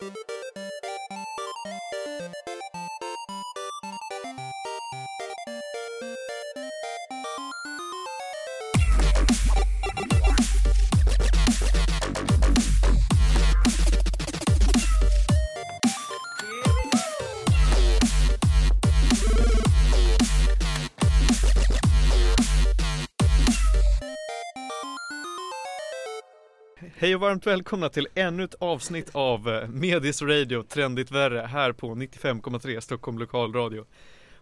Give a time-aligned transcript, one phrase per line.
[0.00, 0.36] Música
[27.06, 31.72] Hej och varmt välkomna till ännu ett avsnitt av eh, Medis Radio Trendigt Värre här
[31.72, 33.86] på 95,3 Stockholm Lokalradio.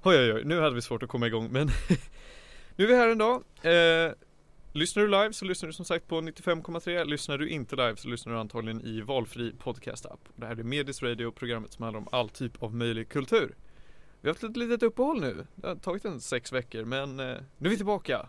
[0.02, 1.66] Oj oj oj, nu hade vi svårt att komma igång men
[2.76, 3.42] nu är vi här en dag.
[3.62, 4.12] Eh,
[4.72, 8.08] Lyssnar du live så lyssnar du som sagt på 95,3 Lyssnar du inte live så
[8.08, 10.28] lyssnar du antagligen i valfri podcast-app.
[10.36, 13.54] Det här är Medis Radio, programmet som handlar om all typ av möjlig kultur.
[14.20, 15.46] Vi har haft ett litet uppehåll nu.
[15.54, 18.28] Det har tagit en sex veckor men eh, nu är vi tillbaka.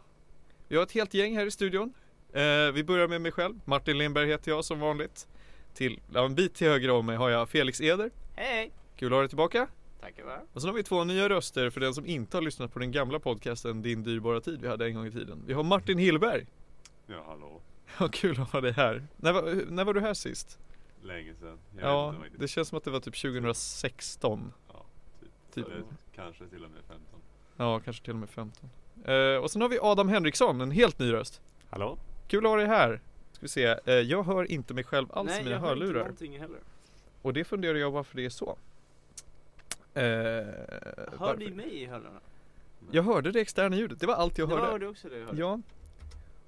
[0.67, 1.93] Vi har ett helt gäng här i studion.
[2.35, 3.55] Eh, vi börjar med mig själv.
[3.66, 5.27] Martin Lindberg heter jag som vanligt.
[5.73, 8.12] Till, ja, en bit till höger om mig har jag Felix Eder.
[8.35, 8.71] Hej!
[8.95, 9.67] Kul att ha dig tillbaka.
[10.02, 10.41] Tackar va?
[10.53, 12.91] Och sen har vi två nya röster för den som inte har lyssnat på den
[12.91, 15.43] gamla podcasten Din dyrbara tid vi hade en gång i tiden.
[15.48, 16.46] Vi har Martin Hillberg.
[17.07, 17.62] Ja, hallå.
[17.99, 19.07] Ja, kul att ha dig här.
[19.18, 20.59] När var, när var du här sist?
[21.02, 21.59] Länge sedan.
[21.79, 22.41] Jag ja, vet inte riktigt.
[22.41, 24.54] det känns som att det var typ 2016.
[24.74, 24.85] Ja,
[25.20, 25.29] typ.
[25.54, 25.65] typ.
[25.68, 25.84] Eller
[26.15, 27.20] kanske till och med 15.
[27.57, 28.70] Ja, kanske till och med 15.
[29.05, 31.41] Eh, och sen har vi Adam Henriksson, en helt ny röst.
[31.70, 31.98] Hallå?
[32.27, 32.99] Kul att ha dig här.
[33.31, 35.73] Ska vi se, eh, jag hör inte mig själv alls Nej, i mina jag hör
[35.73, 35.99] inte hörlurar.
[35.99, 36.59] någonting heller.
[37.21, 38.57] Och det funderar jag varför det är så.
[39.93, 40.04] Eh,
[41.20, 42.20] Hör ni mig i hörlurarna?
[42.91, 44.71] Jag hörde det externa ljudet, det var allt jag Det hörde.
[44.71, 45.40] var du också det jag hörde?
[45.40, 45.59] Ja.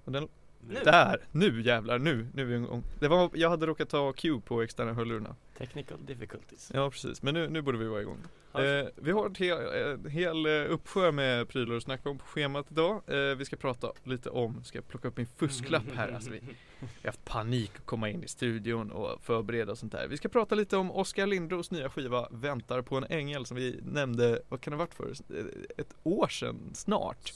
[0.05, 0.27] Och den,
[0.69, 0.79] Nu?
[0.83, 2.83] där, nu jävlar, nu, nu är vi igång.
[2.99, 5.35] Det var, jag hade råkat ta Q på externa hörlurarna.
[5.57, 6.71] Technical difficulties.
[6.73, 8.17] Ja precis, men nu, nu borde vi vara igång.
[8.53, 12.25] Eh, vi har ett hel, en hel eh, uppsjö med prylar att snacka om på
[12.25, 13.01] schemat idag.
[13.07, 16.11] Eh, vi ska prata lite om, ska jag plocka upp min fusklapp här.
[16.11, 16.39] Alltså vi,
[16.79, 20.07] vi har haft panik att komma in i studion och förbereda och sånt där.
[20.07, 23.79] Vi ska prata lite om Oskar Lindros nya skiva Väntar på en ängel som vi
[23.83, 25.37] nämnde, vad kan det ha varit för?
[25.39, 25.45] Eh,
[25.77, 27.33] Ett år sedan snart.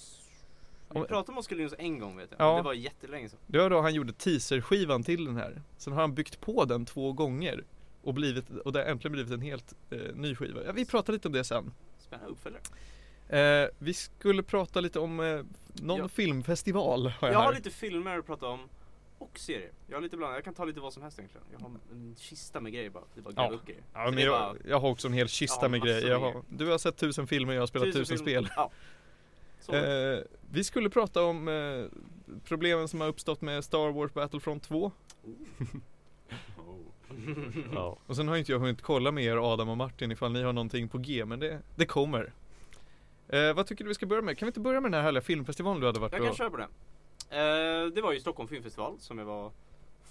[0.94, 2.58] Vi pratade om Oskar Lindros en gång vet jag, Ja.
[2.58, 5.62] det var jättelänge sedan Det var då han gjorde teaserskivan till den här.
[5.78, 7.64] Sen har han byggt på den två gånger
[8.04, 10.64] och, blivit, och det har äntligen blivit en helt eh, ny skiva.
[10.66, 11.74] Ja, vi pratar lite om det sen.
[12.00, 12.64] Spännande uppföljare
[13.30, 15.42] Eh, vi skulle prata lite om eh,
[15.74, 16.08] någon Ja.
[16.08, 18.60] filmfestival har jag, Jag har lite filmer att prata om
[19.18, 19.72] och serier.
[19.88, 21.48] Jag har lite bland, jag kan ta lite vad som helst egentligen.
[21.52, 23.42] Jag har en kista med grejer bara, det är bara Ja.
[23.44, 23.84] gräva upp grejer.
[23.94, 26.10] Ja, men jag, bara- jag har också en hel kista med grejer.
[26.10, 28.50] Jag har, du har sett tusen filmer, jag har spelat tusen, film- spel.
[28.56, 28.72] Ja.
[29.78, 30.20] Eh,
[30.52, 31.86] vi skulle prata om eh,
[32.44, 34.92] problemen som har uppstått med Star Wars Battlefront 2.
[35.24, 35.32] Oh.
[37.74, 37.98] Ja.
[38.08, 40.54] Och sen har inte jag hunnit kolla med er Adam och Martin ifall ni har
[40.54, 42.34] någonting på G, men det, det kommer.
[43.30, 44.38] Eh, vad tycker du vi ska börja med?
[44.38, 46.50] Kan vi inte börja med den här härliga filmfestivalen du hade varit Jag kan köra
[46.50, 46.68] på det.
[47.30, 49.52] Eh, det var ju Stockholm filmfestival som jag var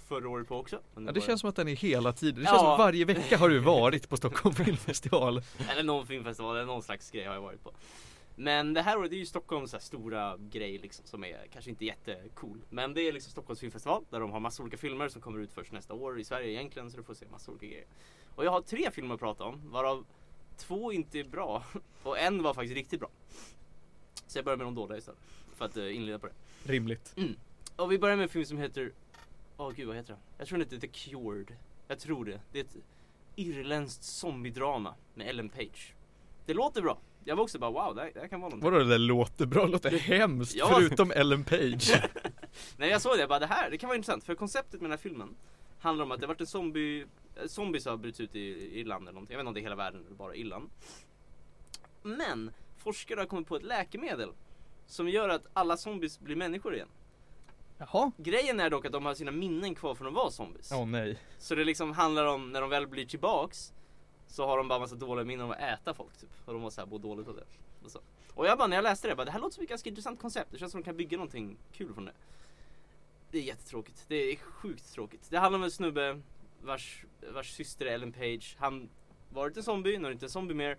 [0.07, 0.79] förra året på också.
[0.95, 2.35] Men Ja, det var känns som att den är hela tiden.
[2.35, 2.47] Det Ja.
[2.49, 5.41] känns som att varje vecka har du varit på Stockholm filmfestival.
[5.71, 7.71] Eller någon filmfestival, eller någon slags grej har jag varit på.
[8.41, 12.61] Men det här året är ju Stockholms stora grej liksom som är kanske inte jättecool.
[12.69, 15.53] Men det är liksom Stockholms filmfestival där de har massa olika filmer som kommer ut
[15.53, 17.85] först nästa år i Sverige egentligen så du får se massa olika grejer.
[18.35, 20.05] Och jag har tre filmer att prata om varav
[20.57, 21.63] två inte är bra
[22.03, 23.09] och en var faktiskt riktigt bra.
[24.27, 25.19] Så jag börjar med de dåliga istället
[25.55, 26.33] för att eh, inleda på det.
[26.63, 27.15] Rimligt.
[27.75, 28.91] Och vi börjar med en film som heter
[29.57, 30.21] Åh gud vad heter den?
[30.37, 31.55] Jag tror den heter The Cured
[31.87, 32.77] Jag tror det Det är ett
[33.35, 35.93] irländskt zombiedrama med Ellen Page
[36.51, 38.71] Det låter bra Jag var också bara wow, det här, det här kan vara någonting
[38.71, 39.65] Vadå det där låter bra?
[39.65, 40.71] Det låter hemskt Ja.
[40.75, 41.91] förutom Ellen Page.
[42.77, 44.81] Nej jag såg det, jag bara det här, det kan vara intressant för konceptet med
[44.81, 45.35] den här filmen
[45.79, 49.13] Handlar om att det varit en zombie eh, Zombies har brutit ut i Irland eller
[49.13, 50.69] någonting Jag vet inte om det är hela världen eller bara Irland
[52.01, 54.29] Men forskare har kommit på ett läkemedel
[54.87, 56.87] Som gör att alla zombies blir människor igen
[57.77, 58.11] Jaha.
[58.17, 61.17] Grejen är dock att de har sina minnen kvar från att vara zombies Åh nej.
[61.37, 63.73] Så det liksom handlar om när de väl blir tillbaks
[64.31, 66.29] så har de bara massa dåliga minnen om att äta folk typ.
[66.45, 67.43] Och de var såhär både dåligt av det.
[67.83, 67.99] Och, så.
[68.33, 69.89] och jag bara när jag läste det, jag bara, det här låter som ett ganska
[69.89, 70.51] intressant koncept.
[70.51, 72.13] Det känns som att de kan bygga någonting kul från det.
[73.31, 75.27] Det är jättetråkigt, det är sjukt tråkigt.
[75.29, 76.21] Det handlar om en snubbe
[76.61, 78.55] vars, vars syster är Ellen Page.
[78.59, 78.89] Han
[79.29, 80.77] varit en zombie, nu är inte en zombie mer.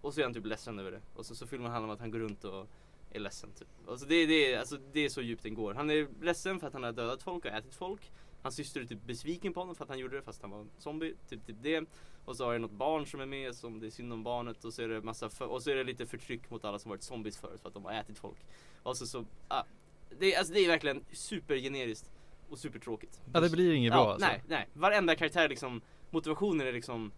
[0.00, 1.00] Och så är han typ ledsen över det.
[1.14, 2.68] Och så, så filmen handlar om att han går runt och
[3.10, 3.68] är ledsen typ.
[3.88, 5.74] Alltså det, det, alltså det är så djupt den går.
[5.74, 8.10] Han är ledsen för att han har dödat folk och ätit folk.
[8.42, 10.60] Hans syster är typ besviken på honom för att han gjorde det fast han var
[10.60, 11.84] en zombie, typ, typ det.
[12.24, 14.64] Och så har det något barn som är med som det är synd om barnet
[14.64, 16.88] och så är det massa för, och så är det lite förtryck mot alla som
[16.90, 18.38] varit zombies förut för att de har ätit folk.
[18.82, 19.62] Och så så, ah,
[20.18, 22.10] det, är- alltså det är verkligen supergeneriskt
[22.48, 23.20] och supertråkigt.
[23.32, 24.26] Ja det blir inget bra alltså.
[24.28, 25.80] Nej, nej, varenda karaktär liksom
[26.10, 27.12] Motivationen är liksom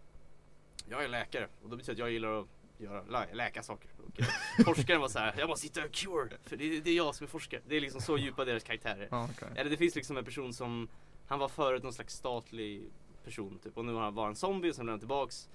[0.89, 2.47] Jag är läkare och det betyder att jag gillar att
[2.79, 3.91] göra, lä, läka saker.
[4.07, 4.27] Och eh,
[4.65, 7.25] Forskaren var så här, jag måste hitta en cure För det, det är jag som
[7.25, 7.61] är forskare.
[7.69, 9.09] Det är liksom så djupa deras karaktärer.
[9.11, 9.49] Ja, okej.
[9.57, 10.89] eller det finns liksom en person som
[11.27, 12.83] Han var förut någon slags statlig
[13.27, 15.49] person typ och nu har han var en zombie blev han tillbaks.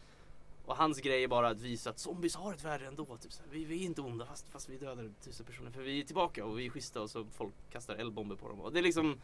[0.66, 3.06] Och hans grej är bara att visa att zombies har ett värde ändå.
[3.18, 5.72] Typ, så vi, vi är inte onda fast, fast vi dödar tusen personer.
[5.72, 8.60] För vi är tillbaka och vi är schyssta och så folk kastar eldbomber på dem.
[8.62, 9.18] Och det är liksom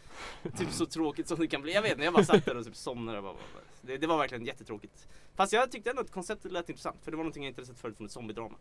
[0.57, 1.73] typ så tråkigt som det kan bli.
[1.73, 3.21] Jag vet inte, jag bara satt där och typ somnade.
[3.21, 3.41] Bara, bara.
[3.81, 5.07] Det, det var verkligen jättetråkigt.
[5.35, 6.97] Fast jag tyckte ändå att konceptet lät intressant.
[7.03, 8.57] För det var någonting jag inte sett förut från ett zombiedrama.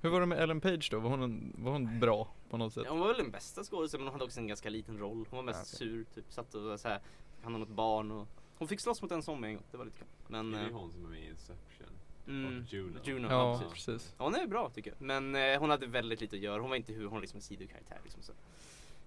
[0.00, 0.98] Hur var det med Ellen Page då?
[1.00, 2.82] Var hon, en, var hon bra på något sätt?
[2.86, 5.26] Ja, hon var väl den bästa skådisen men hon hade också en ganska liten roll.
[5.30, 5.78] Hon var mest Ah, okej.
[5.78, 7.00] sur, typ satt och så här,
[7.42, 8.28] han hade något barn och
[8.58, 10.06] hon fick slåss mot en zombie en gång, det var lite kul.
[10.28, 11.86] Men, Det är eh, hon som är med i Inception.
[12.28, 12.98] mm, Och Juno.
[13.04, 13.86] Juno, Ja, ja, precis.
[13.86, 14.14] precis.
[14.18, 15.00] Ja, Hon är bra tycker jag.
[15.00, 16.60] Men eh, hon hade väldigt lite att göra.
[16.60, 18.32] Hon var inte hur hon liksom en sidokaraktär liksom så.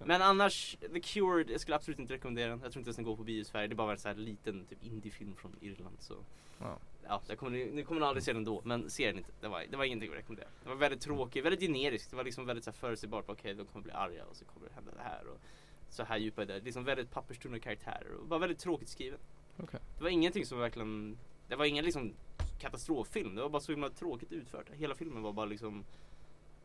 [0.05, 2.59] Men annars, The Cured, jag skulle absolut inte rekommendera den.
[2.63, 3.67] Jag tror inte ens den går på bio i Sverige.
[3.67, 5.95] Det är bara en så här liten typ indiefilm från Irland.
[5.99, 6.15] Så.
[6.59, 6.77] Ja.
[7.07, 9.31] Ja, jag kommer, ni, kommer nog aldrig se den då, men se den inte.
[9.41, 10.47] Det var, det var ingenting att rekommendera.
[10.63, 12.09] Det var väldigt tråkigt, väldigt generiskt.
[12.09, 13.25] Det var liksom väldigt så här förutsägbart.
[13.27, 15.27] Okej, de kommer bli arga och så kommer det hända det här.
[15.27, 15.39] Och
[15.95, 16.59] så här djupa i det.
[16.59, 19.19] Liksom väldigt papperstunna karaktärer och var väldigt tråkigt skriven.
[19.57, 19.79] Okej.
[19.97, 22.13] Det var ingenting som verkligen, det var ingen liksom
[22.59, 23.35] katastroffilm.
[23.35, 24.69] Det var bara så himla tråkigt utfört.
[24.73, 25.85] Hela filmen var bara liksom,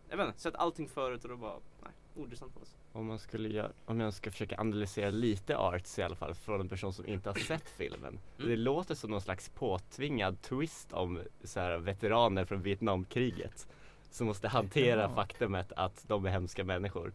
[0.09, 2.77] jag vet inte, sett allting förut och det var, nej, ointressant på oss.
[2.93, 6.61] Om man skulle göra, om jag ska försöka analysera lite arts i alla fall från
[6.61, 8.19] en person som inte har sett filmen.
[8.39, 8.51] Mm.
[8.51, 13.69] Det låter som någon slags påtvingad twist om så här, veteraner från Vietnamkriget.
[14.11, 17.13] Som måste hantera faktumet att de är hemska människor.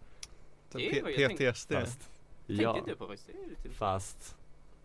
[0.80, 1.30] P-.
[1.30, 1.74] PTSD.
[1.74, 2.10] Fast,
[2.48, 3.16] ja, på
[3.77, 4.36] fast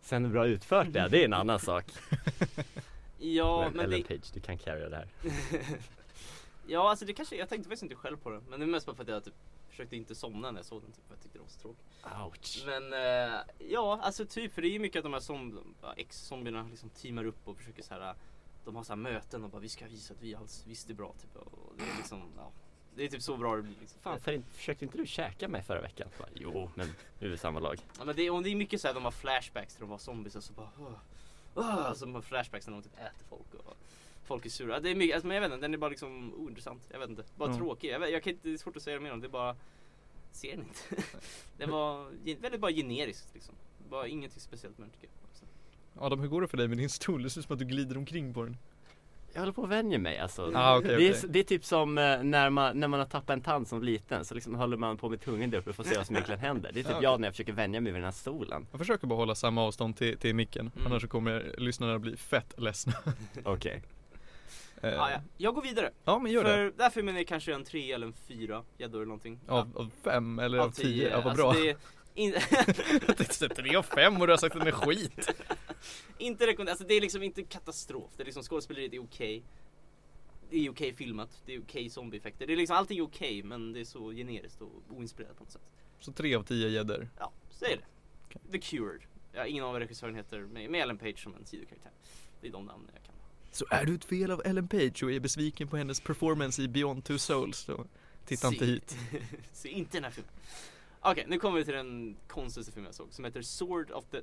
[0.01, 1.85] sen hur bra utfört det är, det är en annan sak.
[3.23, 5.09] Ja, men men Ellen det, Page, du kan carry det här.
[6.67, 8.41] ja, alltså det kanske, jag tänkte faktiskt inte själv på det.
[8.49, 9.35] Men det är mest bara för att jag typ
[9.69, 10.93] försökte inte somna när jag såg den.
[10.93, 11.85] Typ, för jag tyckte det var så tråkigt.
[12.05, 12.63] Ouch.
[12.67, 16.69] Men eh, ja, alltså typ, för det är ju mycket att de här som, ex-zombierna
[16.71, 18.15] liksom teamar upp och försöker så här.
[18.65, 20.95] De har så här möten och bara vi ska visa att vi alls visst är
[20.95, 21.37] bra typ.
[21.37, 22.51] Och det är liksom, ja.
[22.97, 24.01] Det är typ så bra det blir liksom.
[24.01, 26.09] Fan, för, försökte inte du käka mig förra veckan?
[26.19, 26.87] Bara, jo, men
[27.19, 27.79] vi är väl samma lag.
[27.99, 29.91] Ja, men det, är- och det är mycket så här, de har flashbacks till de
[29.91, 30.89] var zombies och så bara uh,
[31.89, 33.77] uh, så de har flashbacks när de typ äter folk och
[34.25, 34.81] folk är sura.
[34.81, 36.83] Det är mycket, alltså, men jag vet inte, den är bara liksom ointressant.
[36.93, 37.59] Jag vet inte, bara Mm.
[37.61, 37.91] tråkig.
[37.91, 39.57] Jag, vet, jag kan inte, det är svårt att säga mer om det, är bara
[40.33, 41.05] ser den inte.
[41.57, 42.11] det var
[42.41, 43.55] väldigt bara generiskt liksom.
[43.91, 45.17] Bara ingenting speciellt med den tycker jag.
[46.07, 47.23] Adam, hur går det för dig med din stol?
[47.23, 48.57] Det ser ut som att du glider omkring på den.
[49.33, 50.53] Jag håller på att vänja mig alltså.
[50.55, 51.09] Ah, okej, det, okej.
[51.09, 53.83] är, det är typ som eh, när man, när man har tappat en tand som
[53.83, 56.17] liten så liksom håller man på med tungan där uppe för att se vad som
[56.17, 56.71] egentligen händer.
[56.75, 57.05] Det är typ Ja, okej.
[57.05, 58.67] jag när jag försöker vänja mig vid den här stolen.
[58.71, 60.87] Jag försöker bara hålla samma avstånd till, till micken, Mm.
[60.87, 62.93] annars så kommer lyssnarna bli fett ledsna.
[63.45, 63.83] Okej.
[64.83, 65.21] Eh, Ah, ja.
[65.37, 65.91] Jag går vidare.
[66.05, 66.65] ja men gör för det.
[66.65, 69.41] den här filmen är kanske en tre eller en fyra gäddor eller någonting.
[69.49, 70.85] Av, av fem eller av tio?
[70.85, 71.09] tio.
[71.11, 71.53] Ja, vad Alltså, bra.
[71.53, 71.77] det är
[72.15, 72.33] in...
[73.07, 75.31] Jag tänkte tre av fem och du har sagt att den är skit.
[76.19, 78.11] Inte rekommenderat, alltså det är liksom inte katastrof.
[78.17, 79.43] Det är liksom skådespeleriet är okej.
[80.51, 82.47] Det är okej filmat, det är okej zombieeffekter.
[82.47, 85.53] Det är liksom allting är okej men det är så generiskt och oinspirerat på något
[85.53, 85.63] sätt.
[86.01, 87.09] Så tre av tio gäddor.
[87.19, 87.85] Ja, så är det.
[88.27, 88.41] Okej.
[88.53, 89.01] The Cured.
[89.33, 91.93] Ja, ingen av regissören heter, med, Ellen Page som en sidokaraktär.
[92.41, 93.15] Det är de namnen jag kan.
[93.53, 96.69] Så är du ett fel av Ellen Page och är besviken på hennes performance i
[96.69, 97.87] Beyond Two Souls då
[98.25, 98.97] titta inte Se- hit.
[99.53, 100.33] Se inte den här filmen.
[101.01, 104.23] Okej, nu kommer vi till den konstigaste filmen jag såg som heter Sword of the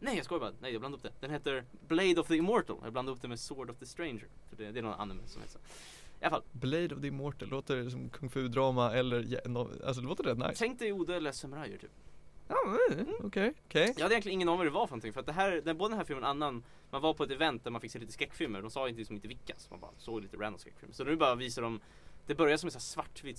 [0.00, 1.26] Nej jag skojar bara, nej jag blandade upp det.
[1.26, 2.76] Den heter Blade of the Immortal.
[2.82, 4.28] Jag blandade upp det med Sword of the Stranger.
[4.50, 5.58] För det, det är någon anime som heter så.
[5.58, 10.08] I alla fall, Blade of the Immortal låter som kung fu-drama eller, no, alltså det
[10.08, 10.54] låter rätt nice.
[10.56, 11.90] tänk dig odödliga samurajer typ.
[12.48, 12.56] Ja,
[12.92, 13.94] mm, okej, okej.
[13.96, 15.78] Jag hade egentligen ingen aning vad det var för någonting för att det här, den,
[15.78, 17.98] både den här filmen och annan, man var på ett event där man fick se
[17.98, 20.94] lite skräckfilmer, de sa inte liksom inte vilka, så man bara såg lite random skräckfilmer.
[20.94, 21.80] Så nu bara visar de,
[22.26, 22.70] det börjar som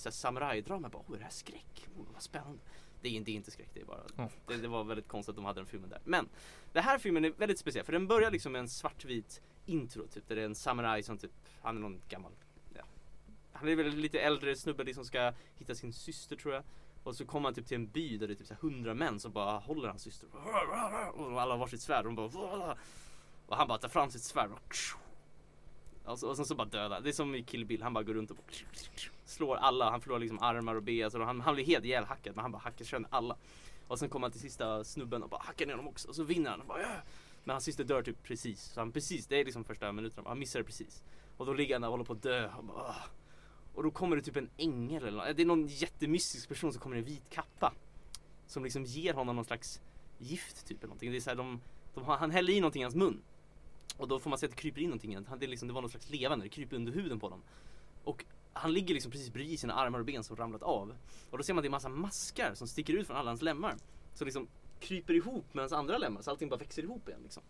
[0.01, 1.87] så här samurajdrama, bara oh är det här skräck?
[1.97, 2.59] Oh, vad spännande.
[3.01, 4.29] Det är, inte- det är inte skräck, det är bara, Ja.
[4.47, 6.01] det, det var väldigt konstigt att de hade den filmen där.
[6.03, 6.29] Men,
[6.73, 10.27] den här filmen är väldigt speciell för den börjar liksom med en svartvit intro typ,
[10.27, 12.31] där det är en samuraj som typ, han är någon gammal,
[12.75, 12.83] ja.
[13.51, 16.63] Han är väl lite äldre snubbe liksom ska hitta sin syster tror jag.
[17.03, 19.31] Och så kommer han typ till en by där det är typ hundra män som
[19.31, 20.29] bara håller hans syster.
[21.15, 22.77] Och alla har varsitt svärd och de bara
[23.47, 24.75] Och han bara tar fram sitt svärd och
[26.05, 27.01] och, så, och sen så bara dödar.
[27.01, 28.37] Det är som i Kill Bill, han bara går runt och
[29.25, 29.89] slår alla.
[29.89, 31.03] Han förlorar liksom armar och ben.
[31.03, 33.37] Alltså han, han blir helt ihjälhackad men han bara hackar sönder alla.
[33.87, 36.07] Och sen kommer han till sista snubben och bara hackar ner honom också.
[36.07, 36.61] Och så vinner han.
[36.61, 36.99] Och bara, yeah!
[37.43, 38.61] Men hans syster dör typ precis.
[38.61, 40.29] Så han precis, det är liksom första minuterna.
[40.29, 41.03] Han missar det precis.
[41.37, 42.49] Och då ligger han där och håller på att dö.
[42.61, 42.95] Bara,
[43.73, 45.37] och då kommer det typ en ängel eller något.
[45.37, 47.73] Det är någon jättemystisk person som kommer i en vit kappa.
[48.47, 49.81] Som liksom ger honom någon slags
[50.17, 51.11] gift typ eller någonting.
[51.11, 51.61] Det är så här, de,
[51.93, 53.21] de har, han häller i någonting i hans mun.
[53.97, 55.25] Och då får man se att det kryper in någonting i den.
[55.25, 57.41] Han- Det, liksom, det var någon slags levande, det kryper under huden på dem.
[58.03, 60.95] Och han ligger liksom precis bredvid sina armar och ben som ramlat av.
[61.29, 63.41] Och då ser man att det är massa maskar som sticker ut från alla hans
[63.41, 63.75] lemmar.
[64.13, 64.47] Som liksom
[64.79, 67.43] kryper ihop med hans andra lemmar så allting bara växer ihop igen liksom.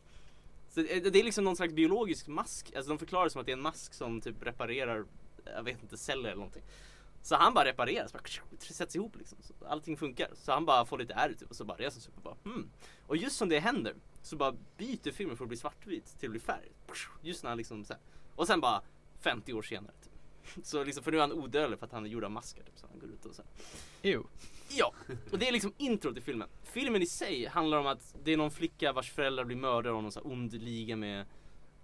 [0.70, 2.74] Så det det är liksom någon slags biologisk mask.
[2.76, 5.06] Alltså de förklarar det som att det är en mask som typ reparerar,
[5.46, 6.64] jag vet inte, celler eller någonting.
[7.22, 8.24] Så han bara repareras, bara
[8.60, 9.38] sätts ihop liksom.
[9.42, 10.28] Så allting funkar.
[10.36, 12.54] Så han bara får lite ärr typ och så bara reser sig upp och bara
[12.54, 12.70] hmm.
[13.08, 16.32] Och just som det händer så bara byter filmen från att bli svartvit till att
[16.32, 16.72] bli färg.
[17.22, 18.01] Just när han liksom så här.
[18.36, 18.82] Och sen bara
[19.20, 19.94] 50 år senare.
[20.03, 20.13] Typ.
[20.65, 22.77] Så liksom, för nu är han odödlig för att han är gjord av maskar typ,
[22.80, 23.51] så han går ut och så här.
[24.12, 24.24] Ew.
[24.70, 24.94] Ja,
[25.32, 26.48] och det är liksom intro till filmen.
[26.63, 30.03] Filmen i sig handlar om att det är någon flicka vars föräldrar blir mördade av
[30.03, 31.25] någon sån här ond liga med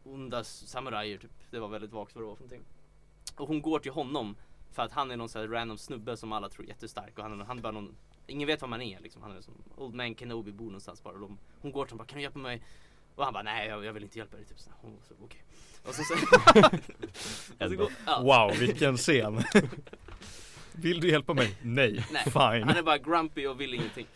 [0.03, 1.31] onda samurajer typ.
[1.51, 2.65] Det var väldigt vagt vad det var för någonting.
[3.35, 4.35] Och hon går till honom
[4.71, 7.23] för att han är någon sån här random snubbe som alla tror är jättestark och
[7.23, 7.95] han, han är bara någon
[8.29, 9.21] Ingen vet vad man är liksom.
[9.21, 11.13] Han är som Old Man Kenobi bor någonstans bara.
[11.13, 12.61] Och de, hon går till honom bara, kan du hjälpa mig?
[13.15, 14.45] Och han bara, nej jag, jag vill inte hjälpa dig.
[14.45, 14.69] Typ så.
[14.81, 15.41] Hon så, okej.
[15.83, 16.13] Och så, så,
[17.65, 18.21] och så går, ja.
[18.21, 19.43] Wow, vilken scen.
[20.73, 21.57] Vill du hjälpa mig?
[21.61, 22.05] Nej.
[22.11, 22.23] Nej.
[22.23, 22.63] Fine.
[22.67, 24.07] Han är bara grumpy och vill ingenting.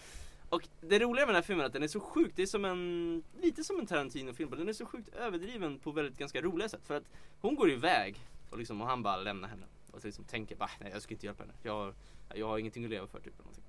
[0.50, 2.46] Och det roliga med den här filmen är att den är så sjukt, det är
[2.48, 6.70] som en, lite som en Tarantino-film, den är så sjukt överdriven på väldigt ganska roliga
[6.70, 6.82] sätt.
[6.86, 7.03] För att
[7.41, 8.15] hon går iväg
[8.50, 9.65] och, liksom, och han bara lämnar henne.
[9.91, 11.53] Och så liksom tänker bara, nej jag ska inte hjälpa henne.
[11.63, 11.93] Jag, har-
[12.36, 13.27] jag har ingenting att leva för typ.
[13.34, 13.63] Eller någonting.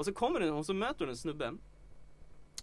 [0.00, 1.54] Och så kommer den och så möter hon en snubbe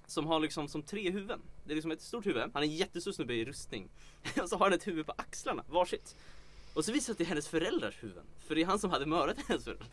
[0.06, 1.42] som har liksom som tre huvuden.
[1.66, 3.90] Det är liksom ett stort huvud, han är en jättestor snubbe i rustning.
[4.42, 6.16] och så har han ett huvud på axlarna, varsitt.
[6.74, 8.24] Och så visar det sig att det är hennes föräldrars huvuden.
[8.48, 9.88] För det är han som hade mördat hennes föräldrar.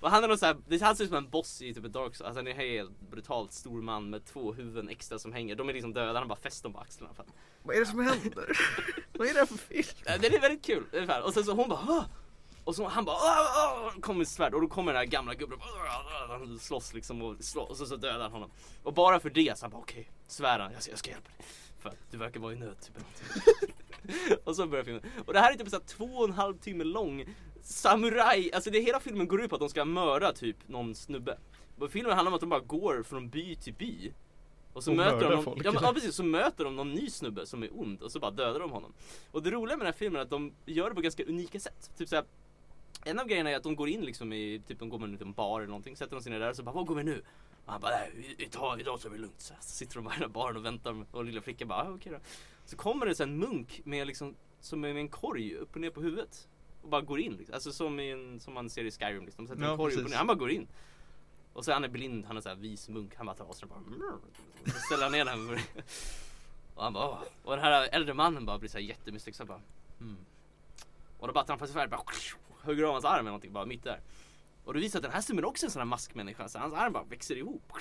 [0.00, 1.84] Och han är någon så här, det han ser ut som en boss i typ
[1.84, 2.20] ett Dark Souls.
[2.20, 5.56] Alltså han är en helt brutalt stor man med två huvuden extra som hänger.
[5.56, 7.14] De är liksom döda, han har bara fäst dem på axlarna.
[7.62, 8.58] Vad är det som händer?
[9.12, 9.86] Vad är det här för film?
[10.04, 10.84] Det är väldigt kul.
[11.24, 12.04] Och sen så hon bara "Åh!"
[12.64, 15.58] Och så han bara kommer svärd och då kommer den här gamla gubben!
[16.28, 18.50] Han slåss liksom och, slå, och så, så dödar han honom.
[18.82, 21.46] Och bara för det så han bara okej, svär han, jag jag ska hjälpa dig.
[21.78, 23.04] För att du verkar vara i nöd typ.
[24.44, 25.02] Och så börjar filmen.
[25.26, 27.24] Och det här är typ såhär två och en halv timme lång
[27.62, 31.38] Samuraj, alltså det hela filmen går ut på att de ska mörda typ någon snubbe.
[31.78, 34.12] Och filmen handlar om att de bara går från by till by.
[34.72, 37.10] Och så Och möter de någon, ja, men, ja precis, så möter de någon ny
[37.10, 38.92] snubbe som är ond och så bara dödar de honom.
[39.30, 41.60] Och det roliga med den här filmen är att de gör det på ganska unika
[41.60, 41.90] sätt.
[41.98, 42.24] Typ såhär
[43.04, 45.32] en av grejerna är att de går in liksom i, typ de går med en
[45.32, 47.22] bar eller någonting, sätter de sig ner där och så bara vad går vi nu?
[47.64, 49.40] Och han bara nej, idag, idag tar vi det lugnt.
[49.40, 51.82] Så, så sitter de bara i den här baren och väntar och lilla flickan bara
[51.82, 52.18] ah, okej då.
[52.64, 55.80] Så kommer det sen en munk med liksom, som är med en korg upp och
[55.80, 56.48] ner på huvudet.
[56.82, 57.54] Och bara går in liksom.
[57.54, 59.46] Alltså som, i en, som man ser i Skyrim liksom.
[59.46, 60.10] Sätter Ja, en korg upp och precis.
[60.10, 60.18] ner.
[60.18, 60.68] Han bara går in.
[61.52, 63.14] Och så är han är blind, han är såhär vis munk.
[63.16, 64.72] Han bara tar av sig den bara.
[64.72, 65.58] Så ställer han ner den.
[66.74, 67.22] Och han bara Åh.
[67.44, 69.46] Och den här äldre mannen bara blir såhär jättemystisk.
[69.46, 69.60] bara
[70.00, 70.16] mm.
[71.18, 72.00] Och då bara på sig svärd bara
[72.62, 74.00] hugger av hans arm eller någonting bara mitt där.
[74.64, 76.48] Och det visar att den här snubben också är en sån här maskmänniska.
[76.48, 77.72] Så hans arm bara växer ihop.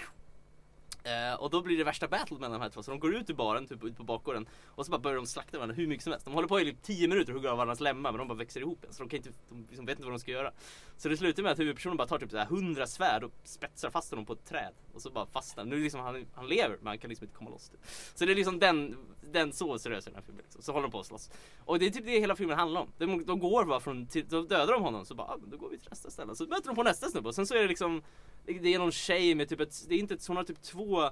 [1.03, 2.83] Eh, och då blir det värsta battlet mellan de här två.
[2.83, 4.47] Så de går ut ur baren, typ ut på bakgården.
[4.65, 6.25] Och så bara börjar de slakta varandra hur mycket som helst.
[6.25, 8.37] De håller på i typ 10 minuter och hugger av varandras lemmar men de bara
[8.37, 8.93] växer ihop igen.
[8.93, 10.51] Så de, kan inte, de liksom vet inte vad de ska göra.
[10.97, 13.89] Så det slutar med att huvudpersonen bara tar typ så här 100 svärd och spetsar
[13.89, 14.73] fast honom på ett träd.
[14.93, 17.49] Och så bara fastnar Nu liksom han, han lever men han kan liksom inte komma
[17.49, 17.69] loss.
[17.69, 17.79] Typ.
[18.15, 18.97] Så det är liksom den,
[19.31, 20.43] den så seriös i den här filmen.
[20.43, 20.61] Liksom.
[20.61, 21.31] Så håller de på att slåss.
[21.65, 22.91] Och det är typ det hela filmen handlar om.
[22.97, 25.57] De, de går bara från, till, då dödar de honom så bara, ah, men då
[25.57, 26.35] går vi till nästa ställe.
[26.35, 28.01] Så möter de på nästa snubbe och sen så är det liksom
[28.45, 31.09] Det är någon tjej med typ ett, det är inte hon har typ två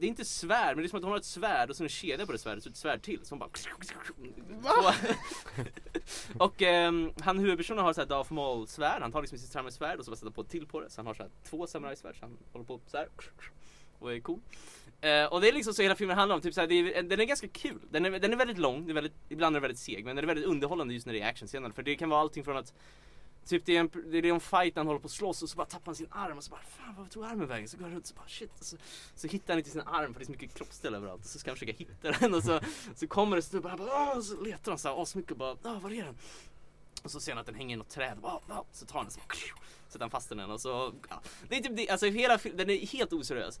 [0.00, 1.82] det är inte svärd, men det är som att hon har ett svärd och så
[1.82, 3.20] en kedja på det svärdet, så ett svärd till.
[3.22, 3.50] Så hon bara...
[3.54, 4.92] Så,
[6.44, 9.98] och ehm, han huvudpersonen har så här Darth Maul svärd, han tar liksom sitt samurajsvärd
[9.98, 10.90] och så bara sätter på ett till på det.
[10.90, 13.08] Så han har så här två samurajsvärd, så han håller på så här.
[13.98, 14.40] Och är cool.
[15.04, 17.02] Uh, och det är liksom så hela filmen handlar om, typ såhär, det är, eh,
[17.02, 17.80] den är ganska kul.
[17.90, 20.16] Den är, den är väldigt lång, det är väldigt, ibland är den väldigt seg, men
[20.16, 21.70] den är väldigt underhållande just när det är actionscener.
[21.70, 22.72] För det kan vara allting från att
[23.48, 25.48] Typ det är, en, det är en fight när han håller på att slåss och
[25.48, 27.68] så bara tappar han sin arm och så bara Fan vad tog armen vägen?
[27.68, 28.76] Så går han runt och så bara shit och så,
[29.14, 31.38] så hittar han inte sin arm för det är så mycket kroppsdel överallt och så
[31.38, 32.60] ska han försöka hitta den och så,
[32.94, 34.16] så kommer det snubbar han typ bara Åh!
[34.16, 36.16] och så letar han så här asmycket och bara Åh, var är den?
[37.02, 38.98] Och så ser han att den hänger i något träd och bara, "Åh!" så tar
[38.98, 39.34] han den så bara,
[39.88, 41.22] sätter han fast den och så ja.
[41.48, 43.60] Det är typ det, alltså hela filmen, den är helt oseriös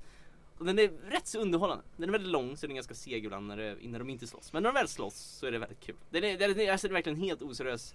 [0.58, 1.84] och den är rätt så underhållande.
[1.96, 4.26] Den är väldigt lång så den är ganska seg ibland när, det, innan de inte
[4.26, 4.52] slåss.
[4.52, 5.96] Men när de väl slåss så är det väldigt kul.
[6.10, 7.94] Den är, den är, alltså, det är verkligen helt oseriös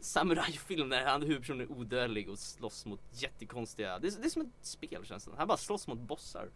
[0.00, 4.42] samurajfilm där han huvudpersonen är odödlig och slåss mot jättekonstiga, det är, det är som
[4.42, 6.48] ett spel känns det Han bara slåss mot bossar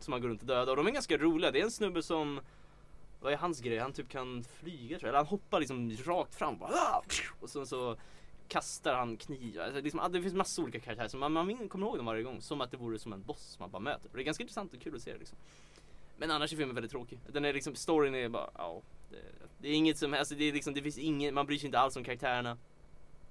[0.00, 1.50] som han går runt och dödar och de är ganska roliga.
[1.50, 2.40] Det är en snubbe som
[3.20, 3.78] vad är hans grej?
[3.78, 5.08] Han typ kan flyga tror jag.
[5.08, 7.02] Eller han hoppar liksom rakt fram bara,
[7.40, 7.96] och sen så
[8.48, 9.64] kastar han knivar.
[9.64, 12.22] Alltså, liksom, ah, det finns massa olika karaktärer så man, man kommer ihåg dem varje
[12.22, 14.08] gång som att det vore som en boss som man bara möter.
[14.10, 15.38] Och det är ganska intressant och kul att se det liksom.
[16.16, 17.18] Men annars är filmen väldigt tråkig.
[17.32, 18.82] Den är liksom, storyn är bara, ja.
[19.10, 19.16] Det,
[19.58, 21.78] det är inget som, alltså det är liksom, det finns inget, man bryr sig inte
[21.78, 22.58] alls om karaktärerna.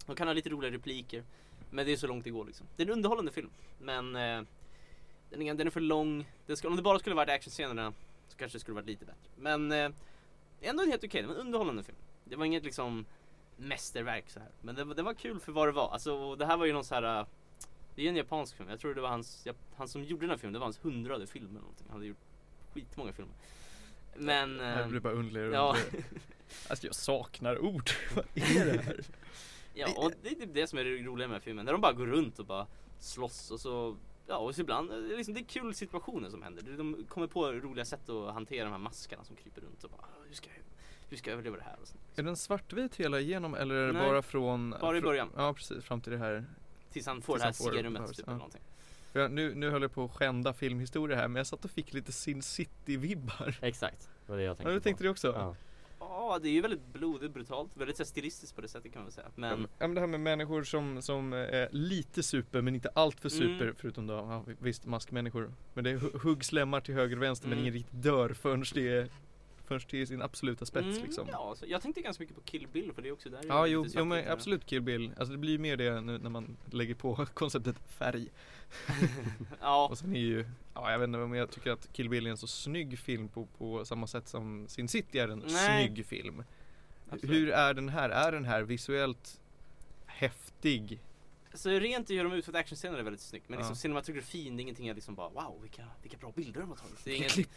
[0.05, 1.23] De kan ha lite roliga repliker.
[1.71, 2.67] Men det är så långt det går liksom.
[2.75, 3.49] Det är en underhållande film.
[3.79, 4.41] Men eh,
[5.29, 6.31] den, är, den är för lång.
[6.45, 7.93] Den ska, om det bara skulle varit actionscenerna
[8.27, 9.29] så kanske det skulle varit lite bättre.
[9.37, 9.89] Men eh,
[10.61, 11.97] ändå helt okej, det var en underhållande film.
[12.23, 13.05] Det var inget liksom
[13.57, 14.49] mästerverk så här.
[14.61, 15.89] Men det, var- det var kul för vad det var.
[15.91, 17.19] Alltså det här var ju någon så här.
[17.19, 17.25] eh,
[17.95, 18.69] Det är ju en japansk film.
[18.69, 21.27] Jag tror det var hans, han som gjorde den här filmen, det var hans hundrade
[21.27, 21.85] film eller någonting.
[21.89, 22.17] Han hade gjort
[22.73, 23.33] skitmånga filmer.
[24.17, 24.57] Men...
[24.57, 25.75] Det blir bara underligare och ja.
[26.69, 27.89] Alltså jag saknar ord.
[28.15, 28.99] Vad är det här?
[29.77, 31.65] Ja, och det är typ det som är det roliga med filmen.
[31.65, 32.67] När de bara går runt och bara
[32.99, 33.97] slåss och så
[34.27, 36.63] Ja och så ibland, eh, det är liksom, det är kul situationer som händer.
[36.77, 40.01] De kommer på roliga sätt att hantera de här maskarna som kryper runt och bara
[40.01, 40.64] "Ah, hur ska jag,
[41.15, 41.75] hur ska överleva det här?
[41.81, 42.01] Och sånt.
[42.15, 45.29] Är den svartvit hela igenom eller är det Nej, bara från bara i fr- början.
[45.35, 46.45] Ja precis, fram till det här
[46.91, 48.23] Tills han får Tills det här serumet typ ja.
[48.27, 48.61] eller någonting.
[49.13, 51.93] Jag, nu, nu höll jag på att skända filmhistoria här men jag satt och fick
[51.93, 53.55] lite Sin City-vibbar.
[53.61, 54.83] Exakt, det var det jag tänkte Ja du på.
[54.83, 55.27] tänkte det också?
[55.27, 55.55] Ja.
[55.99, 59.05] Ja det är ju väldigt blodigt, brutalt, väldigt här, stilistiskt på det sättet kan man
[59.05, 59.27] väl säga.
[59.27, 62.75] Ja, Men men- ja, men det här med människor som, som är lite super men
[62.75, 63.75] inte allt för super Mm.
[63.77, 65.53] förutom då, ja, visst maskmänniskor.
[65.73, 67.63] Men det är hu- huggslämmar till höger och vänster men Mm.
[67.63, 69.09] ingen riktigt dör förrän det är
[69.65, 71.27] förrän det är sin absoluta spets Mm, liksom.
[71.31, 73.41] Ja, så jag tänkte ganska mycket på Kill Bill för det är också där.
[73.47, 75.11] Ja, jo, jo men absolut Kill Bill.
[75.17, 78.27] Alltså det blir ju mer det nu när man lägger på konceptet färg.
[79.61, 82.27] Ja, Och sen är ju, ja jag vet inte om jag tycker att Kill Bill
[82.27, 85.87] är en så snygg film på, på samma sätt som Sin City är en Nej.
[85.87, 86.43] snygg film.
[87.09, 87.35] absolut.
[87.35, 88.09] Hur är den här?
[88.09, 89.41] Är den här visuellt
[90.05, 90.99] häftig?
[91.55, 93.49] Så rent i hur de utfört actionscener är väldigt snyggt.
[93.49, 93.59] Men Ja.
[93.59, 96.77] liksom cinematografin, det är ingenting jag liksom bara wow vilka, vilka bra bilder de har
[96.77, 97.03] tagit.
[97.03, 97.49] Det är inget, klipp,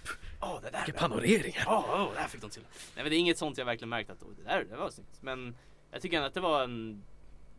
[0.42, 1.62] Åh, det där, vilka panoreringar!
[1.66, 2.62] Ja, oh, det här fick de till.
[2.62, 4.90] Nej men det är inget sånt jag verkligen märkt att oh, det där det var
[4.90, 5.22] snyggt.
[5.22, 5.56] Men
[5.90, 7.02] jag tycker ändå att det var en,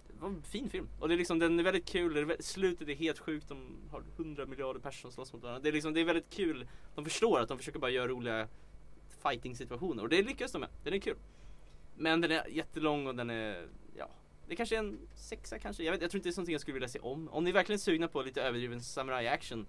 [0.07, 0.87] det var en fin film.
[0.99, 3.49] Och det är liksom, den är väldigt kul, det är väldigt, slutet är helt sjukt.
[3.49, 5.61] De har 100 miljarder personer som slåss mot varandra.
[5.63, 6.67] Det är liksom, det är väldigt kul.
[6.95, 8.47] De förstår att de försöker bara göra roliga
[9.23, 10.03] fighting situationer.
[10.03, 10.69] Och det lyckas de med.
[10.83, 11.17] Den är kul.
[11.97, 13.67] Men den är jättelång och den är,
[13.97, 14.09] ja.
[14.49, 15.83] Det kanske är en sexa kanske.
[15.83, 17.29] Jag, vet, jag tror inte det är sånt jag skulle vilja se om.
[17.29, 19.67] Om ni är verkligen sugna på lite överdriven samurai action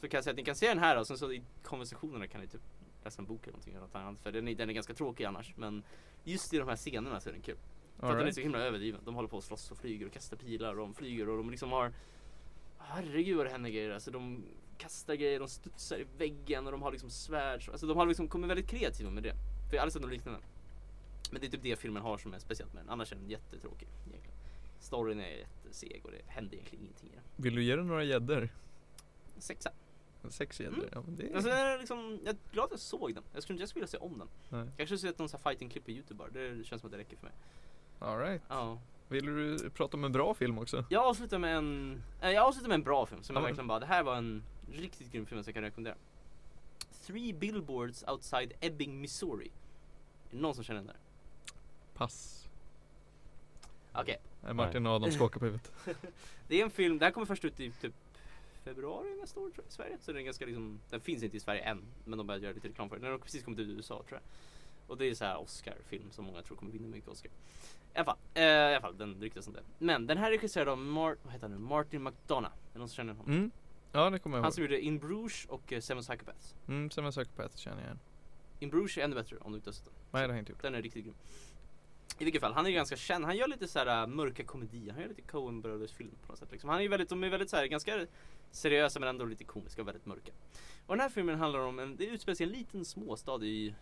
[0.00, 2.26] så kan jag säga att ni kan se den här och sen så i konversationerna
[2.26, 2.60] kan ni typ
[3.04, 4.20] läsa en bok eller någonting eller något annat.
[4.22, 5.54] För den är, den är ganska tråkig annars.
[5.56, 5.82] Men
[6.24, 7.56] just i de här scenerna så är den kul.
[7.98, 9.00] För att den är så himla överdriven.
[9.04, 11.50] De håller på att slåss och flyger och kastar pilar och de flyger och de
[11.50, 11.92] liksom har
[12.78, 13.90] Herregud vad det händer grejer.
[13.90, 14.44] Alltså de
[14.78, 17.68] kastar grejer, de studsar i väggen och de har liksom svärd.
[17.70, 19.34] Alltså de har liksom kommit väldigt kreativa med det.
[19.68, 20.40] För jag har aldrig sett något liknande.
[21.30, 22.90] Men det är typ det filmen har som är speciellt med den.
[22.90, 23.88] Annars är den jättetråkig.
[24.82, 27.24] Storyn är jätteseg och det händer egentligen ingenting i den.
[27.36, 28.48] Vill du ge den några gäddor?
[29.38, 29.70] Sexa.
[30.28, 30.78] Sex gäddor?
[30.78, 30.88] Mm.
[30.92, 31.34] Ja men det är...
[31.34, 33.24] Alltså, jag, är liksom, jag är glad att jag såg den.
[33.34, 34.28] Jag skulle inte skulle vilja se om den.
[34.48, 34.60] Nej.
[34.60, 36.28] Jag kanske sett någon sån fighting-klipp på youtube bara.
[36.30, 37.34] Det känns som att det räcker för mig.
[37.98, 38.42] Alright.
[38.48, 38.78] Ja.
[39.08, 40.84] Vill du prata om en bra film också?
[40.90, 43.66] Jag avslutar med en, eh, jag avslutar med en bra film som Ja, jag verkligen
[43.66, 45.96] bara, det här var en riktigt grym film som jag kan rekommendera.
[47.06, 49.50] Three Billboards Outside Ebbing, Missouri.
[50.30, 50.96] Är det någon som känner den där?
[51.94, 52.41] Pass.
[53.94, 55.72] Okej, Nej, Martin och Adam skakar på huvudet.
[56.48, 57.94] det är en film, här kommer först ut i typ
[58.64, 59.98] februari nästa år tror jag, i Sverige.
[60.00, 61.82] Så den är ganska liksom, den finns inte i Sverige än.
[62.04, 63.02] Men de börjar göra lite reklam för den.
[63.02, 64.20] Den har precis kommit ut i USA tror jag.
[64.86, 67.28] Och det är så här Oscar-film som många tror kommer vinna mycket Oscar.
[67.28, 69.62] I alla fall, eh, i alla fall den ryktas om det.
[69.78, 71.58] Men den här är regisserad av Mar- vad heter han nu?
[71.58, 72.54] Martin McDonough.
[72.54, 73.32] Är det någon som känner honom?
[73.32, 73.50] Mm.
[73.92, 74.54] Ja det kommer jag Han ihåg.
[74.54, 76.54] som gjorde In Bruges och eh, Seven Psychopaths.
[76.68, 77.98] Mm, Seven Psychopaths känner jag igen.
[78.58, 79.94] In Bruges är ännu bättre om du inte har sett den.
[80.10, 80.62] Nej det har jag inte gjort.
[80.62, 81.14] Den är riktigt grym.
[82.18, 83.24] I vilket fall, han är ju ganska känd.
[83.24, 84.92] Han gör lite så här äh, mörka komedier.
[84.92, 86.52] Han gör lite Coen Brothers film på något sätt.
[86.52, 86.70] Liksom.
[86.70, 88.06] Han är ju väldigt, de är väldigt så här, ganska
[88.50, 90.32] seriösa men ändå lite komiska och väldigt mörka.
[90.86, 93.74] Och den här filmen handlar om en, det utspelar sig i en liten småstad i,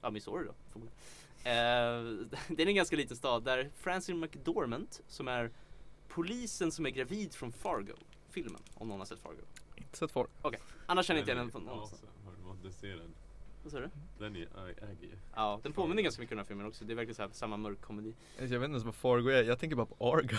[0.00, 0.98] ja Missouri då förmodligen.
[1.38, 5.50] Eh, det är en ganska liten stad där Francis McDormand som är
[6.08, 7.94] polisen som är gravid från Fargo.
[8.30, 9.42] Filmen, om någon har sett Fargo.
[9.76, 10.30] Inte sett folk.
[10.86, 12.02] Annars känner inte jag Den den är från någonstans.
[12.02, 12.46] awesome.
[12.46, 13.14] Har du inte sett den?
[13.68, 13.90] Vad sa du?
[14.18, 15.16] Den är, äger ju.
[15.34, 16.84] Ja, den påminner ganska mycket om den här filmen också.
[16.84, 18.14] Det är verkligen så här, samma mörk komedi.
[18.36, 19.42] Jag vet inte ens vad Fargo är.
[19.42, 20.36] Jag tänker bara på Argo.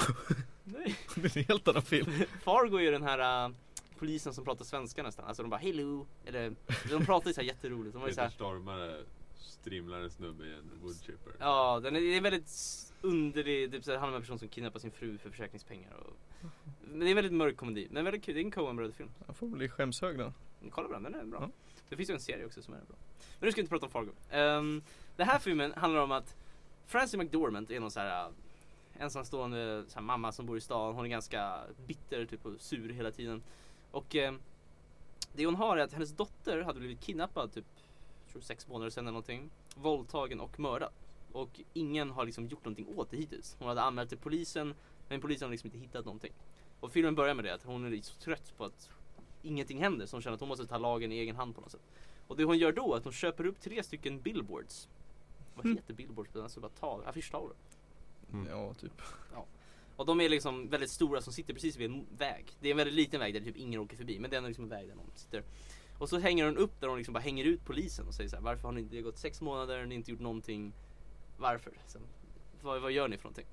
[0.63, 0.95] Nej.
[1.15, 2.11] det är en helt annan film.
[2.43, 3.51] Fargo är ju den här äh,
[3.99, 5.25] polisen som pratar svenska nästan.
[5.25, 6.07] Alltså de bara hello.
[6.25, 6.55] Eller
[6.89, 7.93] de pratar ju så här jätteroligt.
[7.93, 9.03] De har ju så här, Stormare
[9.35, 11.33] strimlar en snubbe i en woodchipper.
[11.39, 12.51] ja, den är, det är väldigt
[13.01, 13.71] underlig.
[13.71, 15.93] Typ så här, det handlar om en person som kidnappar sin fru för försäkringspengar.
[15.93, 16.13] Och,
[16.81, 17.87] men det är en väldigt mörk komedi.
[17.91, 18.35] Men väldigt kul.
[18.35, 19.09] Det är en Coen Brothers film.
[19.27, 20.33] Jag får bli skämshög då.
[20.71, 21.39] Kolla på den, den är bra.
[21.41, 21.49] Ja.
[21.89, 22.95] Det finns ju en serie också som är bra.
[23.39, 24.11] Men nu ska vi inte prata om Fargo.
[24.31, 24.83] Um,
[25.15, 26.35] den här filmen handlar om att
[26.85, 28.31] Francie McDormand är någon så här äh,
[28.99, 30.95] ensamstående så här, mamma som bor i stan.
[30.95, 33.43] Hon är ganska bitter typ, och sur hela tiden.
[33.91, 34.39] Och ehm,
[35.33, 37.65] det hon har är att hennes dotter hade blivit kidnappad typ
[38.31, 39.49] tror sex månader sedan eller någonting.
[39.75, 40.91] Våldtagen och mördad.
[41.31, 43.55] Och ingen har liksom gjort någonting åt det hittills.
[43.59, 44.75] Hon hade anmält till polisen
[45.09, 46.33] men polisen har liksom inte hittat någonting.
[46.79, 48.89] Och filmen börjar med det att hon är så trött på att
[49.41, 51.71] ingenting händer så hon känner att hon måste ta lagen i egen hand på något
[51.71, 51.81] sätt.
[52.27, 54.89] Och det hon gör då är att hon köper upp tre stycken billboards.
[55.55, 55.77] Vad Mm.
[55.77, 56.35] heter billboards?
[56.35, 57.55] Alltså bara tal, affischtavlor.
[58.33, 58.47] Mm.
[58.51, 59.01] Ja, typ.
[59.95, 62.45] Och de är liksom väldigt stora som sitter precis vid en väg.
[62.59, 64.47] Det är en väldigt liten väg där typ ingen åker förbi men det är ändå
[64.47, 65.43] liksom en väg där någon sitter.
[65.97, 68.35] Och så hänger hon upp där hon liksom bara hänger ut polisen och säger så
[68.35, 70.73] här, varför har ni inte, det har gått sex månader, ni har inte gjort någonting.
[71.37, 71.71] Varför?
[71.71, 72.01] Liksom,
[72.61, 73.45] vad, vad gör ni för någonting?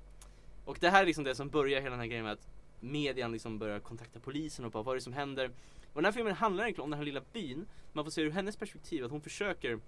[0.65, 2.47] Och det här är liksom det som börjar hela den här grejen med att
[2.79, 5.51] median liksom börjar kontakta polisen och bara vad är det som händer?
[5.97, 7.65] Och den här filmen handlar egentligen om den här lilla byn.
[7.93, 9.79] Man får se ur hennes perspektiv att hon försöker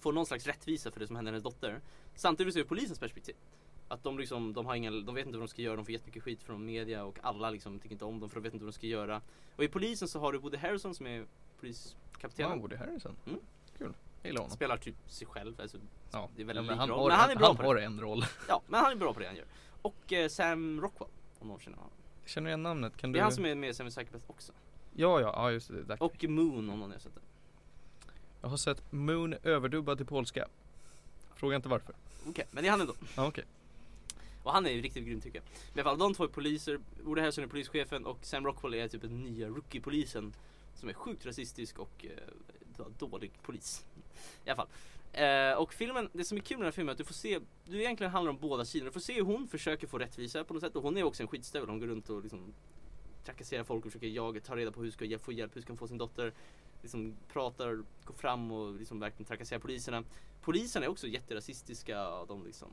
[0.00, 1.80] få någon slags rättvisa för det som händer hennes dotter.
[2.14, 3.34] Samtidigt ser vi polisens perspektiv.
[3.88, 5.92] Att de liksom, de har ingen, de vet inte vad de ska göra, de får
[5.92, 8.64] jättemycket skit från media och alla liksom tycker inte om dem för de vet inte
[8.64, 9.20] vad de ska göra.
[9.56, 11.26] Och i polisen så har du Woody Harrison som är
[11.60, 12.48] poliskapten.
[12.50, 13.16] Ja, Woody Harrison.
[13.26, 13.40] Mm.
[13.78, 13.94] Kul.
[14.24, 14.50] Honom.
[14.50, 15.78] Spelar typ sig själv, alltså,
[16.12, 16.98] Ja, det är ja, väldigt men han, roll.
[16.98, 17.84] har, Men han är bra han på det.
[17.84, 18.24] en roll.
[18.48, 19.46] Ja, men han är bra på det han gör.
[19.82, 21.92] Och eh, Sam Rockwell, om någon känner honom.
[22.22, 22.96] Jag känner igen namnet.
[22.96, 23.20] Kan Det du?
[23.20, 24.52] är han som är med i Seven Psychopaths också.
[24.98, 25.82] Ja, ja, ja just det.
[25.82, 26.02] Där.
[26.02, 27.20] Och Moon om någon har sett det.
[28.40, 30.48] Jag har sett Moon överdubbad till polska.
[31.34, 31.94] Fråga inte varför.
[32.28, 32.94] Okej, men det är han ändå.
[33.16, 33.44] Ja, okej.
[34.42, 35.44] Och han är ju riktigt grym tycker jag.
[35.72, 36.80] Men i alla fall, de två är poliser.
[37.02, 40.32] Woody Harrelson är polischefen och Sam Rockwell är typ den nya rookie-polisen.
[40.74, 43.84] Som är sjukt rasistisk och eh, dålig polis.
[44.44, 44.68] I alla fall.
[45.12, 47.14] Eh, och filmen, det som är kul med den här filmen är att du får
[47.14, 48.86] se, du egentligen handlar om båda sidor.
[48.86, 51.22] Du får se hur hon försöker få rättvisa på något sätt och hon är också
[51.22, 51.68] en skitstövel.
[51.68, 52.54] Hon går runt och liksom
[53.26, 55.72] trakasserar folk och försöker jaga, ta reda på hur ska jag få hjälp, hur ska
[55.72, 56.32] hon få sin dotter.
[56.82, 60.04] Liksom pratar, går fram och liksom verkligen trakasserar poliserna.
[60.42, 62.68] Poliserna är också jätterasistiska och de liksom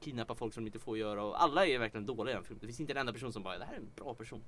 [0.00, 2.60] kidnappar folk som de inte får göra och alla är verkligen dåliga i den filmen.
[2.60, 4.42] Det finns inte en enda person som bara, det här är en bra person.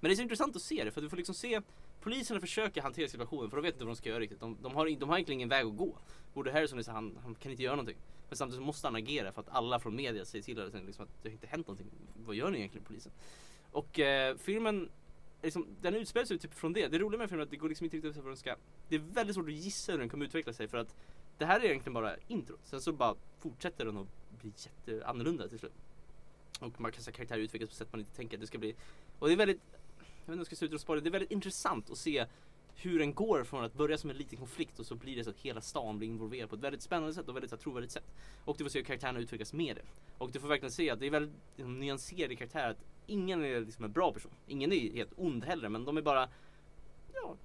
[0.00, 1.60] Men det är så intressant att se det för du får liksom se
[2.00, 4.40] Poliserna försöker hantera situationen för de vet inte vad de ska göra riktigt.
[4.40, 5.98] De, de, har, de har egentligen ingen väg att gå.
[6.34, 7.96] Woody Harrison är så, han, han kan inte göra någonting.
[8.28, 11.04] Men samtidigt så måste han agera för att alla från media säger till honom liksom
[11.04, 11.90] att det har inte hänt någonting.
[12.26, 13.12] Vad gör ni egentligen polisen?
[13.72, 14.88] Och eh, filmen
[15.42, 16.88] liksom, den utspelar sig typ från det.
[16.88, 18.56] Det roliga med filmen är att det går liksom inte riktigt ut vad den ska.
[18.88, 20.94] Det är väldigt svårt att gissa hur den kommer utveckla sig för att
[21.38, 22.56] det här är egentligen bara intro.
[22.62, 24.06] Sen så bara fortsätter den att
[24.40, 25.72] bli jätteannorlunda till slut.
[26.60, 28.74] Och man kan säga karaktärer utvecklas på sätt man inte tänker att det ska bli.
[29.18, 31.12] Och det är väldigt, jag vet inte om jag ska sluta och det, det är
[31.12, 32.26] väldigt intressant att se
[32.74, 35.30] hur den går från att börja som en liten konflikt och så blir det så
[35.30, 37.92] att hela stan blir involverad på ett väldigt spännande sätt och väldigt så här, trovärdigt
[37.92, 38.04] sätt.
[38.44, 39.82] Och du får se hur karaktärerna utvecklas med det.
[40.18, 42.70] Och du får verkligen se att det är väldigt liksom, nyanserade karaktärer.
[42.70, 44.32] Att ingen är liksom en bra person.
[44.46, 46.28] Ingen är helt ond heller men de är bara
[47.14, 47.36] ja,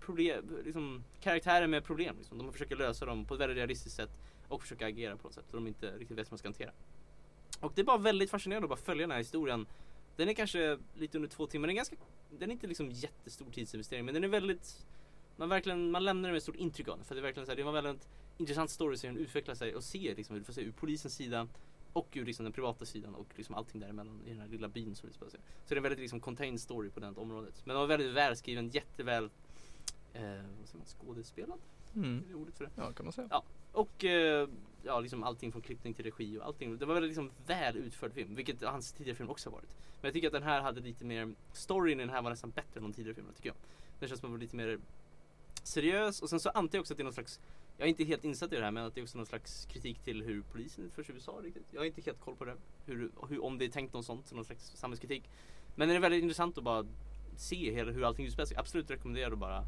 [0.00, 2.16] problem, liksom, karaktärer med problem.
[2.18, 2.38] Liksom.
[2.38, 4.10] De försöker lösa dem på ett väldigt realistiskt sätt
[4.48, 5.44] och försöka agera på något sätt.
[5.50, 6.70] Så de inte riktigt vet hur man ska hantera.
[7.60, 9.66] Och det är bara väldigt fascinerande att bara följa den här historien.
[10.16, 11.68] Den är kanske lite under två timmar.
[11.68, 11.96] Den är, ganska,
[12.38, 14.86] den är inte liksom jättestor tidsinvestering men den är väldigt
[15.36, 17.04] man, verkligen, man lämnar det med ett stort intryck av den.
[17.04, 19.74] För det är verkligen så här, det var väldigt intressant story hur den utvecklar sig
[19.74, 21.48] och ser liksom, hur du får se ur polisens sida
[21.92, 24.94] och ur liksom den privata sidan och liksom allting däremellan i den här lilla byn
[24.94, 25.40] som det spelar sig.
[25.40, 27.62] Så det är en väldigt liksom contained story på det området.
[27.64, 29.24] Men den var väldigt välskriven, jätteväl
[30.12, 30.22] eh,
[30.60, 31.58] vad säger man, skådespelad?
[31.94, 32.24] Mm.
[32.24, 32.70] Är det ordet för det?
[32.76, 33.28] Ja, kan man säga.
[33.30, 33.44] Ja.
[33.72, 34.48] Och eh,
[34.82, 36.78] ja, liksom allting från klippning till regi och allting.
[36.78, 39.70] Det var väldigt liksom väl utförd film, vilket hans tidigare film också har varit.
[39.70, 42.50] Men jag tycker att den här hade lite mer, storyn i den här var nästan
[42.50, 43.56] bättre än de tidigare filmerna tycker jag.
[43.98, 44.78] Den känns som att den var lite mer
[45.62, 47.40] seriös och sen så antar jag också att det är någon slags
[47.82, 49.66] jag är inte helt insatt i det här men att det är också någon slags
[49.66, 51.66] kritik till hur polisen utförs i USA riktigt.
[51.70, 52.56] Jag har inte helt koll på det.
[52.86, 55.30] Hur, hur, om det är tänkt något sånt, någon slags samhällskritik.
[55.74, 56.86] Men det är väldigt intressant att bara
[57.36, 58.56] se hela, hur allting utspelar sig.
[58.56, 59.64] Absolut rekommenderar att bara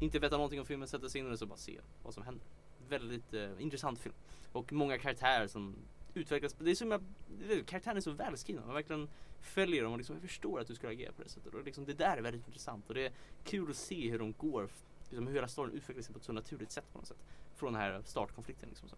[0.00, 2.22] inte veta någonting om filmen, sätta sig in i den och bara se vad som
[2.22, 2.46] händer.
[2.88, 4.14] Väldigt eh, intressant film.
[4.52, 5.76] Och många karaktärer som
[6.14, 6.56] utvecklas.
[6.58, 7.04] Det är som jag,
[7.50, 8.66] är, karaktären är så välskrivna.
[8.66, 9.08] Man verkligen
[9.40, 11.54] följer dem och liksom, jag förstår att du ska agera på det sättet.
[11.54, 12.88] Och liksom, det där är väldigt intressant.
[12.88, 13.12] Och det är
[13.44, 14.68] kul att se hur de går,
[15.14, 17.24] liksom, hur hela storyn utvecklar sig på ett så naturligt sätt på något sätt.
[17.56, 18.88] Från den här startkonflikten liksom.
[18.88, 18.96] Så,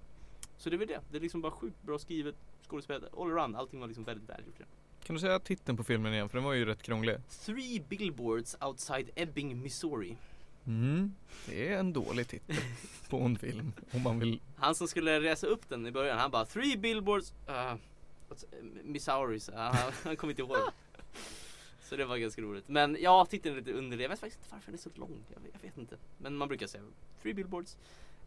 [0.57, 1.01] så det är väl det.
[1.11, 2.35] Det är liksom bara sjukt bra skrivet,
[2.69, 3.57] skådespelat, all around.
[3.57, 4.57] Allting var liksom väldigt välgjort.
[5.05, 6.29] Kan du säga titeln på filmen igen?
[6.29, 7.17] För den var ju rätt krånglig.
[7.29, 10.17] Three billboards outside Ebbing, Missouri.
[10.67, 11.15] Mm.
[11.47, 12.57] Det är en dålig titel
[13.09, 13.73] på en film.
[13.93, 14.41] Om man vill.
[14.57, 17.77] Han som skulle resa upp den i början, han bara Three billboards, uh, eh,
[18.83, 20.59] Missouri, så han, han kom inte ihåg.
[21.87, 22.68] Så det var ganska roligt.
[22.68, 24.05] Men ja, titeln är lite underlig.
[24.05, 25.25] Jag vet faktiskt inte varför den är så lång.
[25.35, 25.96] Jag vet, jag vet inte.
[26.18, 26.85] Men man brukar säga
[27.22, 27.77] Three billboards.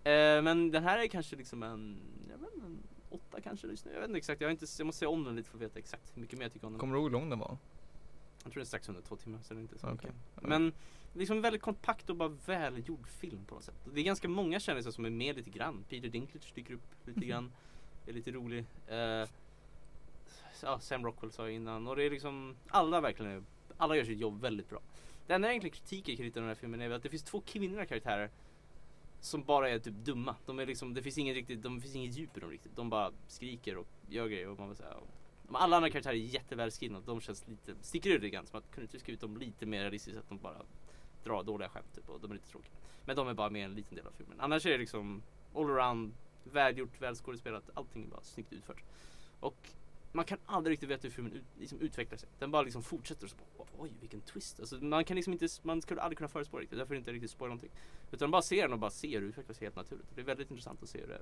[0.03, 1.97] Eh, men den här är kanske liksom en,
[2.29, 3.91] jag vet inte, en åtta kanske just nu.
[3.93, 4.41] Jag vet inte exakt.
[4.41, 6.39] Jag, har inte, jag måste se om den lite för att veta exakt hur mycket
[6.39, 6.79] mer jag tycker om den.
[6.79, 7.57] Kommer du ihåg hur lång den var?
[8.43, 10.11] Jag tror det är strax under två timmar så det är inte så Okej.
[10.35, 10.49] mycket.
[10.49, 10.73] Men
[11.13, 13.87] liksom väldigt kompakt och bara välgjord film på något sätt.
[13.93, 15.83] Det är ganska många kändisar som är med lite grann.
[15.89, 17.51] Peter Dinklage dyker upp lite grann.
[18.07, 18.65] Är lite rolig.
[18.87, 19.29] Eh,
[20.63, 21.87] ja, Sam Rockwell sa jag innan.
[21.87, 23.43] Och det är liksom, alla verkligen är,
[23.77, 24.79] alla gör sitt jobb väldigt bra.
[25.27, 27.85] Det enda egentligen kritiken kring den här filmen är väl att det finns två kvinnliga
[27.85, 28.29] karaktärer
[29.19, 30.35] som bara är typ dumma.
[30.45, 32.75] De är liksom, det finns inget riktigt, de finns inget djup i dem riktigt.
[32.75, 35.07] De bara skriker och gör grejer och man vill säga och
[35.53, 37.01] alla andra karaktärer är jättevälskrivna.
[37.05, 38.45] De känns lite, sticker ut lite grann.
[38.45, 40.17] Som att kunde inte skrivit dem lite mer realistiskt.
[40.17, 40.61] Att de bara
[41.23, 42.73] drar dåliga skämt typ, och de är lite tråkiga.
[43.05, 44.39] Men de är bara med en liten del av filmen.
[44.39, 45.23] Annars är det liksom
[45.55, 47.69] all around, välgjort, välskådespelat.
[47.73, 48.83] Allting är bara snyggt utfört.
[49.39, 49.69] Och
[50.11, 52.29] man kan aldrig riktigt veta hur filmen ut, liksom utvecklar sig.
[52.39, 54.59] Den bara liksom fortsätter och så bara, oj vilken twist.
[54.59, 56.79] Alltså, man kan liksom inte, man skulle aldrig kunna förutspå riktigt.
[56.79, 57.71] Därför inte riktigt spoila någonting.
[58.11, 60.07] Utan bara ser den och bara ser hur det utvecklar sig helt naturligt.
[60.15, 61.21] Det är väldigt intressant att se hur det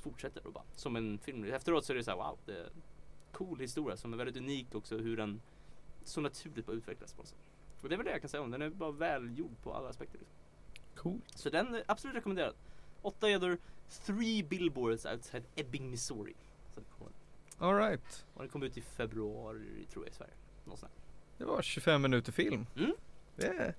[0.00, 1.44] fortsätter och bara som en film.
[1.44, 2.82] Efteråt så är det så här, wow, det är en
[3.32, 5.40] cool historia som är väldigt unik också hur den
[6.04, 7.38] så naturligt bara utvecklas på något sätt.
[7.80, 8.60] Och det är väl det jag kan säga om den.
[8.60, 10.18] Den är bara välgjord på alla aspekter.
[10.18, 10.36] Liksom.
[10.94, 11.20] Cool.
[11.34, 12.54] Så den är absolut rekommenderad.
[13.02, 13.58] Åtta gäddor,
[14.06, 16.34] three billboards outside Ebbing, Missouri.
[16.74, 16.80] Så
[17.54, 18.24] det kommer, Alright.
[18.34, 20.32] och den kommer ut i februari tror jag i Sverige.
[20.64, 20.92] Någonstans.
[21.38, 22.66] Det var 25 minuter film.
[22.76, 22.92] Mm.
[23.36, 23.74] Det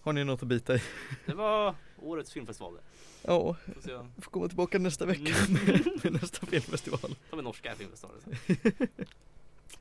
[0.00, 0.82] har ni något att bita i.
[1.26, 2.78] Det var årets filmfestival.
[3.22, 3.56] Ja,
[3.86, 5.52] jag får komma tillbaka nästa vecka Mm.
[5.66, 7.16] med, med nästa filmfestival.
[7.30, 8.36] Ta med norska filmfestivalen sen.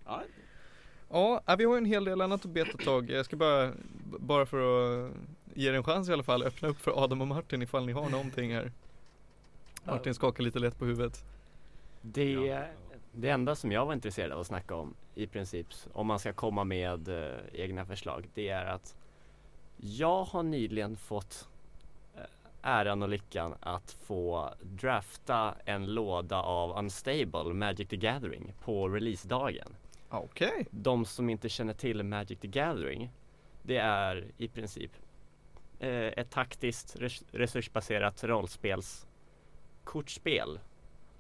[0.06, 0.24] Ja,
[1.10, 3.10] Ja, äh, vi har ju en hel del annat att beta tag.
[3.10, 3.74] Jag ska bara,
[4.20, 4.58] bara för
[5.08, 5.12] att
[5.54, 7.92] ge er en chans i alla fall, öppna upp för Adam och Martin ifall ni
[7.92, 8.72] har någonting här.
[9.84, 11.24] Martin skakar lite lätt på huvudet.
[12.02, 12.66] Det, Ja.
[13.12, 16.34] Det enda som jag var intresserad av att snacka om i princip, om man ska
[16.34, 18.96] komma med eh, egna förslag, det är att
[19.78, 21.50] jag har nyligen fått
[22.16, 22.22] eh,
[22.62, 29.76] äran och lyckan att få drafta en låda av Unstable Magic the Gathering på releasedagen.
[30.10, 30.68] Okej.
[30.72, 33.12] De som inte känner till Magic the Gathering,
[33.64, 34.92] det är i princip
[35.80, 40.60] eh, ett taktiskt res- resursbaserat rollspelskortspel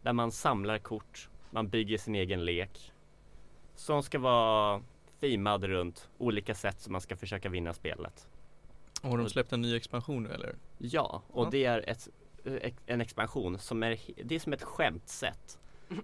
[0.02, 2.92] där man samlar kort, man bygger sin egen lek
[3.76, 4.82] som ska vara
[5.20, 8.28] themad runt olika sätt som man ska försöka vinna spelet.
[9.02, 10.56] Har de släppt en ny expansion nu eller?
[10.78, 11.50] Ja, och Ja.
[11.52, 12.08] det är ett,
[12.46, 15.60] eh, en expansion som är, det är som ett skämtsätt.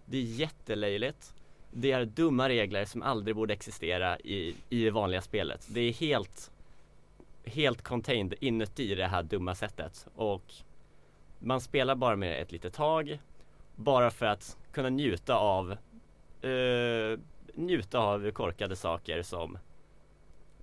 [0.05, 1.33] Det är jättelöjligt.
[1.71, 5.67] Det är dumma regler som aldrig borde existera i, i det vanliga spelet.
[5.69, 6.51] Det är helt,
[7.45, 10.07] helt contained inuti det här dumma sättet.
[10.15, 10.53] Och
[11.39, 13.19] man spelar bara med ett litet tag.
[13.75, 15.71] Bara för att kunna njuta av
[16.41, 17.19] eh,
[17.53, 19.57] njuta av korkade saker som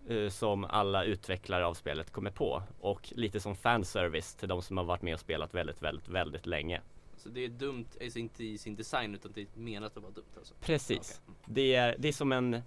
[0.09, 4.77] eh, som alla utvecklare av spelet kommer på och lite som fanservice till de som
[4.77, 6.81] har varit med och spelat väldigt, väldigt, väldigt länge.
[7.17, 10.13] så det är dumt, alltså inte i sin design utan det är menat att vara
[10.13, 10.55] dumt alltså.
[10.61, 11.21] Precis.
[11.27, 11.35] Okej.
[11.47, 12.61] Det är, det är som en eh,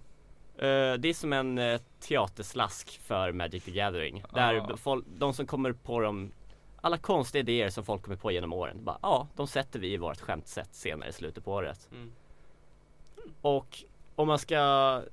[0.98, 4.22] det är som en eh, teaterslask för Magic the Gathering.
[4.34, 4.76] Där Ah.
[4.76, 6.32] folk, de som kommer på de
[6.80, 9.96] alla konstiga idéer som folk kommer på genom åren, bara ja, de sätter vi i
[9.96, 11.88] vårt skämtsätt senare i slutet på året.
[11.92, 12.12] Mm.
[13.40, 14.56] Och om man ska,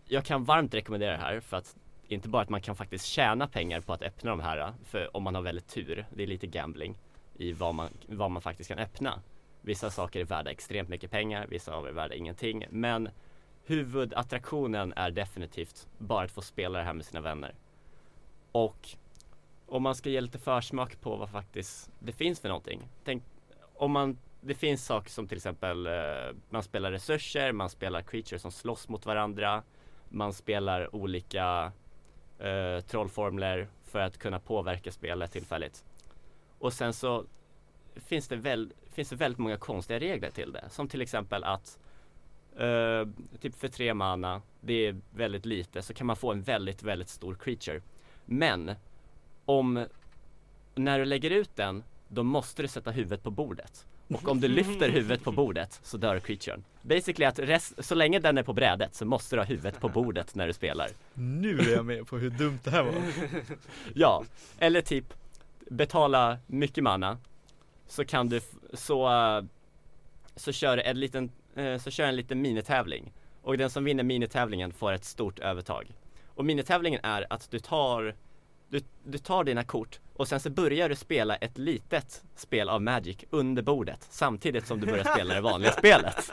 [0.06, 1.76] jag kan varmt rekommendera det här för att
[2.08, 5.24] inte bara att man kan faktiskt tjäna pengar på att öppna de här, för om
[5.24, 6.98] man har väldigt tur, det är lite gambling
[7.38, 9.22] i vad man, vad man faktiskt kan öppna.
[9.62, 13.10] Vissa saker är värda extremt mycket pengar, vissa av är värda ingenting, men
[13.66, 17.56] huvudattraktionen är definitivt bara att få spela det här med sina vänner.
[18.52, 18.90] Och
[19.68, 22.88] om man ska ge lite försmak på vad faktiskt det finns för någonting.
[23.04, 23.24] Tänk
[23.76, 25.94] om man det finns saker som till exempel eh,
[26.50, 29.64] man spelar resurser, man spelar creatures som slåss mot varandra,
[30.10, 31.72] man spelar olika
[32.40, 35.86] eh, trollformler för att kunna påverka spelet tillfälligt.
[36.60, 37.26] Och sen så
[37.96, 40.70] finns det, väl, finns det väldigt många konstiga regler till det.
[40.70, 41.80] Som till exempel att
[42.58, 43.08] eh,
[43.40, 47.10] typ för tre mana, det är väldigt lite, så kan man få en väldigt, väldigt
[47.10, 47.82] stor creature.
[48.26, 48.72] Men
[49.46, 49.86] om
[50.76, 53.86] när du lägger ut den, då måste du sätta huvudet på bordet.
[54.08, 56.64] Och om du lyfter huvudet på bordet så dör creaturen.
[56.82, 59.90] Basically att rest, så länge den är på brädet så måste du ha huvudet på
[59.90, 60.90] bordet när du spelar.
[61.14, 62.94] Nu är jag med på hur dumt det här var.
[63.94, 64.24] Ja,
[64.60, 65.14] eller typ
[65.70, 67.18] betala mycket mana
[67.88, 68.42] så kan du,
[68.74, 69.10] så,
[70.36, 74.72] så kör en liten, eh, så kör en liten minitävling och den som vinner minitävlingen
[74.72, 75.92] får ett stort övertag.
[76.28, 78.16] Och minitävlingen är att du tar,
[78.70, 82.82] du, du tar dina kort och sen så börjar du spela ett litet spel av
[82.82, 86.32] Magic under bordet samtidigt som du börjar spela det vanliga spelet.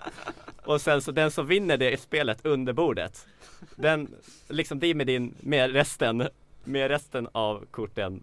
[0.65, 3.27] Och sen så den som vinner det spelet under bordet,
[3.77, 4.15] den,
[4.49, 6.29] liksom det är med din, med resten,
[6.65, 8.23] med resten av korten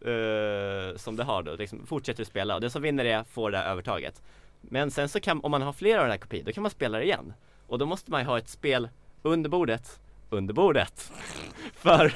[0.00, 3.50] eh, som du har då, liksom fortsätter du spela och den som vinner det får
[3.50, 4.22] det här övertaget.
[4.60, 6.70] Men sen så kan, om man har flera av den här kopior, då kan man
[6.70, 7.32] spela det igen.
[7.66, 8.88] Och då måste man ju ha ett spel
[9.22, 11.12] under bordet, under bordet.
[11.74, 12.14] För,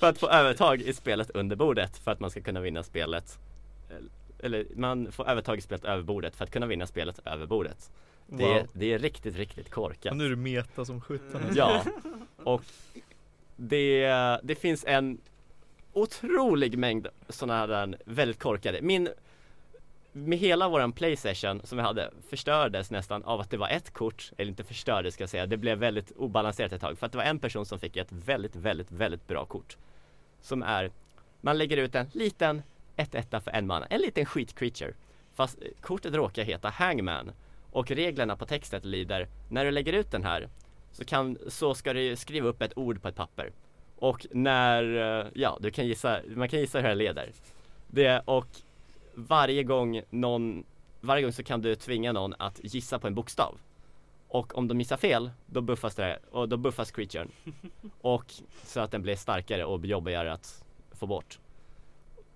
[0.00, 3.38] för att få övertag i spelet under bordet för att man ska kunna vinna spelet.
[4.42, 7.90] Eller man får övertag i spelet över bordet för att kunna vinna spelet över bordet.
[8.26, 8.68] Det, är, Wow.
[8.72, 10.10] det är riktigt, riktigt korkat.
[10.10, 11.40] Och nu är det meta som sjutton.
[11.54, 11.84] Ja,
[12.36, 12.62] och
[13.56, 14.08] det,
[14.42, 15.18] det finns en
[15.92, 18.82] otrolig mängd sådana här väldigt korkade.
[18.82, 19.08] Min,
[20.12, 24.32] med hela våran playsession som vi hade förstördes nästan av att det var ett kort,
[24.36, 27.18] eller inte förstördes ska jag säga, det blev väldigt obalanserat ett tag för att det
[27.18, 29.76] var en person som fick ett väldigt, väldigt, väldigt bra kort.
[30.40, 30.90] Som är,
[31.40, 32.62] man lägger ut en liten
[32.96, 34.94] 1-1 för en man, en liten skit creature.
[35.34, 37.32] Fast eh, kortet råkar heta Hangman
[37.72, 40.48] och reglerna på textet lyder När du lägger ut den här
[40.92, 43.52] så, kan, så ska du skriva upp ett ord på ett papper.
[43.96, 47.32] Och när, eh, ja du kan gissa, man kan gissa hur det leder.
[47.86, 48.46] Det, och
[49.20, 50.64] varje gång någon,
[51.00, 53.58] varje gång så kan du tvinga någon att gissa på en bokstav.
[54.28, 57.30] Och om de gissar fel, då buffas det, och då buffas creaturen.
[58.00, 61.38] Och så att den blir starkare och jobbigare att få bort.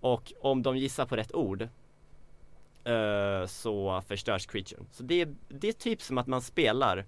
[0.00, 1.68] Och om de gissar på rätt ord
[2.84, 4.86] eh, så förstörs creaturen.
[4.92, 6.98] Så det är, det är typ som att man spelar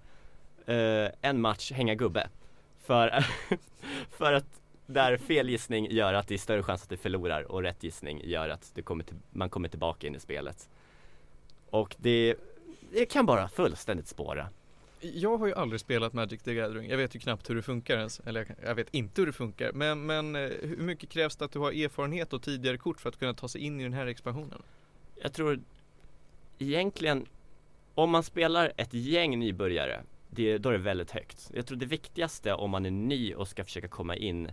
[0.67, 2.29] eh, en match hänga gubbe.
[2.79, 3.25] För,
[4.11, 7.63] för att där fel gissning gör att det är större chans att du förlorar och
[7.63, 10.69] rätt gissning gör att du kommer till, man kommer tillbaka in i spelet.
[11.71, 12.35] Och det,
[12.93, 14.49] det kan bara fullständigt spåra.
[15.01, 16.91] Jag har ju aldrig spelat Magic the Gathering.
[16.91, 18.21] Jag vet ju knappt hur det funkar ens.
[18.21, 19.73] Eller jag, jag vet inte hur det funkar.
[19.73, 23.09] Men, men eh, hur mycket krävs det att du har erfarenhet och tidigare kort för
[23.09, 24.63] att kunna ta sig in i den här expansionen?
[25.23, 25.61] Jag tror
[26.59, 27.27] egentligen
[27.95, 31.51] om man spelar ett gäng nybörjare det, då är det väldigt högt.
[31.55, 34.51] Jag tror det viktigaste om man är ny och ska försöka komma in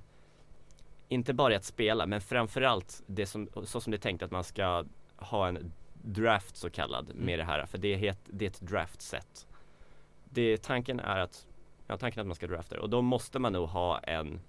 [1.14, 4.32] inte bara i att spela men framförallt det som, så som det är tänkt att
[4.32, 5.72] man ska ha en
[6.02, 9.48] draft så kallad med det här för det är, het, det är ett draft set.
[10.26, 11.48] Det, tanken är att
[11.88, 14.40] Ja, tanken är att man ska drafta och då måste man nog ha en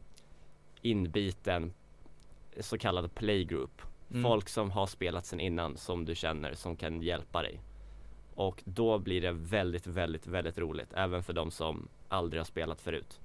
[0.82, 1.72] inbiten
[2.60, 3.82] så kallad playgroup.
[4.10, 4.22] Mm.
[4.22, 7.60] Folk som har spelat sen innan som du känner som kan hjälpa dig.
[8.34, 12.80] Och då blir det väldigt, väldigt, väldigt roligt även för de som aldrig har spelat
[12.80, 13.20] förut.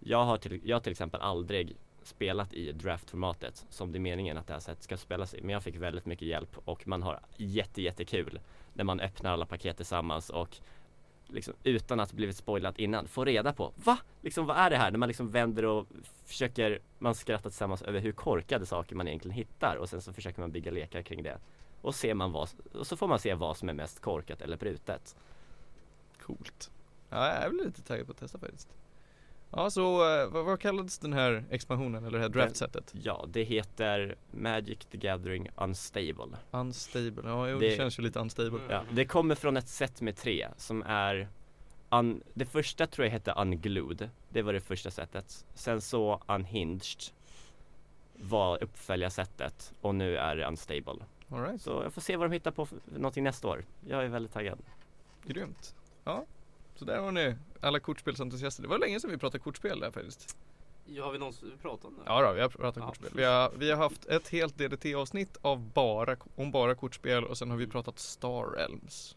[0.00, 1.76] Jag har till, jag har till exempel aldrig
[2.06, 5.40] spelat i draftformatet som det är meningen att det här sättet ska spelas i.
[5.40, 8.40] Men jag fick väldigt mycket hjälp och man har jätte, jättekul
[8.72, 10.56] när man öppnar alla paket tillsammans och
[11.26, 13.98] liksom utan att blivit spoilat innan få reda på Va?
[14.20, 14.90] Liksom vad är det här?
[14.90, 15.86] När man liksom vänder och
[16.24, 20.40] försöker Man skrattar tillsammans över hur korkade saker man egentligen hittar och sen så försöker
[20.40, 21.38] man bygga lekar kring det
[21.80, 24.56] Och ser man vad, och så får man se vad som är mest korkat eller
[24.56, 25.16] brutet
[26.20, 26.70] Coolt.
[27.10, 28.68] Ja, jag är väl lite taggad på att testa faktiskt.
[29.56, 32.92] Ja, så eh, vad, vad kallades den här expansionen eller det här draftsetet?
[33.02, 38.18] Ja, det heter Magic the Gathering Unstable Unstable, ja jo, det, Det- känns ju lite
[38.18, 38.60] unstable.
[38.68, 41.28] Ja, det kommer från ett set med tre som är
[41.90, 47.02] un, Det första tror jag hette Unglued Det var det första setet Sen så Unhinged
[48.14, 50.94] Var uppföljarsättet och nu är det Unstable
[51.30, 51.62] All right.
[51.62, 54.32] Så jag får se vad de hittar på för någonting nästa år Jag är väldigt
[54.32, 54.58] taggad
[55.26, 55.74] Grymt.
[56.04, 56.24] Ja,
[56.74, 58.62] så där har ni alla kortspelsentusiaster.
[58.62, 60.36] Det var länge sedan vi pratade kortspel där faktiskt.
[60.86, 62.02] Ja, har vi någonsin pratat om det?
[62.06, 62.86] Ja då, vi har pratat Ja.
[62.88, 63.10] kortspel.
[63.14, 67.50] Vi har, vi har haft ett helt DDT-avsnitt av bara, om bara kortspel och sen
[67.50, 69.16] har vi pratat Star Realms.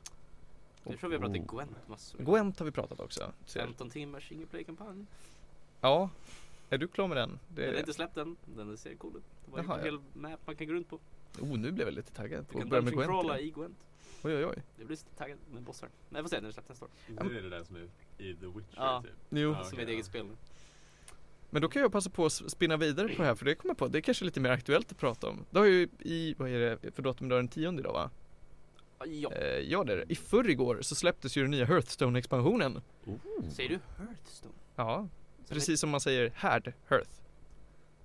[0.84, 1.56] Jag tror vi har pratat Oh.
[1.56, 2.20] Gwent massor.
[2.20, 3.32] Gwent har vi pratat också.
[3.46, 3.60] Ser.
[3.60, 5.06] 15 timmars single play kampanj.
[5.82, 6.10] Ja,
[6.70, 7.40] är du klar med den?
[7.48, 7.80] Den är Det...
[7.80, 8.36] inte släppt än.
[8.46, 9.24] Den ser cool ut.
[9.46, 9.86] Det var Jaha, en ja.
[9.86, 11.00] hel map man kan gå runt på.
[11.42, 13.10] Oh, nu blev jag lite taggad på Du att kan börja med Gwent.
[13.10, 13.48] crawla igen.
[13.50, 13.78] i Gwent.
[14.24, 14.64] Oj oj oj.
[14.78, 15.90] Det blir taggad med bossar.
[16.10, 16.92] Nej, får se när det släpps nästa år.
[17.10, 19.02] Inte det det där som är i The Witcher Ja.
[19.06, 19.12] typ?
[19.30, 20.32] Jo, Ja, Som okej, ett eget spel nu.
[21.50, 23.70] men då kan jag passa på att spinna vidare på det här för det kommer
[23.72, 23.88] jag på.
[23.88, 25.46] Det är kanske lite mer aktuellt att prata om.
[25.50, 28.10] Det har ju i, vad är det, för datum idag den tionde idag va?
[29.06, 30.06] Ja, Eh, ja det är det.
[30.12, 32.82] I förrgår så släpptes ju den nya Hearthstone-expansionen.
[33.52, 34.54] säger du Hearthstone?
[34.76, 35.08] Ja,
[35.50, 37.10] precis som man säger Härd, Hearth.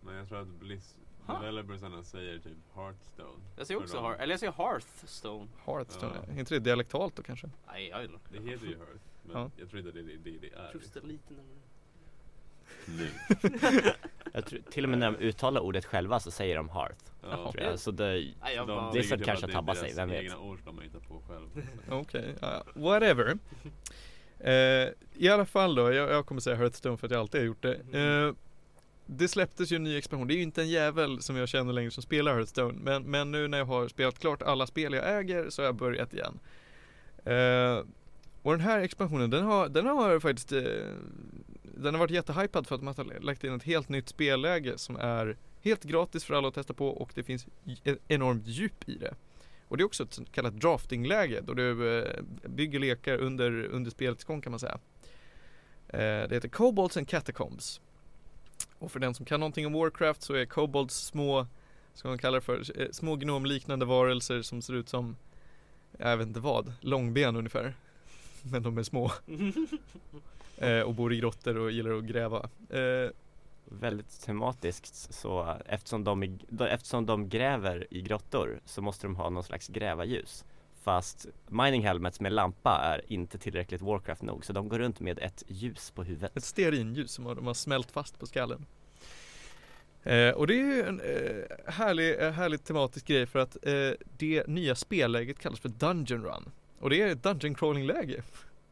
[0.01, 1.39] Men jag tror att Bliss Ha.
[1.41, 3.43] developersarna säger typ Hearthstone.
[3.57, 4.01] Jag säger också.
[4.03, 5.49] Hearth, eller jag säger Hearthstone.
[5.67, 6.33] Hearthstone, Ja.
[6.35, 7.51] är inte det dialektalt då kanske?
[7.67, 8.21] Nej, jag vet inte.
[8.33, 9.01] Det heter ju Hearth.
[9.23, 9.51] Men Ja.
[9.57, 10.71] jag tror inte det är det det är.
[10.75, 11.59] Just det, lite närmare.
[12.87, 13.09] Nu.
[14.35, 17.53] Jag tror, till och med när de uttalar ordet själva så säger de Hearth Ja.
[17.53, 17.79] tror jag.
[17.79, 18.93] Så det, Nej, jag De bara...
[18.93, 20.23] Det är tycker så typ kanske det tabbar sig, vem vet?
[20.23, 21.49] egna ord de har hittat på själv.
[21.91, 23.39] Okej, ja, whatever.
[24.39, 27.47] Eh, I alla fall då, jag, jag kommer säga Hearthstone för att jag alltid har
[27.47, 27.75] gjort det.
[27.75, 28.35] Eh,
[29.19, 30.29] det släpptes ju en ny expansion.
[30.29, 32.79] Det är ju inte en jävel som jag känner längre som spelar Hearthstone.
[32.83, 35.75] Men, men nu när jag har spelat klart alla spel jag äger så har jag
[35.75, 36.39] börjat igen.
[37.25, 37.85] Eh,
[38.43, 40.63] och den här expansionen den har, den har faktiskt eh,
[41.63, 44.97] Den har varit jättehypad för att man har lagt in ett helt nytt spelläge som
[44.97, 47.47] är helt gratis för alla att testa på och det finns
[47.85, 49.15] ett enormt djup i det.
[49.69, 53.91] Och det är också ett så kallat draftingläge då du eh, bygger lekar under, under
[53.91, 54.79] spelets gång kan man säga.
[55.89, 57.81] Eh, det heter Cobalts and Catacombs.
[58.83, 61.47] Och för den som kan någonting om Warcraft så är Kobolds små,
[61.95, 65.17] ska man kalla det för, eh, små gnomliknande varelser som ser ut som,
[65.99, 67.75] jag vet inte vad, långben ungefär.
[68.43, 69.13] Men de är små.
[70.59, 72.49] Eh, och bor i grottor och gillar att gräva.
[72.71, 73.11] Eh,
[73.65, 79.45] väldigt tematiskt så eftersom de, eftersom de gräver i grottor så måste de ha någon
[79.45, 80.45] slags grävarljus
[80.83, 85.19] Fast mining helmets med lampa är inte tillräckligt Warcraft nog så de går runt med
[85.19, 88.67] ett ljus på huvudet Ett stearinljus som har- de har smält fast på skallen.
[90.03, 93.91] Eh, och det är ju en eh, härlig, eh, härlig tematisk grej för att eh,
[94.19, 96.51] det nya spelläget kallas för Dungeon Run.
[96.81, 98.23] Och det är ett Dungeon Crawling läge.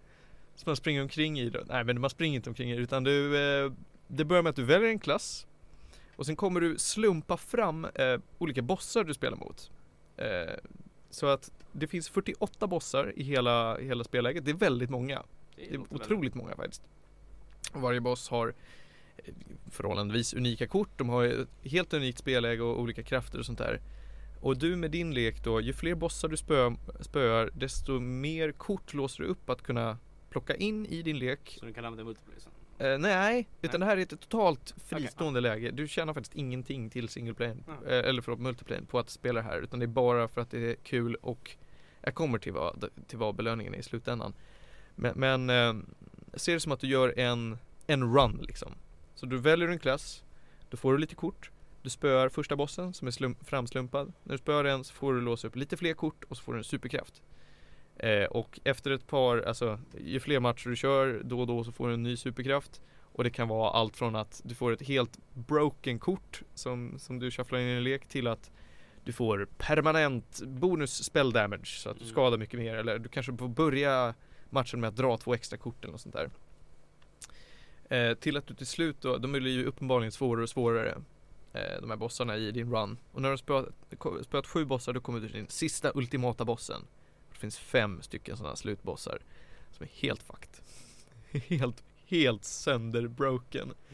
[0.55, 1.65] Så man springer omkring i det.
[1.69, 3.73] Nej men man springer inte omkring i det utan du, eh,
[4.09, 5.47] det börjar med att du väljer en klass.
[6.17, 9.71] Och sen kommer du slumpa fram eh, olika bossar du spelar mot.
[10.17, 10.55] Eh,
[11.11, 14.45] så att det finns 48 bossar i hela, hela spelläget.
[14.45, 15.23] Det är väldigt många.
[15.57, 16.83] Det är låter väldigt- otroligt många faktiskt.
[17.75, 18.55] Varje boss har
[19.17, 19.35] eh,
[19.71, 20.89] förhållandevis unika kort.
[20.97, 23.81] De har ett helt unikt spelläge och olika krafter och sånt där.
[24.41, 28.95] Och du med din lek då, ju fler bossar du spö, spöar desto mer kort
[28.95, 29.99] låser du upp att kunna
[30.31, 31.57] plocka in i din lek.
[31.61, 32.53] Så du kan använda multiplayer sen.
[32.81, 35.71] Eh, nej, utan det här är ett totalt fristående läge.
[35.71, 37.91] Du tjänar faktiskt ingenting till single player, Ja.
[37.91, 39.61] eh, eller förlåt multiplayer på att spela det här.
[39.61, 41.57] Utan det är bara för att det är kul och
[42.01, 44.33] jag kommer till vad, till vad belöningen är i slutändan.
[44.95, 45.75] Men, men eh,
[46.35, 48.73] se det som att du gör en, en run liksom.
[49.15, 50.25] Så du väljer en klass,
[50.71, 51.51] då får du lite kort.
[51.83, 54.13] Du spöar första bossen som är slum, framslumpad.
[54.23, 56.53] När du spöar den så får du låsa upp lite fler kort och så får
[56.53, 57.23] du en superkraft.
[58.03, 61.73] Eh, och efter ett par, alltså ju fler matcher du kör då och då så
[61.73, 62.81] får du en ny superkraft.
[63.13, 67.19] Och det kan vara allt från att du får ett helt broken kort som, som
[67.19, 68.51] du shufflar in i en lek till att
[69.05, 72.13] du får permanent bonus spell damage så att du Mm.
[72.13, 74.15] skadar mycket mer eller du kanske får börja
[74.51, 76.31] matchen med att dra två extra kort eller något sånt där.
[77.89, 80.91] Eh, till att du till slut då, de blir ju uppenbarligen svårare och svårare
[81.53, 82.99] eh, de här bossarna i din run.
[83.13, 83.67] Och när du har spöat,
[84.25, 86.83] spöat sju bossar då kommer du till din sista ultimata bossen.
[87.41, 89.19] Det finns fem stycken sådana slutbossar
[89.71, 90.51] som är helt fucked.
[91.59, 93.73] helt, helt sönderbroken.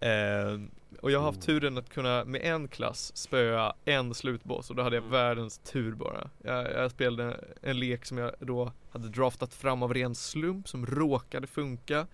[0.00, 0.60] Eh,
[1.00, 1.44] och jag har haft Oh.
[1.44, 5.12] turen att kunna med en klass spöa en slutboss och då hade jag Mm.
[5.12, 6.30] världens tur bara.
[6.42, 10.86] Jag, jag spelade en lek som jag då hade draftat fram av ren slump som
[10.86, 12.06] råkade funka.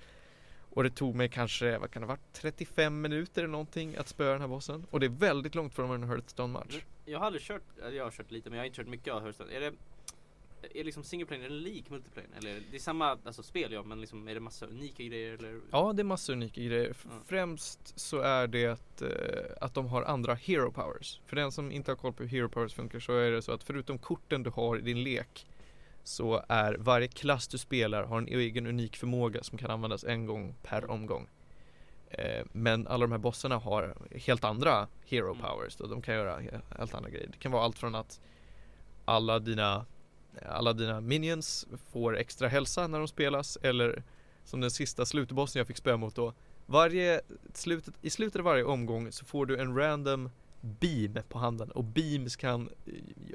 [0.71, 4.09] Och det tog mig kanske, vad kan det ha varit, 35 minuter eller någonting att
[4.09, 4.87] spöa den här bossen.
[4.91, 6.79] Och det är väldigt långt från en Hearthstone-match.
[7.05, 9.23] Jag har aldrig kört, jag har kört lite men jag har inte kört mycket av
[9.23, 9.53] Hearthstone.
[9.53, 9.73] Är det
[10.75, 12.29] är liksom single player, är den lik multiplayer?
[12.39, 15.61] Eller det, är samma alltså, spel ja, men liksom är det massa unika grejer eller?
[15.71, 16.97] Ja, det är massor unika grejer.
[17.05, 17.11] Ja.
[17.27, 19.09] Främst så är det att, eh,
[19.61, 21.21] att de har andra hero powers.
[21.27, 23.53] För den som inte har koll på hur hero powers funkar så är det så
[23.53, 25.47] att förutom korten du har i din lek
[26.03, 30.27] så är varje klass du spelar har en egen unik förmåga som kan användas en
[30.27, 31.29] gång per omgång.
[32.11, 35.43] Eh, men alla de här bossarna har helt andra hero Mm.
[35.43, 35.87] powers då.
[35.87, 37.27] De kan göra he- helt andra grejer.
[37.33, 38.21] Det kan vara allt från att
[39.05, 39.87] alla dina
[40.47, 44.03] alla dina minions får extra hälsa när de spelas eller
[44.45, 46.35] som den sista slutbossen jag fick spö mot då.
[46.67, 47.21] Varje,
[47.55, 51.85] slutet, I slutet av varje omgång så får du en random beam på handen och
[51.85, 52.71] beams kan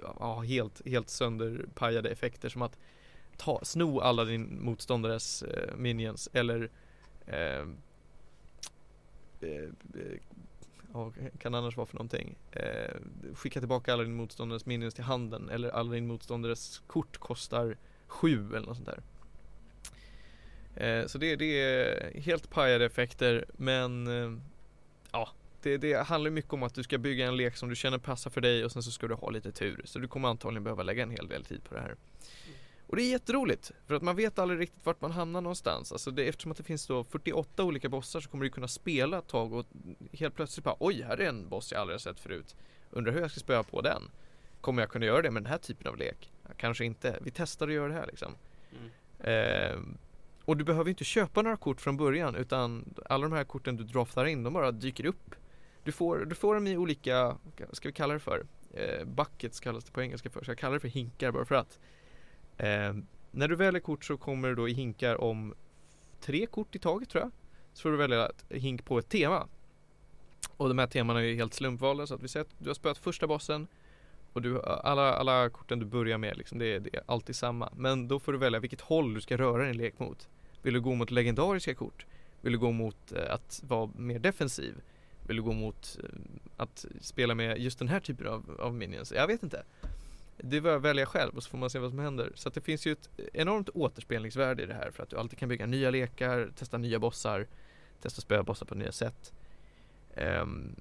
[0.01, 2.77] ja, ha helt, helt sönderpajade effekter som att
[3.37, 6.69] ta, sno alla din motståndares eh, minions eller
[7.27, 7.67] eh,
[9.41, 9.69] eh,
[10.95, 12.35] vad kan det annars vara för någonting?
[12.51, 12.95] Eh,
[13.33, 17.77] skicka tillbaka alla din motståndares minions till handen eller alla din motståndares kort kostar
[18.07, 19.01] sju eller något sånt där.
[20.75, 24.39] Eh, så det, det är helt pajade effekter men eh,
[25.11, 25.29] ja,
[25.61, 28.29] det, det handlar mycket om att du ska bygga en lek som du känner passar
[28.29, 29.81] för dig och sen så ska du ha lite tur.
[29.85, 31.95] Så du kommer antagligen behöva lägga en hel del tid på det här.
[32.87, 35.91] Och det är jätteroligt för att man vet aldrig riktigt vart man hamnar någonstans.
[35.91, 39.17] Alltså det, eftersom att det finns då 48 olika bossar så kommer du kunna spela
[39.17, 39.65] ett tag och
[40.13, 42.55] helt plötsligt bara oj, här är en boss jag aldrig har sett förut.
[42.91, 44.01] Undrar hur jag ska spöa på den.
[44.61, 46.31] Kommer jag kunna göra det med den här typen av lek?
[46.57, 47.19] Kanske inte.
[47.21, 48.35] Vi testar att göra det här liksom.
[48.71, 48.91] Mm.
[49.19, 49.79] Eh,
[50.45, 53.83] och du behöver inte köpa några kort från början utan alla de här korten du
[53.83, 55.35] draftar in de bara dyker upp.
[55.83, 58.45] Du får, du får dem i olika, vad ska vi kalla det för?
[58.73, 61.55] Eh, buckets kallas det på engelska för, så jag kallar det för hinkar bara för
[61.55, 61.79] att.
[62.57, 62.93] Eh,
[63.31, 65.53] när du väljer kort så kommer du då i hinkar om
[66.21, 67.31] tre kort i taget tror jag.
[67.73, 69.47] Så får du välja ett hink på ett tema.
[70.57, 72.73] Och de här temana är ju helt slumpvalda så att vi säger att du har
[72.73, 73.67] spöat första bossen
[74.33, 77.69] och du, alla, alla korten du börjar med liksom, det, är, det är alltid samma.
[77.75, 80.29] Men då får du välja vilket håll du ska röra din lek mot.
[80.61, 82.05] Vill du gå mot legendariska kort?
[82.41, 84.75] Vill du gå mot eh, att vara mer defensiv?
[85.27, 86.09] Vill du gå mot eh,
[86.57, 89.11] att spela med just den här typen av, av minions?
[89.11, 89.63] Jag vet inte.
[90.37, 92.31] Det var jag välja själv och så får man se vad som händer.
[92.35, 95.39] Så att det finns ju ett enormt återspelningsvärde i det här för att du alltid
[95.39, 97.47] kan bygga nya lekar, testa nya bossar,
[98.01, 99.33] testa spöa bossar på nya sätt.
[100.15, 100.75] Ehm,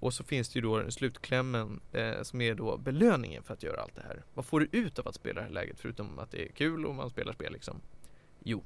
[0.00, 3.80] och så finns det ju då slutklämmen eh, som är då belöningen för att göra
[3.80, 4.24] allt det här.
[4.34, 6.86] Vad får du ut av att spela det här läget förutom att det är kul
[6.86, 7.80] och man spelar spel liksom?
[8.44, 8.64] Jo,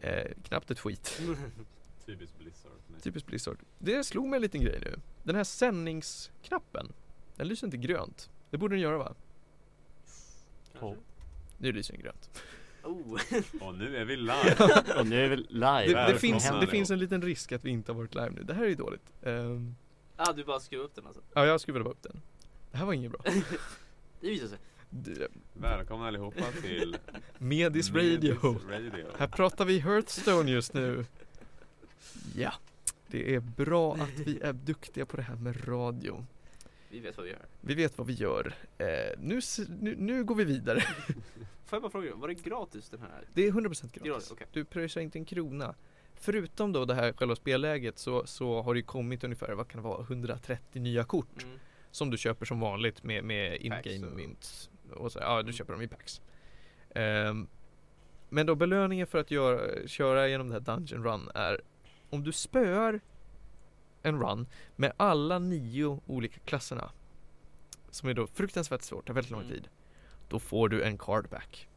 [0.00, 1.20] eh, knappt ett skit.
[2.06, 2.72] Typiskt Blizzard.
[2.86, 3.00] Nej.
[3.00, 3.58] Typiskt Blizzard.
[3.78, 4.96] Det slog mig en liten grej nu.
[5.22, 6.92] Den här sändningsknappen,
[7.36, 8.30] den lyser inte grönt.
[8.50, 9.14] Det borde den göra va?
[10.80, 11.02] Kanske.
[11.58, 12.40] Nu lyser den grönt.
[12.82, 13.20] Oh.
[13.60, 14.56] Och nu är vi live!
[14.98, 15.86] Och nu är vi live.
[15.86, 18.42] Det, det, finns, det finns en liten risk att vi inte har varit live nu.
[18.42, 19.12] Det här är ju dåligt.
[19.22, 19.76] Ehm,
[20.16, 21.22] ah, du bara skruvar upp den alltså.
[21.34, 22.22] ja, jag skruvade bara upp den.
[22.70, 23.20] Det här var inget bra.
[24.20, 24.58] Det visar sig.
[25.52, 26.96] Välkomna allihopa till
[27.38, 28.60] Medis Radio.
[28.68, 29.06] Medis Radio.
[29.18, 31.04] Här pratar vi Hearthstone just nu.
[32.34, 32.52] Ja,
[33.06, 36.26] det är bra att vi är duktiga på det här med radio.
[36.90, 37.46] Vi vet vad vi gör.
[37.60, 38.54] Vi vet vad vi gör.
[38.78, 38.86] Eh,
[39.18, 39.40] nu,
[39.80, 40.80] nu, nu går vi vidare.
[41.66, 43.24] Får jag bara fråga, var det gratis den här?
[43.34, 44.02] Det är 100% gratis.
[44.02, 44.46] Gratis, okej.
[44.52, 45.74] Du pröjsar inte en krona.
[46.14, 49.82] Förutom då det här själva spelläget så, så har det ju kommit ungefär, vad kan
[49.82, 51.42] det vara, 130 nya kort.
[51.42, 51.58] Mm.
[51.90, 55.72] Som du köper som vanligt med, med in-game och- mint och så, ja du köper
[55.72, 56.20] dem i packs.
[56.94, 57.46] Ehm,
[58.28, 61.60] men då belöningen för att göra, köra genom det här Dungeon Run är
[62.10, 63.00] om du spöar
[64.02, 66.90] en run med alla nio olika klasserna
[67.90, 69.52] som är då fruktansvärt svårt, tar väldigt lång Mm.
[69.52, 69.68] tid.
[70.28, 71.68] Då får du en cardback.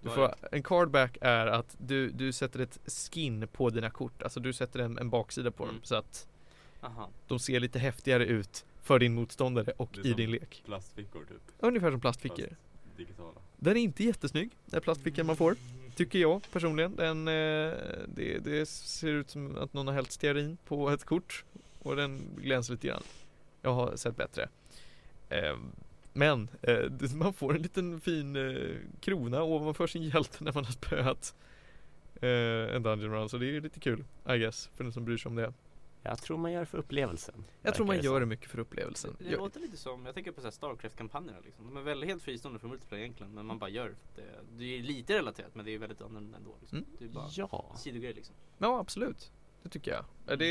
[0.00, 4.40] Du får, en cardback är att du, du sätter ett skin på dina kort, alltså
[4.40, 5.82] du sätter en, en baksida på dem Mm.
[5.84, 6.28] så att
[6.80, 7.10] Aha.
[7.26, 10.62] de ser lite häftigare ut för din motståndare och i din lek.
[10.66, 11.42] Plastfickor typ.
[11.58, 12.46] Ungefär som plastfickor.
[12.48, 13.40] Fast digitala.
[13.56, 15.56] Den är inte jättesnygg, den plastfickan man får.
[15.94, 16.96] Tycker jag personligen.
[16.96, 17.34] Den, eh,
[18.08, 21.44] det, det ser ut som att någon har hällt stearin på ett kort
[21.88, 23.02] och den glänser lite grann.
[23.62, 24.48] Jag har sett bättre.
[25.28, 25.56] Eh,
[26.12, 30.64] men eh, det- man får en liten fin eh, krona ovanför sin hjälte när man
[30.64, 31.34] har spöat
[32.14, 33.28] eh, en Dungeon Run.
[33.28, 35.52] Så det är lite kul, I guess, för den som bryr sig om det.
[36.02, 37.44] Jag tror man gör det för upplevelsen.
[37.62, 39.16] Jag tror man gör det mycket för upplevelsen.
[39.18, 41.64] Det Jag, låter lite som, jag tänker på Starcraft-kampanjerna liksom.
[41.66, 43.94] De är väl helt fristående från multiplayer egentligen men man bara gör det.
[43.94, 46.56] för att Det, det är lite relaterat men det är väldigt annorlunda ändå.
[46.60, 46.78] Liksom.
[46.78, 46.90] Mm.
[46.98, 48.34] Det är bara Ja, sidogrejer liksom.
[48.58, 49.32] Ja absolut,
[49.62, 50.04] det tycker jag.
[50.26, 50.46] Ja, Det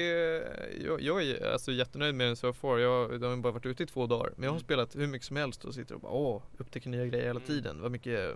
[0.86, 2.78] jag, jag är alltså jättenöjd med den so far.
[2.78, 4.34] Jag, de har bara varit ute i två dagar.
[4.36, 4.64] Men jag har Mm.
[4.66, 7.47] spelat hur mycket som helst och sitter och bara åh, upptäcker nya grejer hela Mm.
[7.47, 7.82] tiden.
[7.82, 8.36] Vad mycket,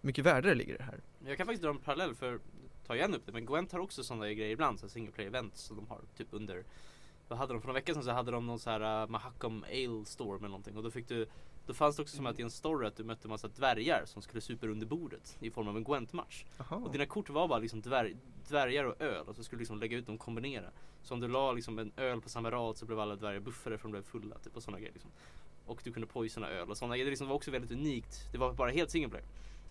[0.00, 1.00] mycket värde det ligger i det här.
[1.26, 2.38] Jag kan faktiskt dra en parallell för,
[2.86, 5.60] ta igen upp det, men Gwent har också sådana grejer ibland, så single player events
[5.62, 6.64] som de har typ under
[7.28, 9.64] vad hade de för några veckor sedan så hade de någon så här uh, Mahakam
[9.68, 11.26] Ale Storm eller någonting och då fick du
[11.66, 14.22] Då fanns det också som att i en story att du mötte massa dvärgar som
[14.22, 16.44] skulle super under bordet i form av en Gwent-match.
[16.70, 18.16] Och dina kort var bara liksom dvärg,
[18.50, 20.70] dvärgar och öl och så skulle du liksom lägga ut dem och kombinera.
[21.02, 23.78] Så om du la liksom en öl på samma rad så blev alla dvärgar buffade
[23.78, 25.10] för de blev fulla typ och sådana grejer liksom.
[25.66, 27.04] Och du kunde poisona öl och sådana grejer.
[27.04, 28.28] Det liksom var också väldigt unikt.
[28.32, 29.26] Det var bara helt single player.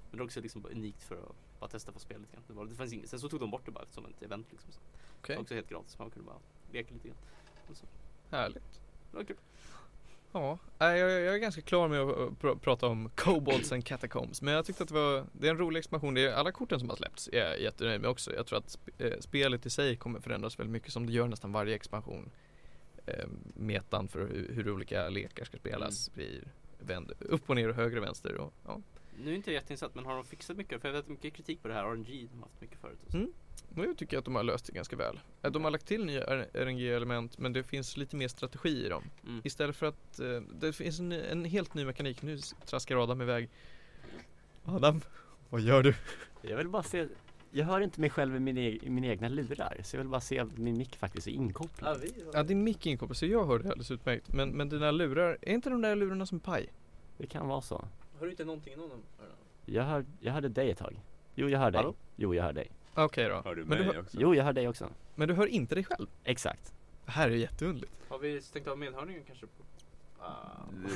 [0.09, 2.43] Men det var också liksom unikt för att bara testa på spelet lite grann.
[2.47, 3.09] Det, var, det fanns inget.
[3.09, 4.71] Sen så tog de bort det bara som ett event liksom.
[4.71, 4.79] Så.
[5.21, 5.99] Okej, Det var också helt gratis.
[5.99, 6.39] Man kunde bara
[6.71, 7.17] leka lite grann.
[7.69, 7.85] Och så.
[8.29, 8.81] härligt.
[9.11, 9.37] Det var kul.
[10.31, 14.41] Ja, jag, jag är ganska klar med att pr- prata om Kobolds and Catacombs.
[14.41, 16.13] Men jag tyckte att det var, det är en rolig expansion.
[16.13, 18.33] Det är, alla korten som har släppts är jag jättenöjd med också.
[18.35, 21.27] Jag tror att sp- eh, spelet i sig kommer förändras väldigt mycket som det gör
[21.27, 22.29] nästan varje expansion.
[23.05, 23.25] Eh,
[23.55, 26.43] metan för hur, hur olika lekar ska spelas blir
[26.79, 28.35] vänd, upp och ner och höger och vänster.
[28.37, 28.81] Och, ja.
[29.23, 30.81] Nu är inte jag jätteinsatt men har de fixat mycket?
[30.81, 33.13] För jag vet mycket kritik på det här RNG de har haft mycket förut.
[33.13, 33.33] Mm.
[33.69, 35.19] Nu tycker jag att de har löst det ganska väl.
[35.41, 39.03] Eh, De har lagt till nya RNG-element men det finns lite mer strategi i dem.
[39.27, 39.41] Mm.
[39.43, 42.21] Istället för att eh, det finns en, en helt ny mekanik.
[42.21, 43.49] Nu traskar Adam iväg.
[44.65, 45.01] Adam,
[45.49, 45.95] vad gör du?
[46.41, 47.07] jag vill bara se
[47.51, 50.09] Jag hör inte mig själv i, min e- i mina egna lurar så jag vill
[50.09, 52.03] bara se att min mick faktiskt är inkopplad.
[52.33, 54.33] Ja din mick är inkopplad så jag hör det alldeles utmärkt.
[54.33, 56.69] Men, men dina lurar, är inte de där lurarna som paj?
[57.17, 57.85] Det kan vara så.
[58.19, 58.99] Hör du inte någonting i någon av
[59.65, 60.99] Jag, hör, jag hörde dig ett tag.
[61.35, 61.81] Jo jag hör dig.
[61.81, 61.95] Hallå?
[62.15, 62.71] Jo jag hör dig.
[63.05, 63.41] Okej då.
[63.45, 64.17] Hör du men, du mig hör, också?
[64.21, 64.89] Jo jag hör dig också.
[65.15, 66.07] men du hör inte dig själv?
[66.23, 66.73] Exakt.
[67.05, 67.93] Det här är jätteunderligt.
[68.09, 69.45] Har vi stängt av medhörningen kanske?
[70.19, 70.25] Ah.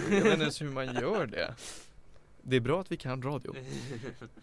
[0.09, 1.55] Jag vet inte ens hur man gör det.
[2.41, 3.55] Det är bra att vi kan radio.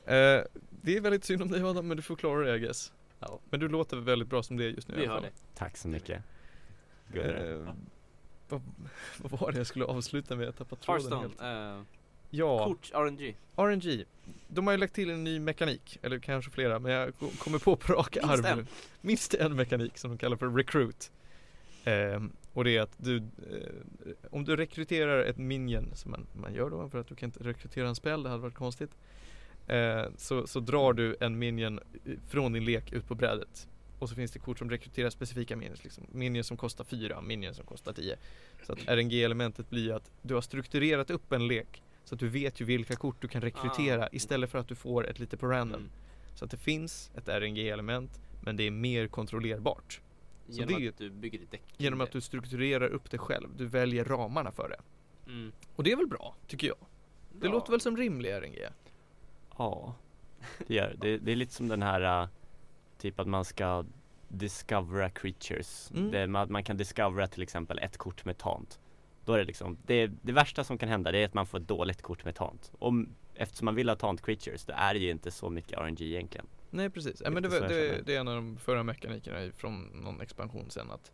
[0.05, 2.93] Eh, det är väldigt synd om dig Adam, men du får klara det I guess.
[3.21, 3.39] Ja.
[3.51, 5.31] Men du låter väldigt bra som det är just nu i Vi alla hör fall.
[5.31, 5.59] det.
[5.59, 6.23] Tack så mycket.
[7.15, 7.75] Eh,
[8.49, 8.63] vad,
[9.19, 10.47] vad var det jag skulle avsluta med?
[10.47, 11.41] Jag tappade tråden helt.
[11.41, 11.83] Hearthstone, eh,
[12.31, 13.37] Ja, kort, RNG.
[13.57, 14.05] RNG.
[14.49, 17.59] De har ju lagt till en ny mekanik, eller kanske flera, men jag ko- kommer
[17.59, 18.59] på på rak Minst arm en.
[18.59, 18.67] nu.
[19.01, 21.11] Minst en mekanik som de kallar för recruit.
[21.85, 23.23] Ehm, och det är att du, eh,
[24.31, 27.45] om du rekryterar ett minion, som man, man gör då, för att du kan inte
[27.45, 28.91] rekrytera en spel, det hade varit konstigt.
[29.67, 33.69] Eh, så, så drar du en minion i- från din lek ut på brädet.
[33.99, 36.07] Och så finns det kort som rekryterar specifika minions, liksom.
[36.13, 38.17] minions som kostar 4, minions som kostar 10.
[38.67, 42.61] Så att RNG-elementet blir att du har strukturerat upp en lek så att du vet
[42.61, 44.09] ju vilka kort du kan rekrytera Ah.
[44.13, 45.81] istället för att du får ett lite på random.
[45.81, 45.93] Mm.
[46.35, 50.01] Så att det finns ett RNG-element men det är mer kontrollerbart.
[50.49, 51.63] Så Genom det är ju- att du bygger ditt däck.
[51.77, 53.49] Genom att du strukturerar upp det själv.
[53.57, 54.81] Du väljer ramarna för det.
[55.33, 55.53] Mm.
[55.77, 56.77] Och det är väl bra, tycker jag.
[57.33, 57.53] Det Ja.
[57.53, 58.59] låter väl som rimlig RNG?
[59.59, 59.95] Ja,
[60.67, 61.19] det gör det.
[61.19, 62.29] Det är lite som den här, äh,
[62.99, 63.85] typ att man ska
[64.29, 65.91] discovera creatures.
[65.95, 66.11] Mm.
[66.11, 68.81] Det, man, man kan discovera till exempel ett kort med tant.
[69.31, 71.59] Då är det liksom, det, det värsta som kan hända det är att man får
[71.59, 72.73] ett dåligt kort med tant.
[72.79, 76.01] Om, eftersom man vill ha tant creatures, då är det ju inte så mycket RNG
[76.03, 76.47] egentligen.
[76.71, 79.83] Nej precis, ja, men det, var- det, det är en av de förra mekanikerna från
[79.83, 81.13] någon expansion sen att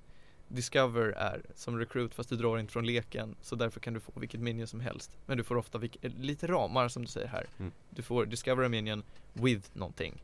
[0.48, 4.12] Discover är som recruit fast du drar inte från leken så därför kan du få
[4.20, 5.10] vilket minion som helst.
[5.26, 7.46] Men du får ofta vilk- eh, lite ramar som du säger här.
[7.58, 7.72] Mm.
[7.90, 9.02] Du får Discover a minion
[9.32, 10.22] with någonting.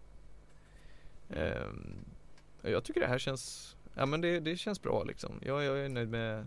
[2.63, 5.41] Och jag tycker det här känns, ja men det, det känns bra liksom.
[5.43, 6.47] Jag, jag är nöjd med,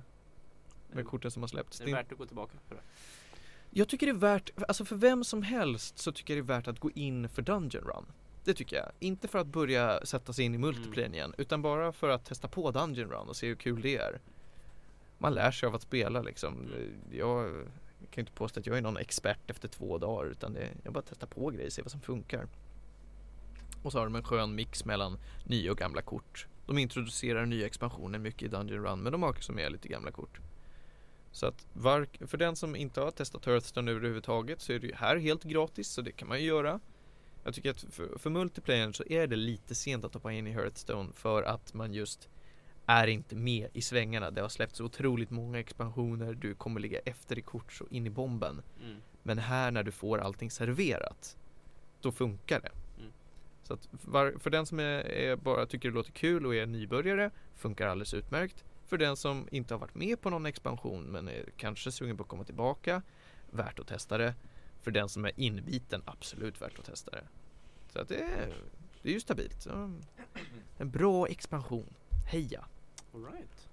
[0.95, 1.77] med korten som har släppts.
[1.79, 2.81] Det Det är är värt att gå tillbaka för det.
[3.69, 6.57] jag tycker det är värt, alltså för vem som helst så tycker jag det är
[6.57, 8.05] värt att gå in för Dungeon Run.
[8.43, 8.91] Det tycker jag.
[8.99, 12.47] Inte för att börja sätta sig in i multiplayer igen, utan bara för att testa
[12.47, 14.19] på Dungeon Run och se hur kul det är.
[15.17, 16.71] man lär sig av att spela liksom.
[17.11, 17.65] Jag
[18.11, 21.03] kan inte påstå att jag är någon expert efter två dagar utan det, jag bara
[21.09, 22.47] testar på grejer, ser vad som funkar.
[23.83, 26.47] Och så har de en skön mix mellan nya och gamla kort.
[26.65, 30.11] De introducerar nya expansioner mycket i Dungeon Run men de har också med lite gamla
[30.11, 30.39] kort.
[31.36, 31.67] Så att
[32.27, 35.88] för den som inte har testat Hearthstone överhuvudtaget så är det ju här helt gratis
[35.88, 36.79] så det kan man ju göra.
[37.43, 40.51] Jag tycker att för, för multiplayer så är det lite sent att hoppa in i
[40.51, 42.29] Hearthstone för att man just
[42.86, 44.31] är inte med i svängarna.
[44.31, 48.09] Det har släppts otroligt många expansioner, du kommer ligga efter i kort så in i
[48.09, 48.61] bomben.
[48.83, 48.97] Mm.
[49.23, 51.38] Men här när du får allting serverat,
[52.01, 52.71] då funkar det.
[52.99, 53.11] Mm.
[53.63, 56.65] Så att var, för den som är, är bara tycker det låter kul och är
[56.65, 58.63] nybörjare, funkar alldeles utmärkt.
[58.95, 62.23] För den som inte har varit med på någon expansion men är kanske sugen på
[62.23, 63.01] att komma tillbaka,
[63.51, 64.35] värt att testa det.
[64.81, 67.23] För den som är inbiten, absolut värt att testa det.
[67.89, 68.53] Så att det är,
[69.01, 69.67] det är ju stabilt.
[70.77, 71.93] En bra expansion.
[72.31, 72.65] Heja!
[73.13, 73.67] All right.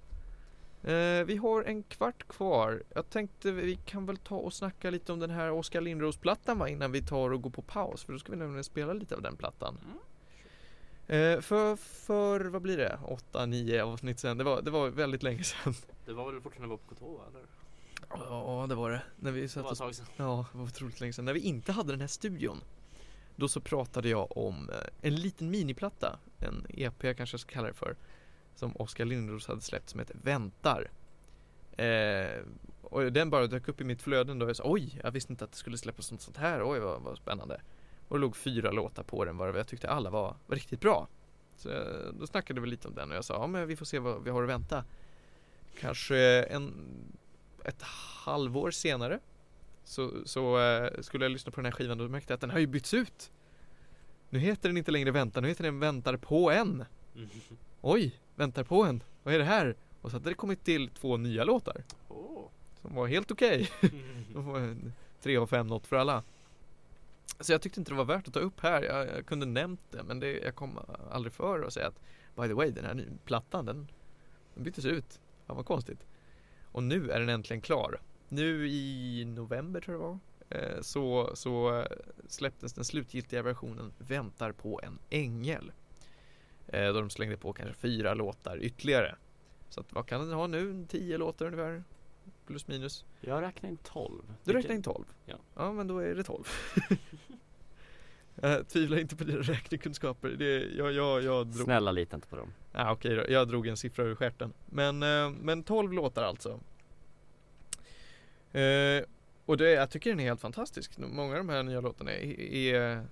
[0.82, 2.82] Eh, vi har en kvart kvar.
[2.94, 6.68] Jag tänkte vi kan väl ta och snacka lite om den här Oskar Lindros-plattan va,
[6.68, 8.04] innan vi tar och går på paus.
[8.04, 9.78] För då ska vi nämligen spela lite av den plattan.
[9.84, 9.98] Mm.
[11.06, 12.98] Eh, för, för, vad blir det?
[13.32, 14.38] 8-9 avsnitt sen.
[14.38, 15.74] Det var, det var väldigt länge sedan.
[16.06, 17.42] Det var väl fortfarande var på Kotova eller?
[18.08, 19.02] Ja, det var det.
[19.16, 20.06] När vi Det satt var och ett tag sedan.
[20.16, 21.24] Ja, det var otroligt länge sedan.
[21.24, 22.60] När vi inte hade den här studion
[23.36, 27.68] Då så pratade jag om eh, en liten miniplatta En EP jag kanske ska kalla
[27.68, 27.96] det för
[28.54, 30.90] Som Oskar Lindros hade släppt som heter Väntar
[31.76, 32.42] eh,
[32.82, 35.44] Och den bara dök upp i mitt flöde då jag sa oj, jag visste inte
[35.44, 37.60] att det skulle släppas något sånt här Oj vad, vad spännande
[38.12, 41.08] Och det låg fyra låtar på den varav jag tyckte alla var, var riktigt bra
[41.56, 43.84] Så eh, då snackade vi lite om den och jag sa ja men vi får
[43.84, 44.84] se vad vi har att vänta
[45.80, 46.72] Kanske en
[47.64, 47.82] ett
[48.24, 49.18] halvår senare
[49.84, 52.40] så, så eh, skulle jag lyssna på den här skivan och då märkte jag att
[52.40, 53.32] den har ju bytts ut.
[54.30, 56.84] Nu heter den inte längre Vänta, nu heter den Väntar på en.
[57.16, 57.28] Mm.
[57.80, 59.02] Oj, Väntar på en.
[59.22, 59.76] Vad är det här?
[60.00, 62.44] Och så hade det kommit till två nya låtar Åh.
[62.82, 63.70] som var helt okej.
[64.36, 64.92] En
[65.22, 66.22] tre av fem något för alla.
[67.40, 68.82] Så jag tyckte inte det var värt att ta upp här.
[68.82, 70.78] Jag, jag kunde nämnt det men det, jag kom
[71.10, 72.00] aldrig för att säga att
[72.36, 73.88] by the way, den här plattan den,
[74.54, 75.20] den byttes ut.
[75.46, 76.06] Fan vad konstigt.
[76.64, 78.00] Och nu är den äntligen klar.
[78.28, 80.02] Nu i november tror jag
[80.48, 80.68] det var.
[80.76, 81.84] eh, Så, så
[82.28, 85.72] släpptes den slutgiltiga versionen Väntar på en ängel.
[86.66, 89.16] Eh, Då de slängde på kanske fyra låtar ytterligare.
[89.68, 90.86] Så att, vad kan den ha nu?
[90.88, 91.84] Tio låtar ungefär?
[92.46, 93.04] Plus minus.
[93.20, 95.04] Jag räknar in 12 Du räknar in 12?
[95.26, 95.36] Ja.
[95.54, 96.44] Ja men då är det 12
[98.44, 100.28] Jag tvivlar inte på dina räknekunskaper.
[100.28, 102.52] Det, jag, jag, jag drog Snälla lita inte på dem.
[102.72, 104.52] Ah, Okej då, jag drog en siffra ur stjärten.
[104.66, 106.60] Men, eh, men 12 låtar alltså.
[108.52, 109.04] Eh,
[109.46, 110.98] Och det, jag tycker den är helt fantastisk.
[110.98, 113.06] Många av de här nya låtarna är, är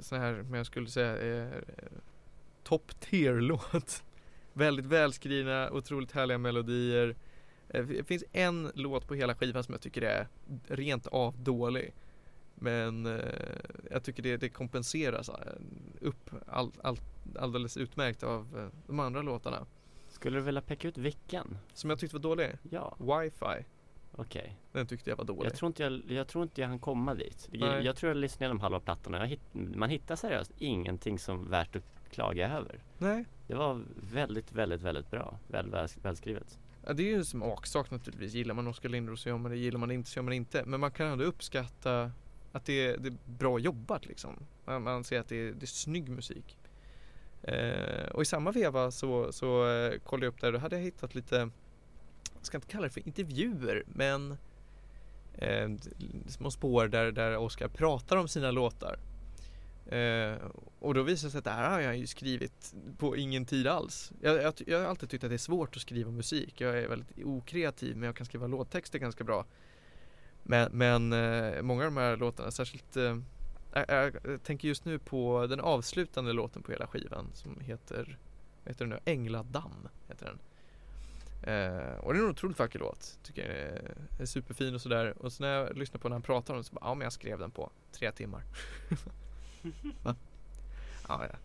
[0.00, 1.64] så här, men jag skulle säga är,
[2.64, 4.02] Top tier låt
[4.52, 7.16] Väldigt välskrivna, otroligt härliga melodier.
[7.68, 10.28] Eh, Det finns en låt på hela skivan som jag tycker är
[10.68, 11.92] rent av dålig
[12.60, 13.22] Men eh,
[13.90, 15.30] jag tycker det, det kompenseras
[16.00, 16.98] upp all, all,
[17.38, 19.66] alldeles utmärkt av eh, de andra låtarna.
[20.08, 21.58] Skulle du vilja peka ut vilken?
[21.72, 22.58] Som jag tyckte var dålig?
[22.70, 23.64] Ja, Wi-Fi.
[24.12, 24.56] Okej.
[24.72, 25.46] Den tyckte jag var dålig.
[25.46, 27.48] Jag tror inte jag, jag tror inte jag hann komma dit.
[27.52, 27.60] Nej.
[27.60, 31.50] jag, jag tror jag lyssnade igenom halva plattan och hitt, man hittar seriöst ingenting som
[31.50, 32.82] värt att klaga över.
[32.98, 33.24] Nej.
[33.46, 33.82] Det var
[34.12, 35.38] väldigt, väldigt, väldigt bra.
[35.48, 36.58] Väl, väl, välskrivet.
[36.86, 38.34] Ja, Det är ju en smaksak naturligtvis.
[38.34, 39.56] Gillar man Oskar Lindros så gör man det.
[39.56, 40.64] Gillar man det inte så gör man det inte.
[40.66, 42.12] Men man kan ändå uppskatta
[42.58, 45.64] att det är, det är bra jobbat liksom Man, man ser att det är, det
[45.64, 46.58] är snygg musik
[47.42, 50.82] eh, Och i samma veva så, så eh, kollade jag upp där Då hade jag
[50.82, 51.36] hittat lite
[52.36, 54.36] Jag ska inte kalla det för intervjuer men
[55.34, 55.68] eh,
[56.26, 58.98] Små spår där, där Oskar pratar om sina låtar
[59.88, 60.36] Eh,
[60.78, 63.66] och då visar det sig att det här har jag ju skrivit på ingen tid
[63.66, 64.12] alls.
[64.20, 66.60] Jag, jag, jag har alltid tyckt att det är svårt att skriva musik.
[66.60, 69.44] Jag är väldigt okreativ men jag kan skriva låttexter ganska bra.
[70.50, 73.16] Men, men eh, många av de här låtarna, särskilt eh,
[73.72, 78.18] jag, tänker just nu på den avslutande låten på hela skivan som heter,
[78.64, 79.12] vad heter den nu?
[79.12, 80.38] Ängladamm heter den.
[81.42, 83.18] Eh, och det är en otroligt vacker låt.
[83.22, 85.14] Tycker jag är, är superfin och sådär.
[85.18, 87.04] Och så när jag lyssnar på när han pratar om den så bara, ja men
[87.04, 88.42] jag skrev den på tre timmar.
[90.02, 90.16] Va?
[91.08, 91.36] Ja, jag,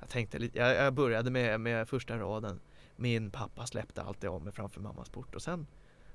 [0.00, 2.60] jag tänkte lite, jag, jag började med, med första raden.
[2.96, 5.66] Min pappa släppte alltid av mig framför mammas port och sen,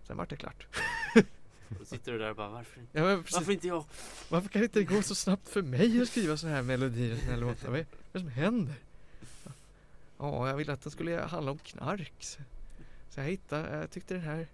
[0.04, 0.68] sen vart det klart.
[1.70, 2.82] Då sitter du där och bara varför?
[2.92, 3.86] Ja, Varför inte jag?
[4.30, 7.20] varför kan det inte gå så snabbt för mig att skriva sådana här melodier och
[7.20, 7.70] såna här låtar?
[7.70, 8.76] Vad är det som händer?
[10.18, 12.14] Ja, jag ville att den skulle handla om knark.
[12.20, 12.40] Så,
[13.10, 14.48] så jag hittade, jag tyckte den här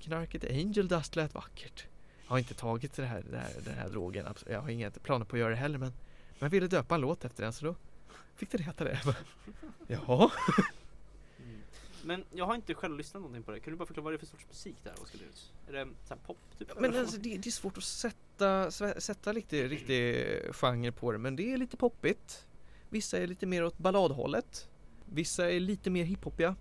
[0.00, 1.84] knarket Angel Dust lät vackert.
[2.24, 5.24] Jag har inte tagit det här, det här, den här drogen, jag har inga planer
[5.24, 7.64] på att göra det heller men, men jag ville döpa en låt efter den så
[7.64, 7.74] då
[8.36, 9.00] fick det heta det.
[9.86, 10.30] Jaha?
[12.04, 13.60] Men jag har inte själv lyssnat någonting på det.
[13.60, 15.20] Kan du bara förklara vad det är för sorts musik där, Oskar?
[15.68, 16.80] Är det så pop typ?
[16.80, 18.70] Men alltså, det, det är svårt att sätta,
[19.00, 22.46] sätta lite riktig genre på det men det är lite poppigt.
[22.88, 24.68] Vissa är lite mer åt balladhållet.
[25.04, 26.56] Vissa är lite mer hiphopiga.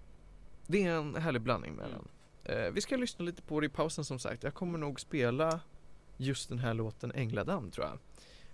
[0.68, 2.08] Det är en härlig blandning mellan.
[2.44, 4.44] Eh, vi ska lyssna lite på det i pausen som sagt.
[4.44, 5.60] Jag kommer nog spela
[6.18, 8.00] just den här låten Ängladam tror jag.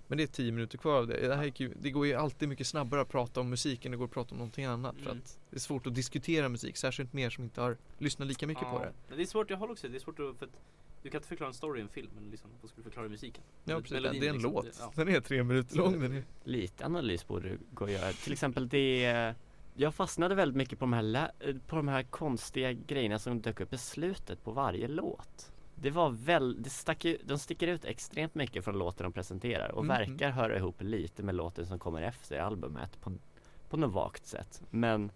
[0.07, 1.27] Men det är tio minuter kvar av det.
[1.27, 3.97] Det, här ju, det går ju alltid mycket snabbare att prata om musik än det
[3.97, 4.95] går att prata om någonting annat.
[4.95, 5.17] För Mm.
[5.17, 8.63] att det är svårt att diskutera musik, särskilt mer som inte har lyssnat lika mycket
[8.63, 8.91] på Ja, det.
[9.07, 10.61] Men det är svårt, jag håller också det är svårt att, för att
[11.03, 13.09] du kan inte förklara en story i en film, men liksom, vad ska du förklara
[13.09, 13.43] musiken?
[13.63, 14.65] Ja precis, melodin det är en liksom, låt.
[14.65, 14.91] det- ja.
[14.95, 15.99] Den är tre minuter lång.
[16.01, 16.23] Den är...
[16.43, 18.11] Lite analys borde gå att göra.
[18.11, 19.35] Till exempel det
[19.75, 21.31] Jag fastnade väldigt mycket på de här,
[21.67, 25.51] på de här konstiga grejerna som dök upp i slutet på varje låt.
[25.83, 29.69] Det var väl, det stack ju, de sticker ut extremt mycket från låten de presenterar
[29.69, 29.87] och Mhm.
[29.97, 33.11] verkar höra ihop lite med låten som kommer efter albumet på,
[33.69, 34.61] på något vagt sätt.
[34.69, 35.11] Men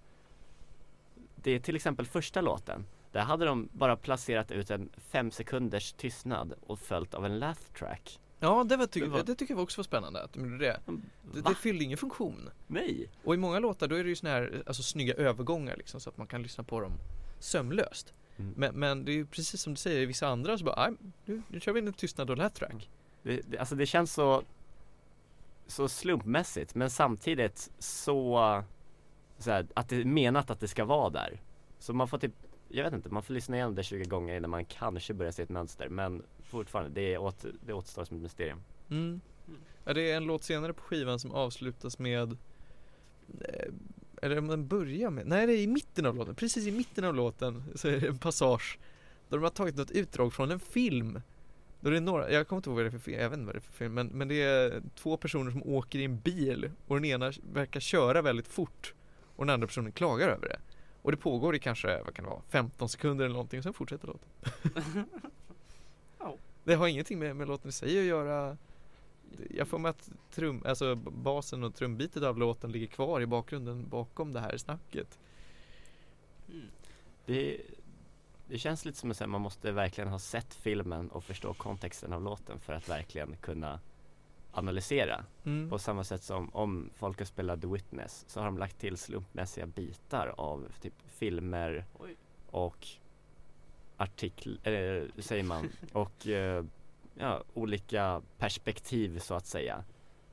[1.35, 2.85] det är till exempel första låten.
[3.11, 7.59] Där hade de bara placerat ut en fem sekunders tystnad och följt av en laugh
[7.77, 8.19] track.
[8.39, 10.57] Ja det, var, ty- Det var- det tycker jag också var spännande att de gjorde
[10.65, 10.79] det.
[11.33, 12.49] Det, det fyllde ingen funktion.
[12.67, 13.09] Nej!
[13.23, 16.09] Och i många låtar då är det ju såna här alltså, snygga övergångar liksom så
[16.09, 16.91] att man kan lyssna på dem
[17.39, 18.13] sömlöst.
[18.39, 18.53] Mm.
[18.57, 20.97] Men, men det är ju precis som du säger, i vissa andra så bara, "Nej,
[21.25, 22.89] nu, nu kör vi en tystnad och laugh track.
[23.23, 24.43] Det, det, alltså det känns så
[25.67, 28.63] Så slumpmässigt men samtidigt så,
[29.37, 31.41] så här, att det är menat att det ska vara där
[31.79, 32.33] Så man får typ
[32.69, 35.43] Jag vet inte, man får lyssna igenom det 20 gånger innan man kanske börjar se
[35.43, 39.21] ett mönster men fortfarande, det, är åt, det återstår som ett mysterium Mm.
[39.47, 39.59] Mm.
[39.83, 42.37] Ja, det är en låt senare på skivan som avslutas med
[43.41, 43.73] eh,
[44.21, 47.03] Eller om den börjar med, nej det är i mitten av låten, precis i mitten
[47.03, 48.79] av låten så är det en passage
[49.29, 51.21] Där de har tagit något utdrag från en film.
[51.79, 53.39] Då det är några, jag kommer inte ihåg vad det är för film, jag vet
[53.39, 56.03] inte vad det är för film men, men det är två personer som åker i
[56.03, 58.93] en bil och den ena verkar köra väldigt fort
[59.35, 60.59] Och den andra personen klagar över det.
[61.01, 63.73] Och det pågår i kanske, vad kan det vara, 15 sekunder eller någonting och sen
[63.73, 64.29] fortsätter låten.
[66.19, 66.35] Ja.
[66.63, 68.57] Det har ingenting med, med låten i sig att göra
[69.49, 73.89] Jag får med att trum, alltså basen och trumbitet av låten ligger kvar i bakgrunden
[73.89, 75.19] bakom det här snacket
[76.49, 76.67] Mm.
[77.25, 77.61] Det,
[78.47, 82.23] det känns lite som att man måste verkligen ha sett filmen och förstå kontexten av
[82.23, 83.79] låten för att verkligen kunna
[84.51, 85.69] analysera mm.
[85.69, 88.97] På samma sätt som om folk har spelat The Witness så har de lagt till
[88.97, 92.15] slumpmässiga bitar av typ filmer Oj.
[92.47, 92.87] och
[93.97, 96.65] artiklar, eller hur säger man, och eh,
[97.19, 99.83] ja, olika perspektiv så att säga.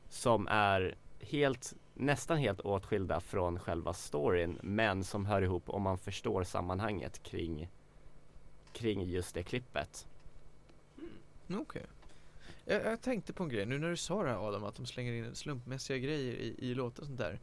[0.08, 5.98] Som är helt, nästan helt åtskilda från själva storyn men som hör ihop om man
[5.98, 7.68] förstår sammanhanget kring,
[8.72, 10.06] kring just det klippet.
[11.50, 11.86] Okej
[12.64, 14.86] jag, jag tänkte på en grej nu när du sa det här Adam att de
[14.86, 17.40] slänger in slumpmässiga grejer i, i låtar och sånt där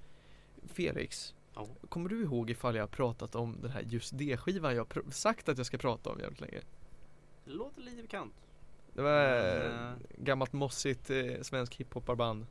[0.65, 1.67] Felix Ja.
[1.89, 5.11] Kommer du ihåg ifall jag har pratat om den här just det skivan jag pr-
[5.11, 6.61] sagt att jag ska prata om jävligt länge?
[7.45, 8.33] Det låter lite bekant.
[8.93, 9.87] Det var Mm.
[9.87, 12.45] eh, gammalt mossigt eh, svensk hiphoparband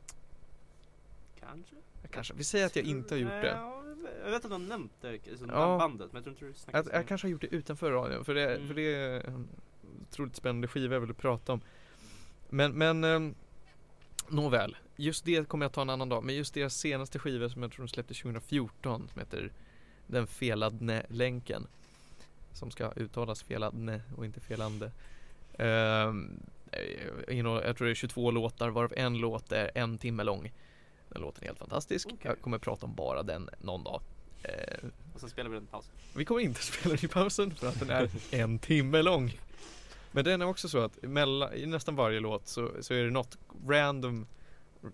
[1.39, 1.75] Kanske?
[2.11, 3.83] Kanske, vi säger att jag inte har gjort det Ja,
[4.23, 5.77] jag vet att du har nämnt det, alltså, Ja.
[5.77, 8.25] bandet, men jag tror inte du snackade Jag, jag kanske har gjort det utanför radion
[8.25, 8.67] för det, Mm.
[8.67, 9.47] för det är en
[10.09, 11.61] otroligt spännande skiva jag vill prata om
[12.49, 13.35] Men, men ehm,
[14.29, 17.61] Nåväl, just det kommer jag ta en annan dag Men just deras senaste skiva som
[17.61, 19.51] jag tror de släppte 2014 Som heter
[20.07, 21.67] Den feladne länken
[22.53, 24.91] Som ska uttalas feladne och inte felande eh,
[27.27, 30.51] Jag tror det är 22 låtar varav en låt är en timme lång
[31.09, 32.19] Den låten är helt fantastisk Okej.
[32.23, 34.01] Jag kommer prata om bara den någon dag
[34.43, 35.91] Eh, Och sen spelar vi den paus.
[36.15, 39.39] vi kommer inte spela den i pausen för att den är en timme lång.
[40.11, 43.11] Men den är också så att mellan, i nästan varje låt så, så är det
[43.11, 43.37] något
[43.67, 44.27] random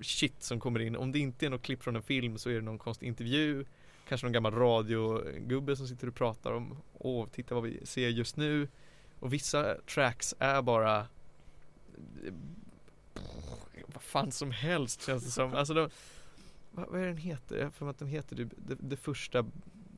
[0.01, 0.95] shit som kommer in.
[0.95, 3.65] Om det inte är något klipp från en film så är det någon konstig intervju.
[4.07, 8.37] Kanske någon gammal radiogubbe som sitter och pratar om Åh, titta vad vi ser just
[8.37, 8.67] nu.
[9.19, 11.07] Och vissa tracks är bara
[13.93, 15.53] Vad fan som helst känns det som.
[15.53, 15.89] Alltså de,
[16.71, 17.57] vad, vad är den heter?
[17.57, 19.45] Jag för att den heter typ det, det första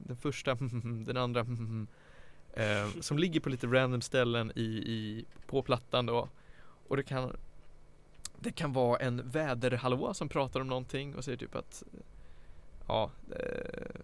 [0.07, 0.55] Den första
[1.05, 1.39] den andra
[2.53, 6.29] eh, Som ligger på lite random ställen i, i på plattan då
[6.87, 7.37] Och det kan
[8.39, 11.83] Det kan vara en väderhallå som pratar om någonting och säger typ att
[12.87, 14.01] Ja eh,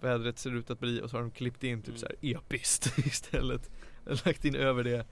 [0.00, 1.98] Vädret ser ut att bli och så har de klippt in typ Mm.
[1.98, 3.70] så här episkt istället
[4.24, 5.06] Lagt in över det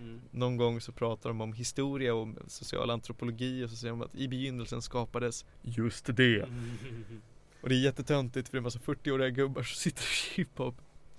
[0.00, 0.20] Mm.
[0.30, 4.14] någon gång så pratar de om historia och social antropologi och så säger de att
[4.14, 6.42] i begynnelsen skapades just det.
[7.60, 10.74] Och det är jättetöntigt för det är en massa 40-åriga gubbar som sitter i hiphop.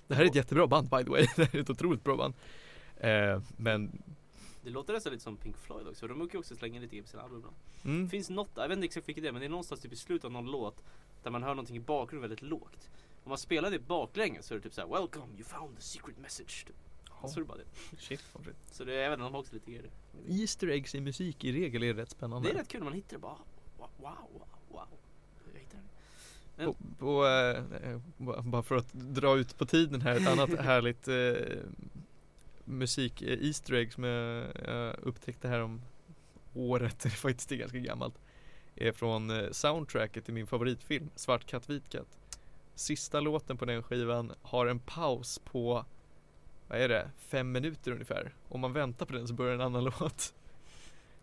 [0.06, 2.16] Det här är ett jättebra band by the way, det här är ett otroligt bra
[2.16, 2.34] band.
[2.96, 4.02] Eh, men,
[4.64, 7.02] Det låter nästan lite som Pink Floyd också, de brukar ju också slänga lite grejer
[7.02, 7.44] på sina album
[7.84, 9.92] mm, finns något, jag vet inte exakt vilket det är, men det är någonstans typ
[9.92, 10.82] i slutet av någon låt
[11.22, 12.90] Där man hör någonting i bakgrunden väldigt lågt
[13.24, 16.18] Om man spelar det baklänges så är det typ såhär Welcome, you found the secret
[16.18, 16.66] message.
[17.26, 17.96] Så är det bara det.
[17.98, 18.56] Shit vad fritt.
[18.70, 19.90] Så det, jag vet inte, de också lite grejer.
[20.28, 22.48] Easter eggs i musik i regel är rätt spännande.
[22.48, 23.36] Det är rätt kul när man hittar det bara
[23.78, 24.14] Wow, wow,
[24.68, 24.86] wow.
[25.54, 25.78] Jag hittar
[26.56, 26.74] det.
[26.98, 31.58] På, eh, ba- bara för att dra ut på tiden här, ett annat härligt eh,
[32.64, 35.80] musik eh, Easter egg som jag, jag upptäckte här om
[36.54, 38.14] året, det är faktiskt är ganska gammalt.
[38.74, 42.18] Är från soundtracket till min favoritfilm, Svart katt, vit katt.
[42.74, 45.84] Sista låten på den skivan har en paus på,
[46.68, 48.34] vad är det, fem minuter ungefär.
[48.48, 50.34] Om man väntar på den så börjar en annan låt.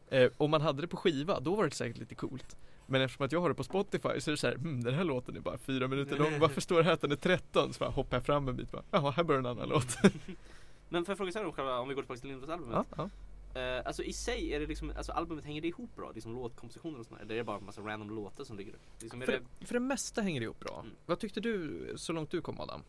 [0.10, 2.58] Eh, om man hade det på skiva, då var det säkert lite coolt.
[2.88, 4.94] Men eftersom att jag har det på Spotify så är det så här, hmm, den
[4.94, 7.74] här låten är bara fyra minuter lång, varför står det här att den är 13?
[7.74, 9.98] Så bara hoppar jag fram en bit bara, jaha, här börjar en annan låt.
[10.90, 12.74] Men får jag fråga så här om själva, om vi går tillbaka till Lindros-albumet.
[12.74, 13.10] ja, ja.
[13.56, 16.12] Eh, alltså i sig är det liksom, alltså albumet hänger det ihop bra?
[16.16, 17.26] Liksom låtkompositioner och sånt där?
[17.26, 18.74] Eller är det bara en massa random låtar som ligger?
[19.02, 20.80] Liksom, För, det, för det mesta hänger det ihop bra.
[20.80, 20.96] Mm.
[21.06, 22.82] Vad tyckte du så långt du kom Adam?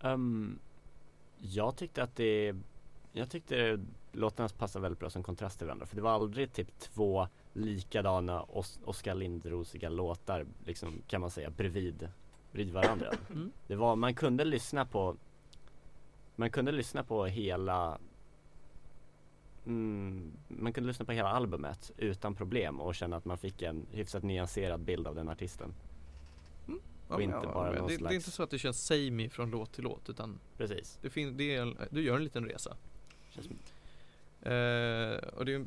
[0.00, 0.58] Ehm,
[1.40, 2.54] jag tyckte att det
[3.12, 3.80] Jag tyckte
[4.12, 8.42] låtarna passade väldigt bra som kontrast till varandra för det var aldrig typ två likadana
[8.42, 12.08] Os- Oskar Lindrosiga låtar liksom kan man säga bredvid,
[12.52, 13.12] bredvid varandra.
[13.30, 13.52] Mm.
[13.66, 15.16] Det var, man kunde lyssna på
[16.36, 17.98] Man kunde lyssna på hela
[19.66, 23.86] mm, Man kunde lyssna på hela albumet utan problem och känna att man fick en
[23.90, 25.74] hyfsat nyanserad bild av den artisten.
[27.08, 29.28] Och inte bara men någon det, det är slags- inte så att det känns samey
[29.28, 30.98] från låt till låt utan Precis.
[31.02, 32.76] det fin- det är du gör en liten resa.
[33.30, 33.46] Känns
[34.42, 35.66] Eh, och det är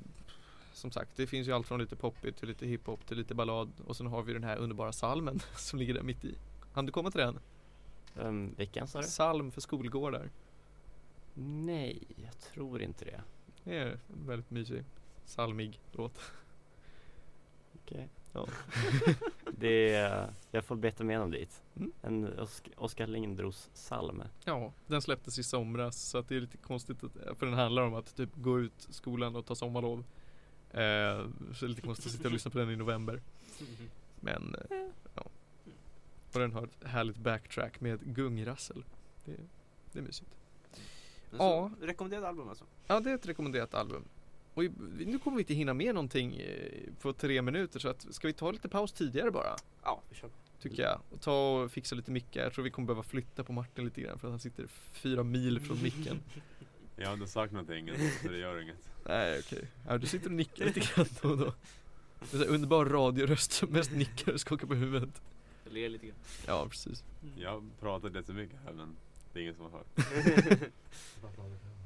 [0.73, 3.71] som sagt, det finns ju allt från lite poppigt till lite hiphop till lite ballad
[3.87, 6.35] och sen har vi den här underbara salmen som ligger där mitt i.
[6.73, 7.39] Han du komma till den?
[8.19, 9.07] Um, vilken sa du?
[9.07, 10.29] Salm för skolgårdar.
[11.33, 13.21] Nej, jag tror inte det.
[13.63, 14.83] Det är en väldigt mysig,
[15.25, 16.19] salmig låt.
[17.75, 18.09] Okej.
[18.33, 18.47] Ja.
[19.57, 21.63] Det är, jag får beta mig igenom dit.
[21.75, 21.91] Mm.
[22.01, 24.23] En Osk- Oskar Lindros psalm.
[24.45, 27.81] Ja, den släpptes i somras så att det är lite konstigt att, för den handlar
[27.83, 29.99] om att typ gå ut skolan och ta sommarlov.
[30.71, 33.21] Eh, så det är lite konstigt att sitta och lyssna på den i november.
[34.19, 34.77] Men eh,
[35.15, 35.23] ja.
[36.33, 38.83] Och den har ett härligt backtrack med gungrassel.
[39.25, 39.35] Det,
[39.91, 40.31] det är mysigt.
[41.37, 41.71] Ja.
[41.81, 42.65] rekommenderat album alltså?
[42.87, 44.03] Ja, det är ett rekommenderat album.
[44.53, 44.63] Och
[44.97, 48.33] nu kommer vi inte hinna med någonting eh, på tre minuter så att ska vi
[48.33, 49.55] ta lite paus tidigare bara?
[49.83, 50.29] Ja, vi kör.
[50.61, 51.01] Tycker jag.
[51.09, 52.43] Och ta och fixa lite mickar.
[52.43, 55.23] Jag tror vi kommer behöva flytta på Martin lite grann för att han sitter fyra
[55.23, 56.19] mil från micken.
[56.95, 57.89] Jag har inte sagt någonting
[58.21, 58.89] så det gör inget.
[59.05, 59.67] Nej okej.
[59.87, 61.53] Ja, du sitter och nickar lite grann då och då.
[62.31, 65.21] Det är underbar radioröst som mest nickar och skakar på huvudet.
[65.63, 66.17] Jag ler lite grann.
[66.47, 67.03] Ja precis.
[67.37, 68.95] Jag pratar jättemycket här men
[69.33, 69.87] det är ingen som har hört.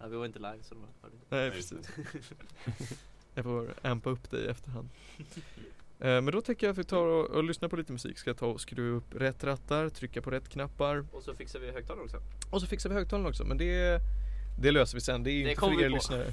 [0.00, 1.26] Ja, vi var inte live så de hörde inte.
[1.36, 1.88] Nej precis.
[3.34, 4.88] Jag får ampa upp dig i efterhand.
[5.18, 8.18] Eh, Men då tänker jag att vi tar och, och lyssnar på lite musik.
[8.18, 11.04] Ska jag ta och skruva upp rätt rattar, trycka på rätt knappar.
[11.12, 12.16] Och så fixar vi högtalare också.
[12.50, 13.44] Och så fixar vi högtalarna också.
[13.44, 14.00] Men det,
[14.60, 15.22] det löser vi sen.
[15.22, 15.94] Det är Det inte för er på.
[15.94, 16.26] lyssnare.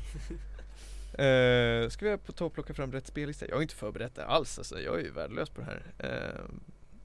[1.13, 3.47] Eh, ska vi ta och plocka fram rätt spellista?
[3.47, 4.79] Jag har inte förberett det alls alltså.
[4.81, 5.83] Jag är ju värdelös på det här.
[5.97, 6.41] Eh,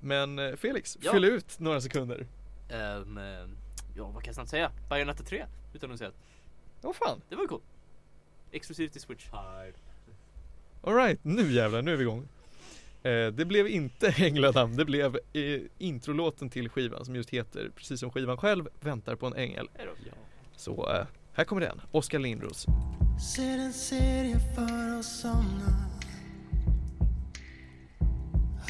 [0.00, 1.12] men Felix, Ja.
[1.12, 2.26] fyll ut några sekunder.
[2.70, 3.20] Ehm,
[3.96, 4.70] ja, vad kan jag snabbt säga?
[4.88, 6.10] Bayonetta 3 utan att säga
[6.82, 7.20] Åh fan!
[7.28, 7.64] det var ju coolt.
[8.50, 9.26] Exklusivt i Switch.
[10.82, 12.28] Alright, nu jävlar, nu är vi igång.
[13.02, 18.00] Eh, det blev inte Ängladam, det blev eh, introlåten till skivan som just heter, precis
[18.00, 19.68] som skivan själv, Väntar på en ängel.
[19.78, 20.12] Ja.
[20.56, 22.66] Så eh, här kommer den, Oskar Lindros.
[23.34, 25.88] Ser en serie för att somna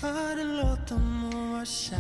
[0.02, 1.98] Hör en låt om att vara kär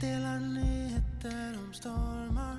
[0.00, 2.58] Delar nyheter om stormar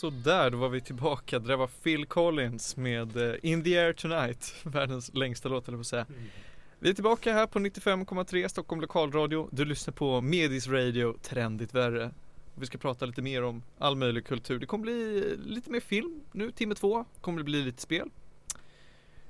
[0.00, 1.38] Så där, då var vi tillbaka.
[1.38, 5.78] Det där var Phil Collins med eh, In the air tonight, världens längsta låt eller
[5.78, 6.06] på att säga.
[6.82, 9.48] Vi är tillbaka här på 95,3 Stockholm lokalradio.
[9.52, 12.10] Du lyssnar på Medis Radio, trendigt värre.
[12.54, 14.58] Vi ska prata lite mer om all möjlig kultur.
[14.58, 17.04] Det kommer bli lite mer film nu, timme två.
[17.20, 18.08] Kommer det bli lite spel.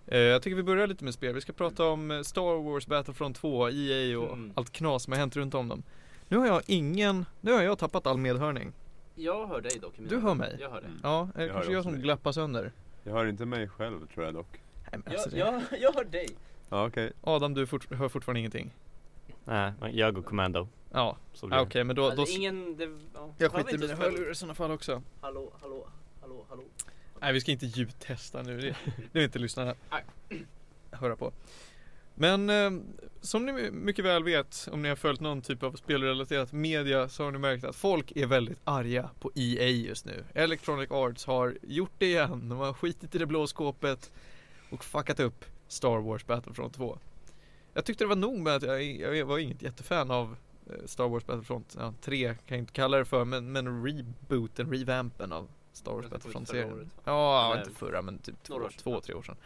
[0.06, 1.34] Eh, jag tycker vi börjar lite med spel.
[1.34, 4.52] Vi ska prata om eh, Star Wars Battlefront 2, EA och Mm.
[4.54, 5.82] allt knas som har hänt runt om dem.
[6.28, 8.72] Nu har jag ingen, nu har jag tappat all medhörning.
[9.14, 9.94] Jag hör dig dock.
[10.08, 10.56] Du hör mig?
[10.60, 10.90] Jag hör dig.
[11.02, 12.72] Ja, det kanske jag som glappar sönder?
[13.04, 14.48] Jag hör inte mig själv tror jag dock.
[14.52, 14.60] Nej,
[14.92, 16.28] men Jag, alltså, det- jag, jag hör dig.
[16.70, 17.12] Ja okej.
[17.20, 18.74] Adam, du fort, hör fortfarande ingenting?
[19.44, 20.68] Nej, jag går commando.
[20.92, 21.16] Ja,
[21.50, 22.76] ah, okej men då, då Alltså, ingen...
[22.76, 23.34] Det, ja.
[23.38, 25.88] Jag skiter i inte mina hörlurar i sådana fall också Hallå, hallå,
[26.20, 26.62] hallå, hallå.
[27.20, 30.44] Nej vi ska inte ljudtesta nu, det, det vill inte lyssnarna Nej.
[30.90, 31.32] höra på
[32.14, 32.70] Men eh,
[33.20, 37.24] som ni mycket väl vet om ni har följt någon typ av spelrelaterat media så
[37.24, 40.24] har ni märkt att folk är väldigt arga på EA just nu.
[40.34, 42.48] Electronic Arts har gjort det igen.
[42.48, 44.12] De har skitit i det blå skåpet
[44.70, 46.98] och fuckat upp Star Wars Battlefront 2.
[47.74, 48.82] Jag tyckte det var nog med att jag,
[49.16, 50.36] jag var inget jättefan av
[50.70, 54.72] eh, Star Wars Battlefront ja, 3 kan jag inte kalla det för men, men rebooten,
[54.72, 56.90] revampen av Star Wars Battlefront-serien.
[57.04, 59.36] Ja, inte förra men typ två, två tre år sedan.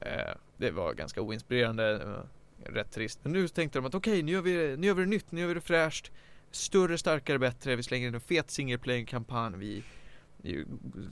[0.00, 2.26] Eh, det var ganska oinspirerande, var
[2.72, 3.18] rätt trist.
[3.22, 5.32] Men nu tänkte de att okej, nu, gör vi det- nu gör vi det nytt,
[5.32, 6.10] nu gör vi det fräscht.
[6.50, 7.76] Större, starkare, bättre.
[7.76, 9.82] Vi slänger in en fet single player kampanj Vi,
[10.36, 10.64] vi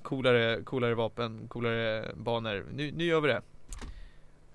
[0.02, 2.66] coolare, coolare vapen, coolare banor.
[2.72, 3.42] Nu, nu gör vi det.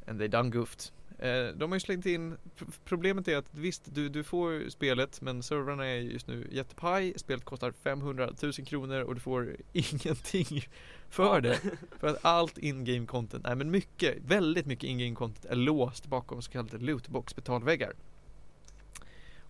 [0.07, 0.91] And they done goofed.
[1.19, 5.21] Eh, de har ju slängt in, pr- problemet är att visst, du, du får spelet
[5.21, 7.13] men servrarna är just nu jättepaj.
[7.15, 10.67] Spelet kostar 500 000 kronor och du får ingenting
[11.09, 11.59] för det.
[11.99, 16.41] För att allt in-game content, nej men mycket, väldigt mycket in-game content är låst bakom
[16.41, 17.93] så kallade lootbox betalväggar.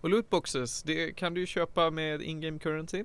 [0.00, 3.04] Och lootboxes, det kan du ju köpa med in-game currency.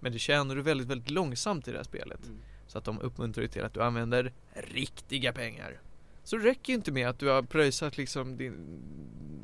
[0.00, 2.26] Men det tjänar du väldigt, väldigt långsamt i det här spelet.
[2.26, 2.38] Mm.
[2.66, 5.80] Så att de uppmuntrar ju till att du använder riktiga pengar.
[6.24, 8.80] Så det räcker ju inte med att du har pröjsat liksom din,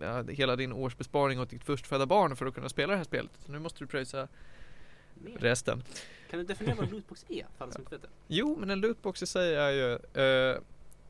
[0.01, 3.31] ja, hela din årsbesparing åt ditt förstfödda barn för att kunna spela det här spelet.
[3.47, 4.29] Nu måste du pröjsa
[5.15, 5.39] Mer.
[5.39, 5.83] resten.
[6.31, 7.47] Kan du definiera vad en lootbox är?
[7.57, 8.09] För alla som inte vet det.
[8.27, 10.61] Jo, men en lootbox i sig är ju eh,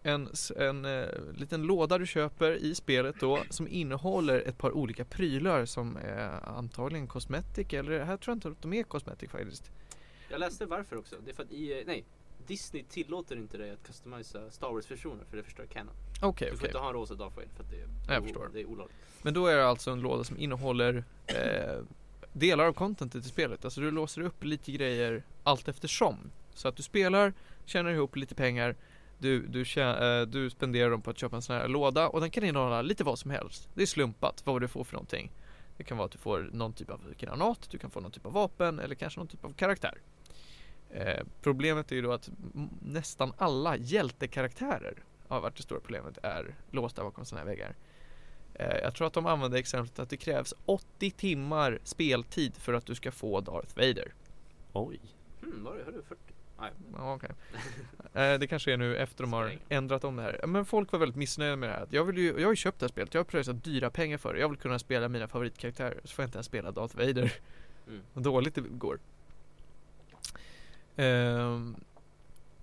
[0.03, 5.05] en, en eh, liten låda du köper i spelet då som innehåller ett par olika
[5.05, 9.71] prylar som är antagligen cosmetic eller här tror jag inte att de är cosmetic faktiskt.
[10.29, 11.17] Jag läste varför också.
[11.25, 12.05] Det är för att i, nej,
[12.47, 15.95] Disney tillåter inte dig att customisa Star Wars-versioner för det förstör canon.
[16.23, 16.69] Okej, Du får okej.
[16.69, 18.51] inte ha en rosa Darth för att det är, Jag förstår.
[18.53, 18.97] det är olagligt.
[19.23, 21.83] Men då är det alltså en låda som innehåller eh,
[22.33, 23.65] delar av contentet i spelet.
[23.65, 26.31] Alltså du låser upp lite grejer allt eftersom.
[26.55, 27.33] Så att du spelar,
[27.65, 28.77] tjänar ihop lite pengar,
[29.19, 32.21] du, du, tjä, eh, du spenderar dem på att köpa en sån här låda och
[32.21, 33.69] den kan innehålla lite vad som helst.
[33.75, 35.33] Det är slumpat vad du får för någonting.
[35.77, 38.27] Det kan vara att du får någon typ av granat, du kan få någon typ
[38.27, 39.99] av vapen eller kanske någon typ av karaktär.
[40.91, 42.31] Eh, problemet är ju då att
[42.83, 44.95] nästan alla hjältekaraktärer
[45.29, 47.75] har varit det stora problemet är låsta bakom sådana här väggar.
[48.55, 52.87] Eh, Jag tror att de använder exemplet att det krävs 80 timmar speltid för att
[52.87, 54.13] du ska få Darth Vader.
[54.73, 55.01] Oj.
[55.43, 56.21] Hmm, var det, hörde du 40?
[56.61, 56.71] Nej.
[56.93, 57.31] Ja, okej.
[58.15, 60.47] Eh, Det kanske är nu efter de har ändrat om det här.
[60.47, 61.87] Men folk var väldigt missnöjda med det här.
[61.91, 64.19] Jag, vill ju, jag har ju köpt det här spelet, jag har pröjsat dyra pengar
[64.19, 64.41] för det.
[64.41, 66.01] Jag vill kunna spela mina favoritkaraktärer.
[66.05, 67.33] Så får jag inte ens spela Darth Vader.
[67.89, 68.01] Mm.
[68.13, 68.99] Vad dåligt det går.
[70.97, 71.77] Ehm,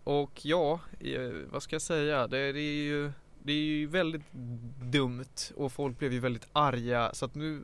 [0.04, 2.28] och ja, eh, vad ska jag säga?
[2.28, 3.12] Det, det är ju
[3.44, 4.32] det är ju väldigt
[4.82, 7.62] dumt och folk blev ju väldigt arga så att nu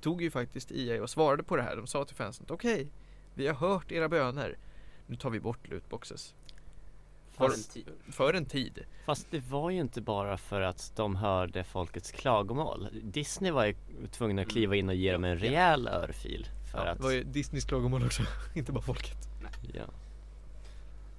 [0.00, 1.76] tog ju faktiskt EA och svarade på det här.
[1.76, 2.88] De sa till fansen att okej,
[3.34, 4.58] vi har hört era böner.
[5.06, 6.34] Nu tar vi bort lootboxes.
[7.30, 7.88] För tid.
[8.08, 8.84] För en tid.
[9.06, 12.88] Fast det var ju inte bara för att de hörde folkets klagomål.
[13.02, 13.74] Disney var ju
[14.10, 16.46] tvungna att kliva in och ge dem en rejäl örfil.
[16.72, 18.22] För Ja, att, det var ju Disneys klagomål också,
[18.54, 19.28] inte bara folket.
[19.74, 19.84] ja.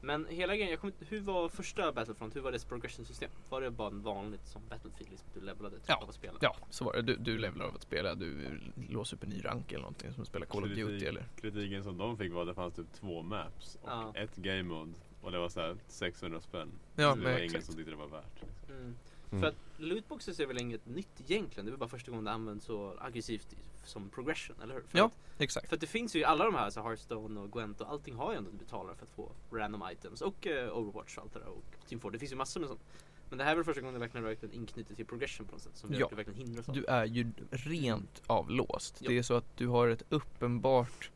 [0.05, 2.35] Men hela grejen, jag kommer inte, hur var första Battlefront?
[2.35, 3.29] Hur var dess progression system?
[3.49, 5.09] Var det bara vanligt som Battlefield?
[5.11, 6.37] Liksom, du levlade typ Ja, av att spela?
[6.41, 7.01] Ja, så var det.
[7.01, 10.21] Du, du levlar av att spela, du låser upp en ny rank eller någonting som
[10.21, 12.93] att spela Call of Duty eller kritiken som de fick var att det fanns typ
[12.93, 14.13] två maps och Ja.
[14.15, 16.71] ett game mode och det var så här 600 spänn.
[16.95, 17.65] Ja, så det var men ingen exakt.
[17.65, 18.41] som tyckte det var värt.
[18.41, 18.75] Liksom.
[18.75, 18.95] Mm.
[19.35, 19.41] Mm.
[19.41, 21.65] För att lootboxes är väl inget nytt egentligen?
[21.65, 24.81] Det är väl bara första gången det används så aggressivt som progression, eller hur?
[24.81, 25.05] För Ja.
[25.05, 25.67] att, Exakt.
[25.69, 28.31] för att det finns ju alla de här, så Hearthstone och Gwent och allting har
[28.31, 31.33] ju ändå att du betalar för att få random items och eh, Overwatch och allt
[31.33, 32.11] det där och Team 4.
[32.11, 32.81] Det finns ju massor med sånt.
[33.29, 35.51] Men det här är väl första gången det verkligen är verkligen inknutet till progression på
[35.51, 36.07] något sätt som Ja.
[36.07, 36.75] verkligen hindras av.
[36.75, 38.97] Du är ju rent avlåst.
[38.99, 39.09] Ja.
[39.09, 41.11] Det är så att du har ett uppenbart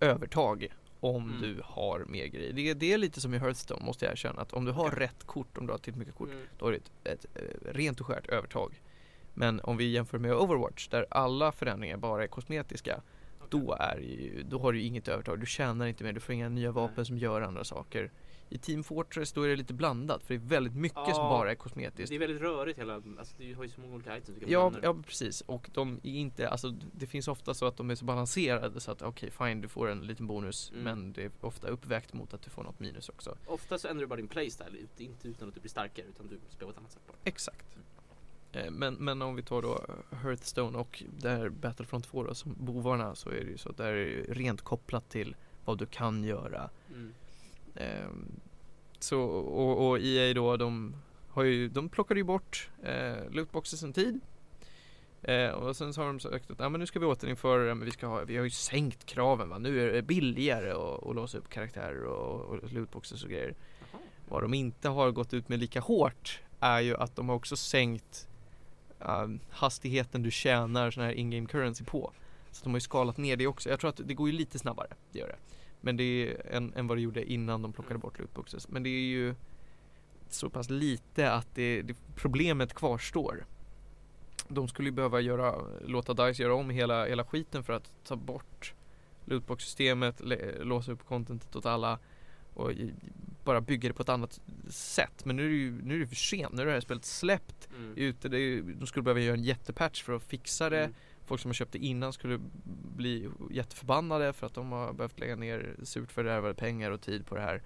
[0.00, 0.68] övertag
[1.02, 1.40] om Mm.
[1.42, 2.52] du har mer grejer.
[2.52, 4.90] Det, är- det är lite som i Hearthstone måste jag erkänna att om du har
[4.90, 6.42] rätt kort, om du har tillräckligt mycket kort, Mm.
[6.58, 8.80] då har du ett, ett, eh, rent och skärt övertag.
[9.34, 13.00] Men om vi jämför med Overwatch där alla förändringar bara är kosmetiska,
[13.48, 15.40] då, är ju, då har du inget övertag.
[15.40, 17.06] Du tjänar inte mer, du får inga nya vapen Nej.
[17.06, 18.10] som gör andra saker.
[18.52, 21.28] I Team Fortress då är det lite blandat för det är väldigt mycket som Ja,
[21.28, 22.08] bara är kosmetiskt.
[22.10, 24.50] Det är väldigt rörigt hela, alltså du har ju så många olika items du kan
[24.52, 27.94] Ja, ja precis och de är inte, alltså det finns ofta så att de är
[27.94, 30.84] så balanserade så att okej fine du får en liten bonus Mm.
[30.84, 33.36] men det är ofta uppvägt mot att du får något minus också.
[33.46, 36.38] Ofta så ändrar du bara din playstyle, inte utan att du blir starkare utan du
[36.48, 37.16] spelar på ett annat sätt bara.
[37.24, 37.66] Exakt.
[38.52, 39.84] Eh, Men, men om vi tar då
[40.22, 43.92] Hearthstone och där Battlefront 2 då som bovarna så är det ju så att där
[43.92, 46.70] är det rent kopplat till vad du kan göra.
[47.74, 48.40] Ehm,
[48.98, 50.94] så, och, och EA då de
[51.28, 54.20] har ju, de plockade ju bort eh, lootboxes en tid.
[55.22, 57.74] Eh, och sen så har de sagt att ah, men nu ska vi återinföra det
[57.74, 59.58] men vi ska ha, vi har ju sänkt kraven va.
[59.58, 63.54] Nu är det billigare att, låsa upp karaktärer och, och lootboxes och grejer.
[64.28, 67.56] Vad de inte har gått ut med lika hårt är ju att de har också
[67.56, 68.28] sänkt
[69.00, 72.12] eh, hastigheten du tjänar sån här in-game currency på.
[72.50, 73.70] Så de har ju skalat ner det också.
[73.70, 75.36] Jag tror att det går ju lite snabbare, det gör det.
[75.84, 78.68] Men det är än, än vad det gjorde innan de plockade bort lootboxes.
[78.68, 79.34] Men det är ju
[80.28, 83.46] så pass lite att det, det problemet kvarstår.
[84.48, 85.54] De skulle ju behöva göra,
[85.86, 88.74] låta DICE göra om hela, hela skiten för att ta bort
[89.24, 90.20] lootbox-systemet,
[90.60, 91.98] låsa upp contentet åt alla
[92.54, 92.70] och
[93.44, 95.24] bara bygga det på ett annat sätt.
[95.24, 97.04] Men nu är det ju nu är det för sent, nu är det här spelet
[97.04, 97.96] släppt Mm.
[97.96, 98.28] ute.
[98.28, 100.84] Är, de skulle behöva göra en jättepatch för att fixa det.
[100.84, 100.94] Mm.
[101.32, 102.40] Folk som har köpt det innan skulle
[102.96, 107.34] bli jätteförbannade för att de har behövt lägga ner surt fördärvade pengar och tid på
[107.34, 107.62] det här.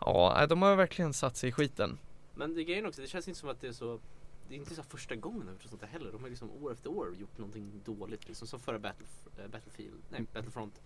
[0.00, 1.98] Ja, de har verkligen satt sig i skiten.
[2.34, 4.00] Men det är grejen också, det känns inte som att det är så
[4.48, 6.12] det är inte så första gången de har gjort sånt här heller.
[6.12, 8.28] De har liksom år efter år gjort någonting dåligt.
[8.28, 10.82] Liksom, som förra Battlef eh, Battlefield, nej Battlefront.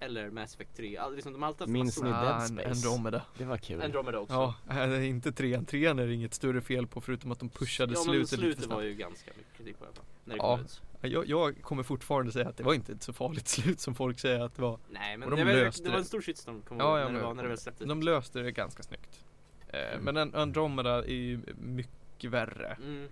[0.00, 0.96] Eller Mass Effect 3.
[0.96, 2.70] All, liksom, de alltid Minns massor- ni Dead Ah, Space?
[2.70, 3.22] Andromeda.
[3.38, 3.82] Det var kul.
[3.82, 4.54] Andromeda också.
[4.68, 5.64] Ja, äh, inte trean.
[5.64, 8.36] Trean är det inget större fel på förutom att de pushade ja, men slutet, lite
[8.36, 8.86] slutet för var snabbt.
[8.86, 10.04] ju ganska mycket kritik på i alla fall.
[10.24, 10.56] När det Ja.
[10.56, 10.80] kom ut.
[11.12, 14.18] Jag, jag kommer fortfarande säga att det var inte ett så farligt slut som folk
[14.20, 14.78] säger att det var.
[14.90, 17.04] Nej men de det, var, löste det var en stor shitstorm kom Ja, ja, ja,
[17.04, 17.88] när, det men- var, när det väl släpptes.
[17.88, 19.24] De löste det ganska snyggt.
[19.68, 22.76] Eh, Men en Andromeda är ju mycket värre.
[22.82, 23.08] Mm.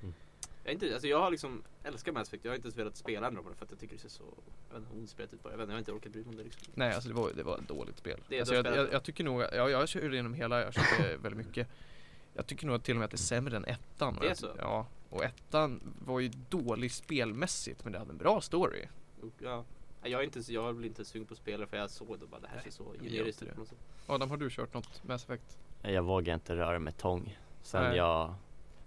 [0.64, 2.96] Jag, är inte, alltså jag har liksom älskar Mass Effect, jag har inte ens velat
[2.96, 4.24] spela Andromeda för att jag tycker det ser så
[4.72, 5.52] jag vet inte, ut bara.
[5.52, 6.72] Jag vet inte, jag har inte orkat bry mig om det liksom.
[6.74, 8.20] Nej alltså det var, det var ett dåligt spel.
[8.28, 11.46] Det alltså, jag, jag, jag tycker nog, ja, jag körde igenom hela, jag körde väldigt
[11.46, 11.68] mycket.
[12.34, 14.16] Jag tycker nog att till och med att det är sämre än ettan.
[14.20, 14.50] Det är Jag- så?
[14.58, 14.86] Ja.
[15.10, 18.86] Och ettan var ju dålig spelmässigt men det hade en bra story.
[19.38, 19.64] Ja.
[20.02, 22.40] Jag är inte, jag blir inte sugen på att spela för jag såg det bara
[22.40, 23.72] det här ser så generiskt inte ut.
[24.06, 25.58] Adam, har du kört något Mass Effect?
[25.82, 27.38] Jag vågar inte röra med tång.
[27.62, 27.96] Sen Nej.
[27.96, 28.34] jag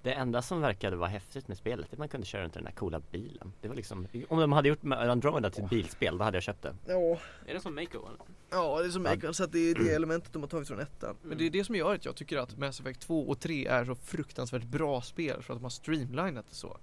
[0.06, 2.54] Det enda som verkade vara häftigt med spelet, det är att man kunde köra runt
[2.56, 3.52] i den där coola bilen.
[3.62, 6.44] Det var liksom, om de hade gjort med Andromeda till ett bilspel, då hade jag
[6.44, 6.76] köpt det.
[6.88, 8.20] Ja, Är det som Mako eller?
[8.50, 9.06] ja det är som.
[9.06, 11.16] Egon, så att det är det elementet de har tagit från ettan.
[11.22, 11.38] Men Mm.
[11.38, 13.86] det är det som gör att jag tycker att Mass Effect 2 och 3 är
[13.86, 16.78] så fruktansvärt bra spel för att de har streamlinat det så.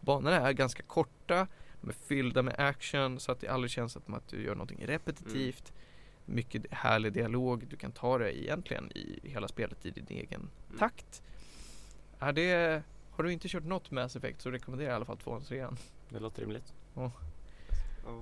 [0.00, 1.46] Banorna är ganska korta,
[1.80, 4.86] de är fyllda med action så att det aldrig känns som att du gör någonting
[4.86, 5.72] repetitivt.
[6.24, 10.78] Mycket härlig dialog, du kan ta det egentligen i hela spelet i din egen Mm.
[10.78, 11.22] takt.
[12.22, 15.16] Är det, har du inte kört något Mass Effect så rekommenderar jag i alla fall
[15.18, 15.66] 2 och 3
[16.08, 16.74] Det låter rimligt.
[16.94, 17.10] Ja.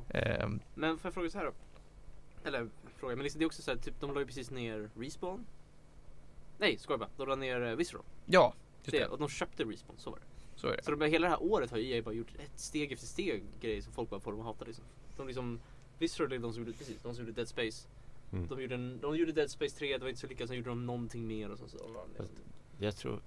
[0.08, 1.52] ehm, Men får jag fråga så här då?
[2.48, 4.90] Eller fråga, men liksom, det är också så här, typ de la ju precis ner
[4.96, 5.46] Respawn.
[6.58, 7.08] Nej, skojar bara.
[7.16, 8.04] De la ner eh, Visceral.
[8.26, 9.06] Ja, just Det, det.
[9.06, 10.24] och de köpte Respawn, så var det.
[10.60, 10.82] Så är det.
[10.82, 13.82] Så de, hela det här året har EA bara gjort ett steg efter steg grejer
[13.82, 14.84] som folk bara får dem att hata liksom.
[15.16, 15.60] De liksom,
[15.98, 17.88] Visceral är de som gjorde, precis, de som gjorde Dead Space.
[18.32, 18.48] Mm.
[18.48, 20.68] De, gjorde en, de gjorde Dead Space 3, det var inte så lyckat, sen gjorde
[20.70, 21.68] de någonting mer och så.
[21.68, 21.78] så.
[22.16, 22.32] Fast
[22.78, 23.20] Jag tror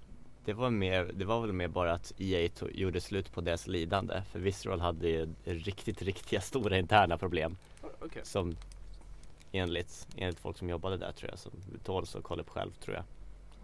[0.44, 3.66] det var, mer, det var väl mer bara att EA to, gjorde slut på deras
[3.66, 4.22] lidande.
[4.32, 7.56] För Visceral hade ju riktigt, riktiga stora interna problem.
[8.00, 8.22] Okej.
[8.24, 8.56] Som
[9.52, 11.52] enligt, enligt folk som jobbade där tror jag, som
[11.84, 13.04] tåls att kolla upp själv tror jag.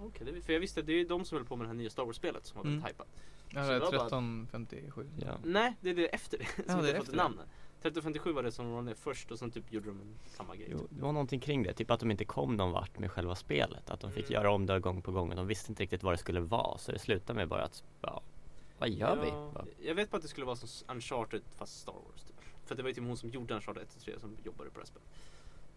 [0.06, 1.74] Okej, det- för jag visste att det är de som höll på med det här
[1.76, 2.74] nya Star Wars-spelet som var Mm.
[2.80, 3.08] väldigt hypat.
[3.48, 5.06] Ja, Så det är var bara- 1357.
[5.26, 5.26] Ja.
[5.44, 6.44] Nej, det är det efter det.
[6.44, 7.40] som Ja, inte det är har fått efter namn.
[7.80, 10.68] 1357 var det som de ner först och sen typ gjorde de samma grej.
[10.70, 10.88] Jo, typ.
[10.90, 13.90] det var någonting kring det, typ att de inte kom någon vart med själva spelet.
[13.90, 14.34] Att de fick mm.
[14.34, 16.78] göra om det gång på gång och de visste inte riktigt vad det skulle vara.
[16.78, 18.22] Så det slutade med bara att, ja,
[18.78, 19.30] vad gör ja, vi?
[19.30, 19.64] Va?
[19.80, 22.22] Jag vet bara att det skulle vara som Uncharted fast Star Wars.
[22.22, 22.36] Typ.
[22.64, 25.08] För det var ju typ hon som gjorde Uncharted 1-3 som jobbade på det spelet.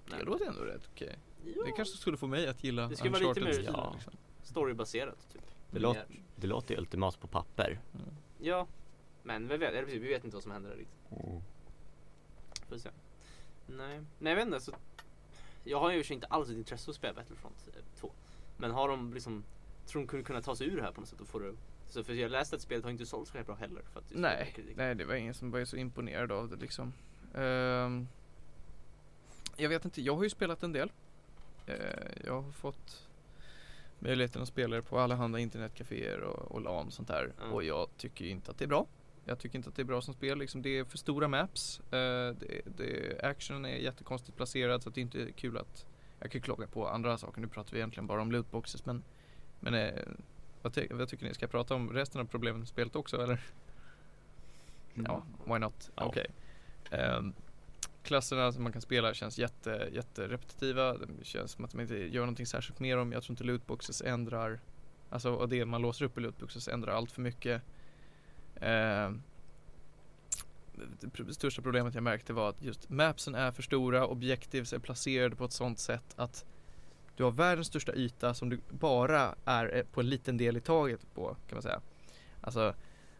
[0.05, 0.19] Nej.
[0.19, 1.17] Det låter ändå rätt okej.
[1.41, 1.53] Okay.
[1.55, 1.63] Ja.
[1.65, 3.11] Det kanske skulle få mig att gilla Uncharted.
[3.11, 3.43] det skulle Uncharted.
[3.43, 3.91] Vara lite mer ja.
[3.95, 4.13] liksom.
[4.43, 5.41] storybaserat typ.
[5.71, 5.97] Det, låt,
[6.35, 7.79] det låter ju ultimat på papper.
[7.93, 8.07] Mm.
[8.39, 8.67] Ja,
[9.23, 11.11] men vi vet, vi vet inte vad som händer riktigt.
[11.11, 11.41] Mm.
[12.73, 12.89] 100%.
[13.67, 14.59] Nej, men jag vet inte.
[14.59, 14.71] Så
[15.63, 18.11] jag har ju inte alls ett intresse att spela Battlefront eh, 2.
[18.57, 19.43] Men har de liksom,
[19.85, 21.53] tror de kunde kunna ta sig ur det här på något sätt och få det
[21.93, 23.81] så för jag läste att spelet har inte sålt så bra heller.
[23.93, 26.93] För att nej, nej, det var ingen som var så imponerad av det liksom.
[27.33, 28.07] Um,
[29.57, 30.91] jag vet inte, jag har ju spelat en del.
[31.69, 31.75] Uh,
[32.25, 33.07] jag har fått
[33.99, 37.31] möjligheten att spela det på allehanda internetcaféer och, och LAN och sånt där.
[37.41, 37.53] Mm.
[37.53, 38.85] Och jag tycker ju inte att det är bra.
[39.25, 40.37] Jag tycker inte att det är bra som spel.
[40.37, 41.79] Liksom, det är för stora maps.
[41.79, 41.89] Eh,
[42.35, 45.85] det, det, actionen är jättekonstigt placerad så det inte är kul att
[46.19, 47.41] jag kan klaga på andra saker.
[47.41, 49.03] Nu pratar vi egentligen bara om lootboxes men,
[49.59, 50.03] men eh,
[50.61, 51.33] vad, ty- vad tycker ni?
[51.33, 53.41] Ska jag prata om resten av problemen med spelet också eller?
[54.93, 55.91] Ja, why not?
[55.95, 56.03] Ja.
[56.05, 56.27] Okej.
[56.91, 57.33] Ehm,
[58.03, 60.93] klasserna som man kan spela känns jätte, jätte repetitiva.
[60.97, 63.11] Det känns som att de inte gör någonting särskilt mer om.
[63.11, 64.59] Jag tror inte lootboxes ändrar,
[65.09, 67.61] alltså och det man låser upp i lootboxes ändrar allt för mycket.
[68.63, 69.11] Eh,
[71.27, 75.35] det största problemet jag märkte var att just mapsen är för stora, objectives är placerade
[75.35, 76.45] på ett sånt sätt att
[77.15, 80.61] du har världens största yta som du bara är eh, på en liten del i
[80.61, 81.81] taget på kan man säga.
[82.41, 82.73] Alltså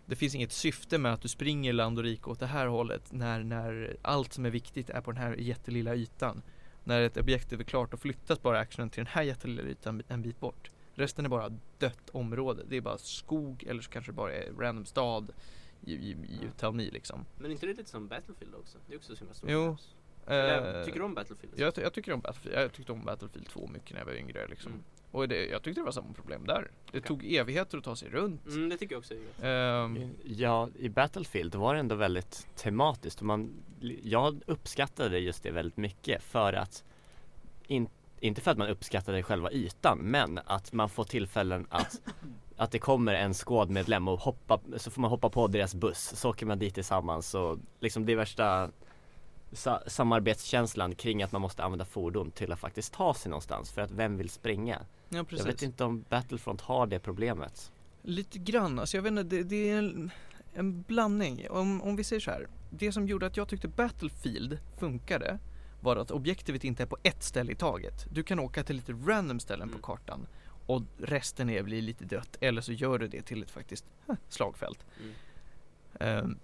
[0.06, 3.11] det finns inget syfte med att du springer land och rike åt det här hållet
[3.11, 6.41] när, när allt som är viktigt är på den här jättelilla ytan.
[6.84, 10.22] När ett objektiv är klart och flyttas bara actionen till den här jättelilla ytan en
[10.22, 10.72] bit bort.
[10.95, 11.49] Resten är bara
[11.80, 12.64] dött område.
[12.68, 15.32] Det är bara skog eller så kanske det bara är random stad.
[15.86, 17.26] You, you, you tell me liksom.
[17.38, 18.78] Men inte det lite som Battlefield också?
[18.88, 19.49] Det är också så himla stort.
[19.49, 19.78] Jo,
[20.28, 21.53] Eller, Eh, tycker du om Battlefield?
[21.60, 24.48] jag, jag tycker om Battlefield, jag tyckte om Battlefield 2 mycket när jag var yngre
[24.48, 24.72] liksom.
[24.72, 24.84] Mm.
[25.11, 26.61] Och det, jag tyckte det var samma problem där.
[26.91, 27.02] Det Okej.
[27.02, 28.45] tog evigheter att ta sig runt.
[28.48, 29.45] Mm, det tycker jag också är.
[29.86, 33.53] Ehm, Ja, i Battlefield var det ändå väldigt tematiskt och man,
[34.03, 36.84] jag uppskattade just det väldigt mycket för att
[37.68, 37.90] in,
[38.24, 42.02] inte för att man uppskattade själva ytan men att man får tillfällen att
[42.58, 46.30] att det kommer en skådmedlem och hoppa, så får man hoppa på deras buss, så
[46.30, 48.70] åker man dit tillsammans och liksom det är värsta
[49.52, 53.82] sa, samarbetskänslan kring att man måste använda fordon till att faktiskt ta sig någonstans för
[53.82, 54.82] att vem vill springa?
[55.10, 57.72] ja Jag vet inte om Battlefront har det problemet
[58.02, 60.12] Lite grann, alltså jag vet inte, det, det är en,
[60.54, 61.48] en blandning.
[61.50, 62.48] Om, om vi säger så här.
[62.70, 65.40] Det som gjorde att jag tyckte Battlefield funkade
[65.84, 68.05] var att objektivet inte är på ett ställe i taget.
[68.11, 69.81] Du kan åka till lite random ställen Mm.
[69.81, 70.27] på kartan
[70.65, 73.85] och resten är blir lite dött eller så gör du det till ett faktiskt
[74.30, 74.85] slagfält.
[74.99, 75.14] Mm.
[75.99, 76.39] Ehm,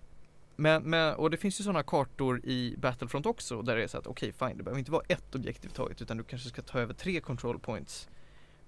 [0.55, 3.97] men, men, och det finns ju sådana kartor i Battlefront också där det är så
[3.97, 6.79] att okej fine, det behöver inte vara ett objektiv taget utan du kanske ska ta
[6.79, 8.09] över tre control points.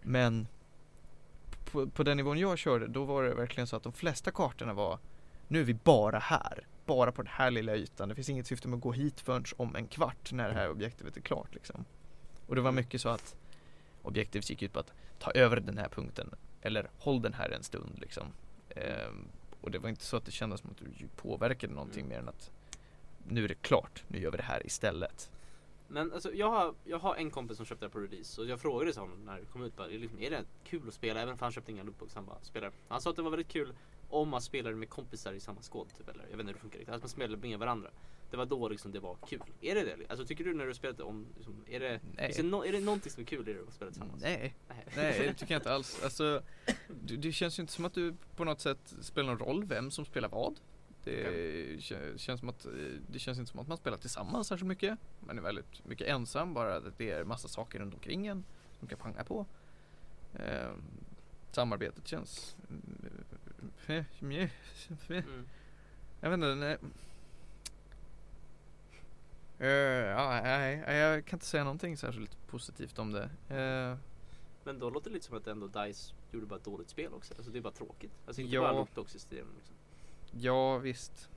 [0.02, 0.48] Men
[1.72, 4.73] på, på den nivån jag körde då var det verkligen så att de flesta kartorna
[4.73, 4.99] var
[5.48, 8.09] nu är vi bara här, bara på den här lilla ytan.
[8.09, 10.69] Det finns inget syfte med att gå hit förrän om en kvart när det här
[10.69, 11.85] objektivet är klart liksom.
[12.47, 13.35] Och det var mycket så att
[14.01, 17.63] objektivet gick ut på att ta över den här punkten eller håll den här en
[17.63, 18.27] stund liksom.
[18.69, 19.27] Ehm,
[19.61, 22.09] och det var inte så att det kändes som att du påverkade någonting Mm.
[22.09, 22.51] mer än att
[23.27, 25.31] nu är det klart, nu gör vi det här istället.
[25.88, 28.59] Men alltså jag har, jag har en kompis som köpte det på release och jag
[28.59, 31.22] frågade honom när det kom ut bara, är liksom, är det kul att spela?
[31.22, 32.72] Även för han köpte inga lootbox, han bara spelar.
[32.88, 33.73] Han sa att det var väldigt kul
[34.14, 36.60] om man spelade med kompisar i samma skåd typ, eller jag vet inte hur det
[36.60, 36.96] funkar riktigt.
[36.96, 37.90] Att man spelade med varandra.
[38.32, 39.42] Det var då liksom det var kul.
[39.62, 39.98] Är det det?
[40.10, 42.34] Alltså tycker du när du spelat det om, liksom, är det, Nej.
[42.36, 44.22] det, no, är det någonting som är kul i det att spela tillsammans?
[44.22, 44.86] Nej, Nej.
[44.96, 46.04] nej det tycker jag inte alls.
[46.04, 46.42] Alltså,
[47.06, 49.92] du, det känns ju inte som att du på något sätt spelar någon roll vem
[49.92, 50.60] som spelar vad.
[51.04, 51.28] Det
[51.80, 52.72] kä- känns som att eh,
[53.12, 55.00] det känns inte som att man spelar tillsammans särskilt mycket.
[55.20, 58.44] Man är väldigt mycket ensam, bara att det är massa saker runt omkring en
[58.80, 59.46] som kan panga på.
[60.36, 60.82] Ehm,
[61.52, 62.56] samarbetet känns...
[63.88, 65.48] mm.
[66.22, 66.78] Jag vet inte, nej.
[69.60, 69.70] Eh,
[70.08, 73.24] ja, nej, jag kan inte säga någonting särskilt positivt om det.
[73.50, 73.98] Eh,
[74.64, 77.34] Men då låter det lite som att ändå DICE gjorde bara ett dåligt spel också.
[77.38, 78.12] Alltså det är bara tråkigt.
[78.28, 78.62] Alltså inte Ja.
[78.62, 79.76] bara lootbox-system liksom.
[80.32, 81.30] Ja visst.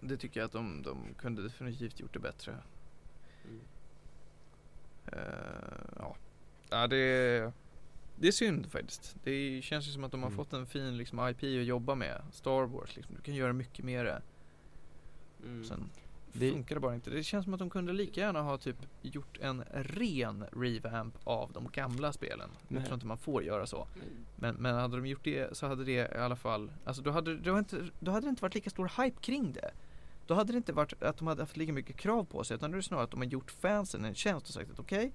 [0.00, 2.56] Det tycker jag att de, de kunde definitivt gjort det bättre.
[3.44, 3.60] Mm.
[5.06, 6.16] Eh, ja.
[6.70, 7.52] ja, det
[8.16, 9.16] det är synd faktiskt.
[9.24, 10.36] Det känns ju som att de har Mm.
[10.36, 12.22] fått en fin liksom, IP att jobba med.
[12.32, 13.14] Star Wars liksom.
[13.16, 14.20] Du kan göra mycket mer.
[15.44, 15.64] Mm.
[15.64, 15.90] Sen
[16.32, 17.10] Det- funkar det bara inte.
[17.10, 21.52] Det känns som att de kunde lika gärna ha typ gjort en ren revamp av
[21.52, 22.50] de gamla spelen.
[22.68, 22.84] Jag Nej.
[22.84, 23.86] tror inte man får göra så.
[24.36, 27.36] Men, men hade de gjort det så hade det i alla fall, alltså då hade,
[27.36, 29.70] då, inte, då hade det inte varit lika stor hype kring det.
[30.26, 32.70] Då hade det inte varit att de hade haft lika mycket krav på sig utan
[32.70, 35.12] nu är det snarare att de har gjort fansen en tjänst och sagt att okej,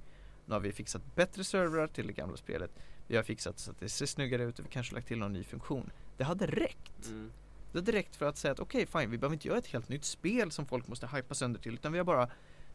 [0.50, 2.72] nu har vi fixat bättre servrar till det gamla spelet.
[3.08, 5.34] Vi har fixat så att det ser snyggare ut och vi kanske lagt till någon
[5.34, 5.92] ny funktion.
[6.18, 7.08] Det hade räckt.
[7.08, 7.32] Mm.
[7.72, 9.90] Det hade räckt för att säga att okej fine, vi behöver inte göra ett helt
[9.90, 12.30] nytt spel som folk måste hypa sönder till utan vi har bara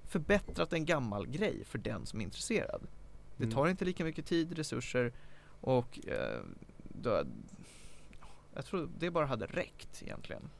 [0.06, 2.86] förbättrat en gammal grej för den som är intresserad.
[3.36, 3.54] Det Mm.
[3.54, 5.12] tar inte lika mycket tid, resurser
[5.60, 6.40] och eh,
[7.02, 7.22] då,
[8.54, 10.50] jag tror det bara hade räckt egentligen.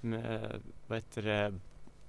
[0.00, 1.54] Men, vad heter det,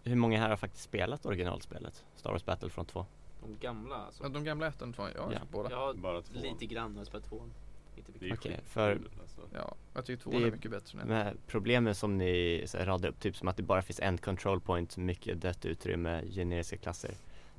[0.04, 2.06] hur många här har faktiskt spelat originalspelet?
[2.16, 3.06] Star Wars Battlefront 2?
[3.42, 4.24] De gamla alltså.
[4.24, 5.40] Ja, de gamla ettan och tvåan, ja, Ja.
[5.52, 5.70] båda.
[5.72, 6.40] Jag har Bara två.
[6.40, 7.54] lite grann jag spelat tvåan.
[7.96, 8.20] Inte mycket.
[8.20, 9.42] Det är Okej, skitkul, för- alltså.
[9.54, 11.02] Ja, jag tycker tvåan Det- är mycket bättre.
[11.02, 14.00] än Med problemen som ni så här, radar upp, typ som att det bara finns
[14.00, 17.12] en control point, mycket dött utrymme, generiska klasser.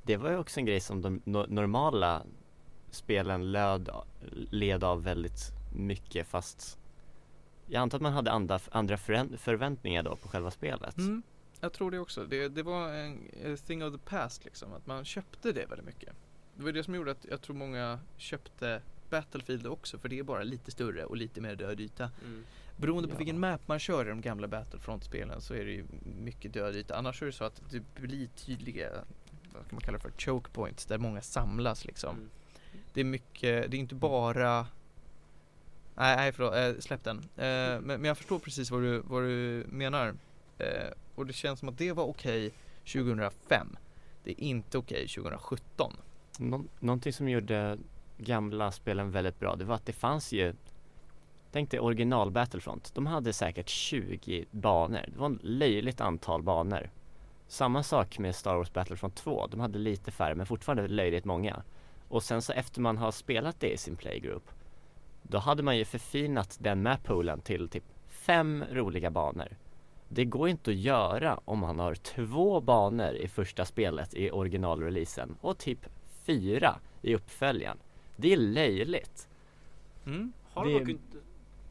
[0.02, 2.22] Det var ju också en grej som de no- normala
[2.90, 3.90] spelen löd,
[4.50, 5.40] led av väldigt
[5.76, 6.78] mycket fast
[7.66, 8.96] jag antar att man hade andra,
[9.36, 10.98] förväntningar då på själva spelet.
[10.98, 11.22] Mm,
[11.60, 12.24] jag tror det också.
[12.24, 15.86] Det, det var en a thing of the past liksom, att man köpte det väldigt
[15.86, 16.12] mycket.
[16.56, 20.22] Det var det som gjorde att jag tror många köpte Battlefield också, för det är
[20.22, 22.10] bara lite större och lite mer död yta.
[22.24, 22.44] Mm.
[22.76, 23.18] Beroende på Ja.
[23.18, 26.96] vilken map man kör i de gamla Battlefront-spelen så är det ju mycket död yta.
[26.96, 28.90] Annars är det så att det blir tydliga,
[29.54, 32.16] vad ska man kalla det för, choke points där många samlas liksom.
[32.16, 32.30] Mm.
[32.92, 34.66] Det är mycket, det är inte bara
[35.94, 37.18] Nej, nej förlåt, eh, släpp den.
[37.18, 40.14] Eh, men, men jag förstår precis vad du, vad du menar.
[40.58, 40.88] Eh,
[41.18, 42.52] och det känns som att det var okej
[42.92, 43.76] 2005.
[44.24, 45.96] Det är inte okej 2017.
[46.38, 47.78] Nå- någonting som gjorde
[48.18, 50.54] gamla spelen väldigt bra, det var att det fanns ju
[51.52, 56.90] Tänk dig original Battlefront, de hade säkert 20 banor, det var ett löjligt antal banor.
[57.46, 61.62] Samma sak med Star Wars Battlefront 2, de hade lite färre men fortfarande löjligt många.
[62.08, 64.50] Och sen så efter man har spelat det i sin playgroup
[65.22, 69.56] Då hade man ju förfinat den mappoolen till typ fem roliga banor.
[70.08, 75.36] Det går inte att göra om man har två banor i första spelet i originalreleasen
[75.40, 75.86] och typ
[76.24, 77.78] fyra i uppföljaren
[78.16, 79.28] Det är löjligt
[80.06, 80.32] Mm.
[80.52, 81.16] Har de Det- dock inte,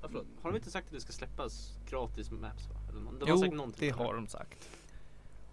[0.01, 0.09] ja,
[0.41, 2.75] har de inte sagt att det ska släppas gratis maps va?
[2.89, 4.69] Eller, det var Jo, det har de sagt.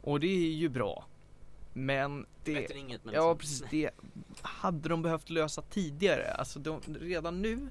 [0.03, 1.05] Och det är ju bra.
[1.73, 2.55] Men det...
[2.55, 3.91] Bättre inget men Ja liksom- precis, det
[4.43, 6.33] hade de behövt lösa tidigare.
[6.33, 7.69] Alltså de, redan nu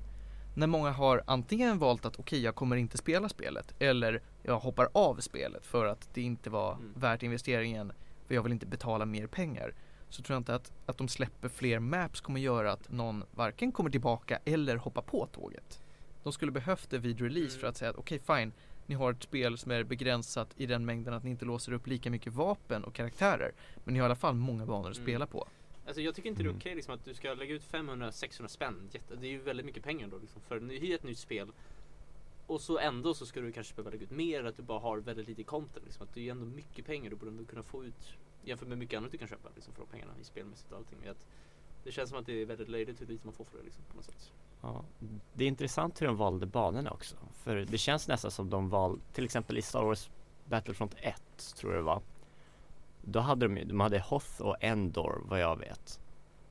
[0.53, 4.89] när många har antingen valt att okej jag kommer inte spela spelet eller jag hoppar
[4.93, 6.93] av spelet för att det inte var Mm.
[6.95, 7.93] värt investeringen
[8.27, 9.73] för jag vill inte betala mer pengar.
[10.09, 13.71] Så tror jag inte att, att de släpper fler maps kommer göra att någon varken
[13.71, 15.81] kommer tillbaka eller hoppar på tåget.
[16.23, 17.59] De skulle behövt det vid release Mm.
[17.61, 18.51] för att säga att okej fine,
[18.85, 21.87] ni har ett spel som är begränsat i den mängden att ni inte låser upp
[21.87, 23.51] lika mycket vapen och karaktärer.
[23.83, 25.05] Men ni har i alla fall många banor att Mm.
[25.05, 25.47] spela på.
[25.85, 26.57] Alltså jag tycker inte det är Mm.
[26.59, 28.89] okej liksom att du ska lägga ut 500-600 spänn.
[28.91, 31.51] Det är ju väldigt mycket pengar då liksom för ny- ett nytt spel.
[32.47, 34.79] Och så ändå så ska du kanske behöva lägga ut mer eller att du bara
[34.79, 35.85] har väldigt lite content.
[35.85, 36.03] Liksom.
[36.03, 38.97] Att det är ju ändå mycket pengar du borde kunna få ut jämfört med mycket
[38.97, 41.07] annat du kan köpa liksom, för de pengarna i spelmässigt och allting.
[41.07, 41.25] Att
[41.83, 43.83] det känns som att det är väldigt löjligt hur lite man får för det liksom,
[43.89, 44.31] på något sätt.
[44.61, 44.83] Ja,
[45.33, 47.15] det är intressant hur de valde banorna också.
[47.33, 50.09] För det känns nästan som de valde, till exempel i Star Wars
[50.45, 52.01] Battlefront 1 tror jag det var.
[53.05, 55.99] Då hade de ju, de hade Hoth och Endor vad jag vet.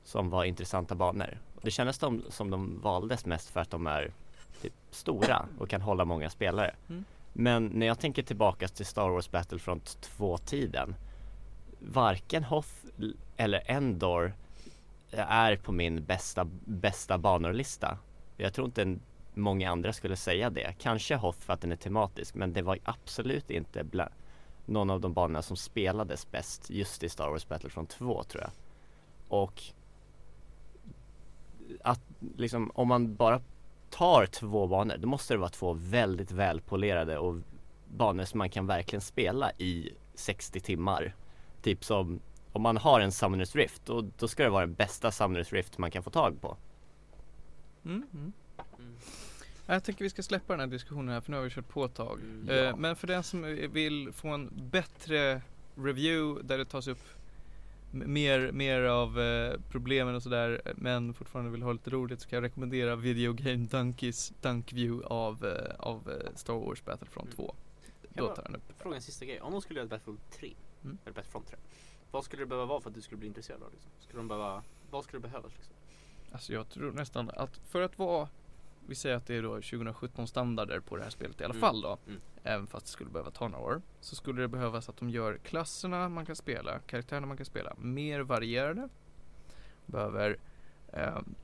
[0.03, 1.37] Som var intressanta banor.
[1.61, 4.13] Det kändes de, som de valdes mest för att de är
[4.61, 6.75] typ stora och kan hålla många spelare.
[6.89, 7.05] Mm.
[7.33, 10.95] Men när jag tänker tillbaka till Star Wars Battlefront 2-tiden
[11.79, 12.69] Varken Hoth
[13.37, 14.33] eller Endor
[15.11, 17.97] är på min bästa, bästa banorlista.
[18.37, 18.97] Jag tror inte
[19.33, 20.75] många andra skulle säga det.
[20.79, 24.09] Kanske Hoth för att den är tematisk men det var absolut inte bla,
[24.65, 28.51] någon av de banorna som spelades bäst just i Star Wars Battlefront 2 tror jag.
[29.27, 29.63] Och
[31.81, 32.01] att
[32.37, 33.41] liksom om man bara
[33.89, 37.35] tar två banor då måste det vara två väldigt välpolerade och
[37.87, 41.15] banor som man kan verkligen spela i 60 timmar.
[41.61, 42.19] Typ som
[42.51, 45.77] om man har en Summoners Rift då, då ska det vara den bästa Summoners Rift
[45.77, 46.57] man kan få tag på.
[47.85, 48.33] Mm, mm.
[49.65, 49.73] Mm.
[49.73, 51.85] Jag tänker vi ska släppa den här diskussionen här för nu har vi kört på
[51.85, 52.19] ett tag.
[52.19, 52.75] Mm, Eh, ja.
[52.75, 53.41] Men för den som
[53.71, 55.41] vill få en bättre
[55.75, 56.99] review där det tas upp
[57.91, 62.37] mer, mer av eh, problemen och sådär men fortfarande vill ha lite roligt så kan
[62.37, 67.35] jag rekommendera Video Game Dunkies Dunkview av, eh, av Star Wars Battlefront Mm.
[67.35, 67.55] 2.
[68.15, 68.63] Jag Då tar den upp.
[68.77, 69.41] Fråga en sista grej.
[69.41, 70.53] Om de skulle göra Battlefront 3,
[70.83, 70.97] Mm.
[71.03, 71.57] eller Battlefront 3.
[72.11, 73.75] Vad skulle det behöva vara för att du skulle bli intresserad av det?
[73.75, 73.91] Liksom?
[73.99, 75.73] Skulle de behöva, vad skulle det behövas liksom?
[76.31, 78.29] Alltså jag tror nästan att för att vara
[78.87, 81.61] Vi säger att det är då 2017 standarder på det här spelet i alla Mm.
[81.61, 82.21] fall då Mm.
[82.43, 85.37] Även fast det skulle behöva ta några år Så skulle det behövas att de gör
[85.37, 88.89] klasserna man kan spela, karaktärerna man kan spela mer varierade
[89.85, 90.37] Behöver
[90.93, 91.35] ehm,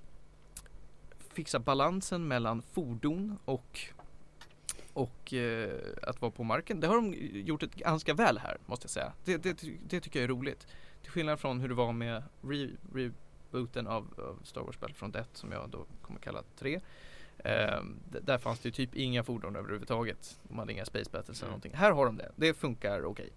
[1.33, 3.79] Fixa balansen mellan fordon och
[4.93, 6.79] och eh, att vara på marken.
[6.79, 9.13] Det har de gjort ett ganska väl här måste jag säga.
[9.25, 10.67] Det, det, det tycker jag är roligt.
[11.01, 15.29] Till skillnad från hur det var med re, rebooten av, av Star Wars Battlefront 1
[15.33, 16.79] som jag då kommer kalla 3.
[17.43, 20.39] Ehm, där fanns det ju typ inga fordon överhuvudtaget.
[20.43, 21.51] De hade inga space battles eller Mm.
[21.51, 21.73] någonting.
[21.73, 22.31] Här har de det.
[22.35, 23.29] Det funkar okej.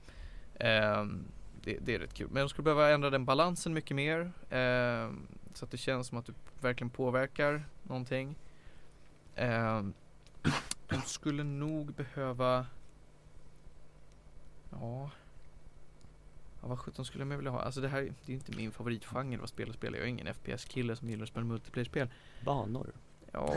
[0.55, 1.24] Ehm,
[1.62, 2.29] det, det är rätt kul.
[2.31, 4.33] Men de skulle behöva ändra den balansen mycket mer.
[4.51, 8.37] ehm, så att det känns som att du verkligen påverkar någonting.
[10.89, 12.66] De skulle nog behöva
[14.70, 15.11] Ja
[16.62, 17.61] Ja vad sjutton skulle jag mer vilja ha?
[17.61, 19.97] Alltså det här det är inte min favoritgenre vad spel och spela.
[19.97, 22.09] Jag är ingen FPS-kille som gillar att spela multiplayer-spel.
[22.45, 22.93] Banor.
[23.32, 23.56] Ja,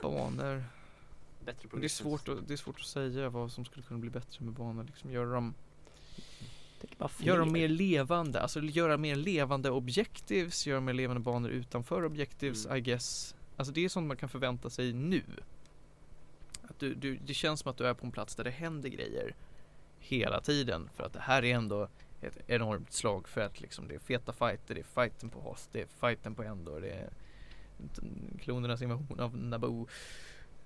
[0.00, 0.64] banor.
[1.44, 4.00] Bättre Men det är, svårt att, det är svårt att säga vad som skulle kunna
[4.00, 4.84] bli bättre med banor.
[4.84, 5.54] Liksom göra dem,
[7.18, 8.40] göra dem mer levande.
[8.40, 12.78] Alltså göra mer levande objectives, göra mer levande banor utanför objectives, Mm.
[12.78, 13.34] I guess.
[13.56, 15.22] Alltså det är sånt man kan förvänta sig nu.
[16.62, 18.88] Att du, du, det känns som att du är på en plats där det händer
[18.88, 19.34] grejer
[19.98, 20.90] hela tiden.
[20.94, 21.88] För att det här är ändå
[22.20, 23.88] ett enormt slagfält liksom.
[23.88, 26.90] Det är feta fighter, det är fighten på Host, det är fighten på Endor, det
[26.90, 27.10] är
[28.40, 29.88] klonernas invasion av Naboo.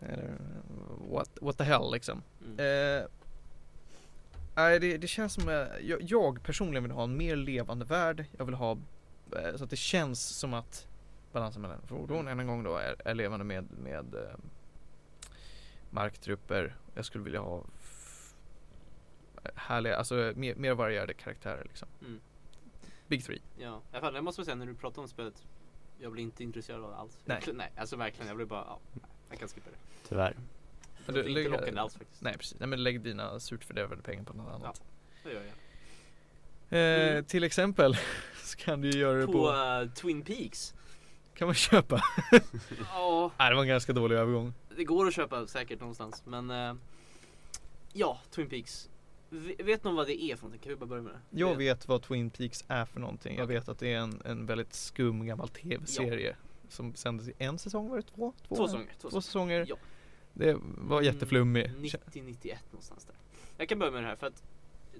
[0.00, 0.38] Eller
[1.08, 2.22] what, what the hell liksom.
[2.44, 2.58] Mm.
[2.58, 3.06] Eh,
[4.54, 8.24] nej, det, det känns som, eh, jag, jag personligen vill ha en mer levande värld.
[8.38, 8.78] Jag vill ha
[9.36, 10.88] eh, så att det känns som att
[11.32, 14.38] balansen mellan fordon än en gång då är, är levande med, med eh,
[15.90, 16.76] marktrupper.
[16.94, 17.64] Jag skulle vilja ha
[19.54, 21.88] härliga, alltså mer, mer varierade karaktärer liksom.
[22.00, 22.20] Mm.
[23.08, 23.42] Big three.
[23.58, 25.46] Ja, jag måste säga när du pratar om spelet
[26.02, 27.42] Jag blir inte intresserad av det alls Nej.
[27.52, 28.78] Nej, alltså verkligen, jag blir bara, ja,
[29.30, 29.76] jag kan skippa det
[30.08, 30.36] Tyvärr.
[31.06, 34.02] Det Du- är inte lockande alls faktiskt Nej precis, nej men lägg dina surt fördärvade
[34.02, 34.82] pengar på något annat.
[35.24, 37.24] Det gör jag Eh, Mm.
[37.24, 37.96] Till exempel
[38.42, 40.74] så kan du ju göra det på, På eh, Twin Peaks
[41.34, 42.02] kan man köpa.
[42.94, 44.54] Ja, Nej, det var en ganska dålig övergång.
[44.76, 46.74] det går att köpa säkert någonstans men eh,
[47.92, 48.88] Ja, Twin Peaks
[49.58, 50.60] Vet någon vad det är för någonting?
[50.60, 51.40] Kan vi bara börja med det?
[51.40, 53.38] Jag vet vad Twin Peaks är för någonting.
[53.38, 56.36] Jag vet att det är en, en väldigt skum gammal tv-serie.
[56.68, 58.32] Som sändes i en säsong, var det två?
[58.48, 59.66] Två säsonger Två Två säsonger.
[59.68, 59.76] Ja.
[60.32, 61.02] Det var.
[61.66, 63.14] Mm, 90-91 någonstans där
[63.56, 64.42] Jag kan börja med det här för att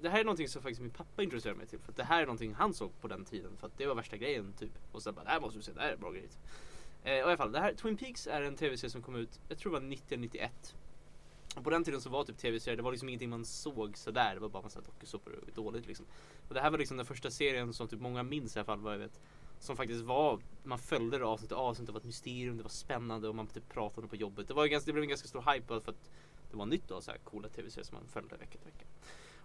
[0.01, 2.21] Det här är någonting som faktiskt min pappa introducerade mig till För att det här
[2.21, 5.03] är någonting han såg på den tiden För att det var värsta grejen typ Och
[5.03, 6.29] sen bara, det här måste du se, det här är bra grejer
[7.03, 9.39] eh, och i alla fall, det här, Twin Peaks är en tv-serie som kom ut
[9.49, 10.92] Jag tror det var 90-91 Och
[11.61, 14.39] på den tiden så var typ tv-serier, det var liksom ingenting man såg sådär Det
[14.39, 16.05] var bara massa dokusåpor och dåligt liksom
[16.47, 18.79] Och det här var liksom den första serien som typ många minns i alla fall
[18.79, 19.19] vad jag vet
[19.63, 23.27] som faktiskt var, man följde det avsnitt avsnitt, det var ett mysterium, det var spännande
[23.27, 24.47] och man typ pratade om det på jobbet.
[24.47, 26.09] Det, var ganska, det blev en ganska stor hype för att
[26.51, 28.85] det var nytt och så här coola tv-serier som man följde vecka till vecka.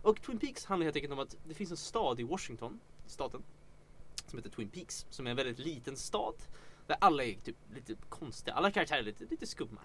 [0.03, 3.43] Och Twin Peaks handlar helt enkelt om att det finns en stad i Washington, staten,
[4.27, 6.35] som heter Twin Peaks, som är en väldigt liten stad.
[6.87, 9.81] Där alla är typ lite konstiga, alla karaktärer är lite, lite skumma.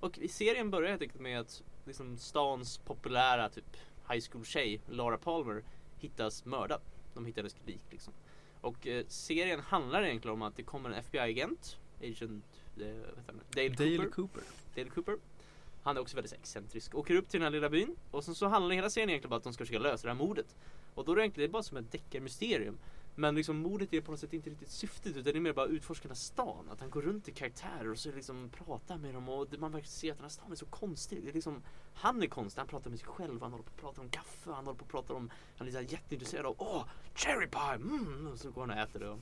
[0.00, 3.76] Och i serien börjar helt enkelt med att liksom stans populära typ
[4.10, 5.64] high school tjej, Laura Palmer,
[5.98, 6.80] hittas mördad.
[7.14, 8.12] De hittar hennes lik liksom.
[8.60, 12.44] Och eh, serien handlar egentligen om att det kommer en FBI-agent, Agent
[12.76, 12.84] eh?
[13.50, 14.10] Dale, Dale Cooper.
[14.10, 14.42] Cooper.
[14.74, 15.18] Dale Cooper.
[15.82, 16.94] Han är också väldigt excentrisk.
[16.94, 19.36] Åker upp till den här lilla byn och sen så handlar hela serien egentligen bara
[19.36, 20.56] att de ska försöka lösa det här mordet.
[20.94, 22.78] Och då är det egentligen bara som ett deckarmysterium.
[23.18, 25.66] Men liksom mordet är på något sätt inte riktigt syftet utan det är mer bara
[25.66, 26.68] utforska den här stan.
[26.70, 29.86] Att han går runt i karaktärer och så liksom pratar med dem och man verkar
[29.86, 31.22] se att den här stan är så konstig.
[31.24, 31.62] Det är liksom,
[31.94, 34.50] han är konstig, han pratar med sig själv, han håller på att prata om kaffe,
[34.50, 36.84] han håller på att prata om, han är så jätteintresserad av, åh,
[37.14, 39.08] cherry pie, mm, och så går han och äter det.
[39.08, 39.18] Och,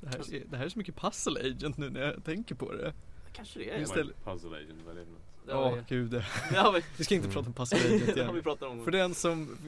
[0.00, 2.72] Det här, är, det här är så mycket puzzle agent nu när jag tänker på
[2.72, 2.94] det.
[3.32, 3.78] kanske det är.
[3.78, 4.14] Det.
[4.24, 5.22] Puzzle Agent, vad är det för något?
[5.54, 6.10] Har vi- gud.
[6.10, 8.42] det- det har vi, Vi ska inte prata om puzzle agent vi igen.
[8.42, 8.84] pratat om.
[8.84, 9.58] För den som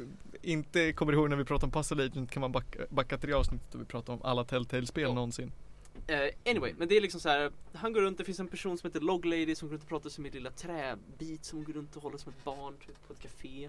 [0.42, 3.36] inte kommer ihåg när vi pratade om puzzle agent kan man backa, backa till det
[3.36, 5.12] avsnittet då vi pratade om alla Telltale-spel Ja.
[5.14, 5.52] någonsin.
[6.06, 7.50] Eh, anyway, men det är liksom så här.
[7.74, 9.88] Han går runt, det finns en person som heter Log Lady som går runt och
[9.88, 13.12] pratar som en lilla träbit som går runt och håller som ett barn typ, på
[13.12, 13.68] ett café.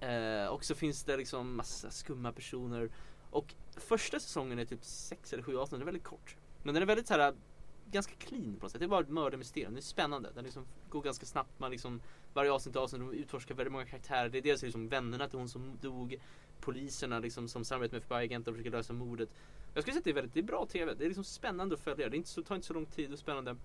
[0.00, 2.90] Eh, och så finns det liksom massa skumma personer.
[3.30, 6.36] Och första säsongen är typ sex eller sju avsnitt, den är väldigt kort.
[6.62, 7.34] Men den är väldigt så här
[7.90, 8.80] ganska clean på något sätt.
[8.80, 9.74] Det är bara ett mördarmysterium.
[9.74, 10.30] Det är spännande.
[10.34, 11.58] Den liksom går ganska snabbt.
[11.58, 12.00] Man liksom,
[12.34, 14.28] varje avsnitt och avsnitt de utforskar väldigt många karaktärer.
[14.28, 16.20] Det är dels liksom vännerna till hon som dog.
[16.60, 19.28] Poliserna liksom som samarbetar med FBI-agenter och försöker lösa mordet.
[19.74, 20.94] Jag skulle säga att det är väldigt det är bra TV.
[20.94, 22.08] Det är liksom spännande att följa.
[22.08, 23.56] Det är inte så, tar inte så lång tid och spännande.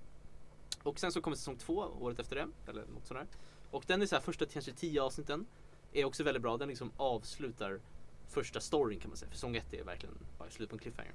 [0.83, 2.47] Och sen så kommer säsong två året efter det.
[2.67, 3.27] Eller något sånt där.
[3.71, 5.45] Och den är så här första kanske tio avsnitten.
[5.93, 6.57] Är också väldigt bra.
[6.57, 7.79] Den liksom avslutar
[8.27, 9.29] första storyn kan man säga.
[9.29, 11.13] För säsong ett är verkligen bara slut på en cliffhanger.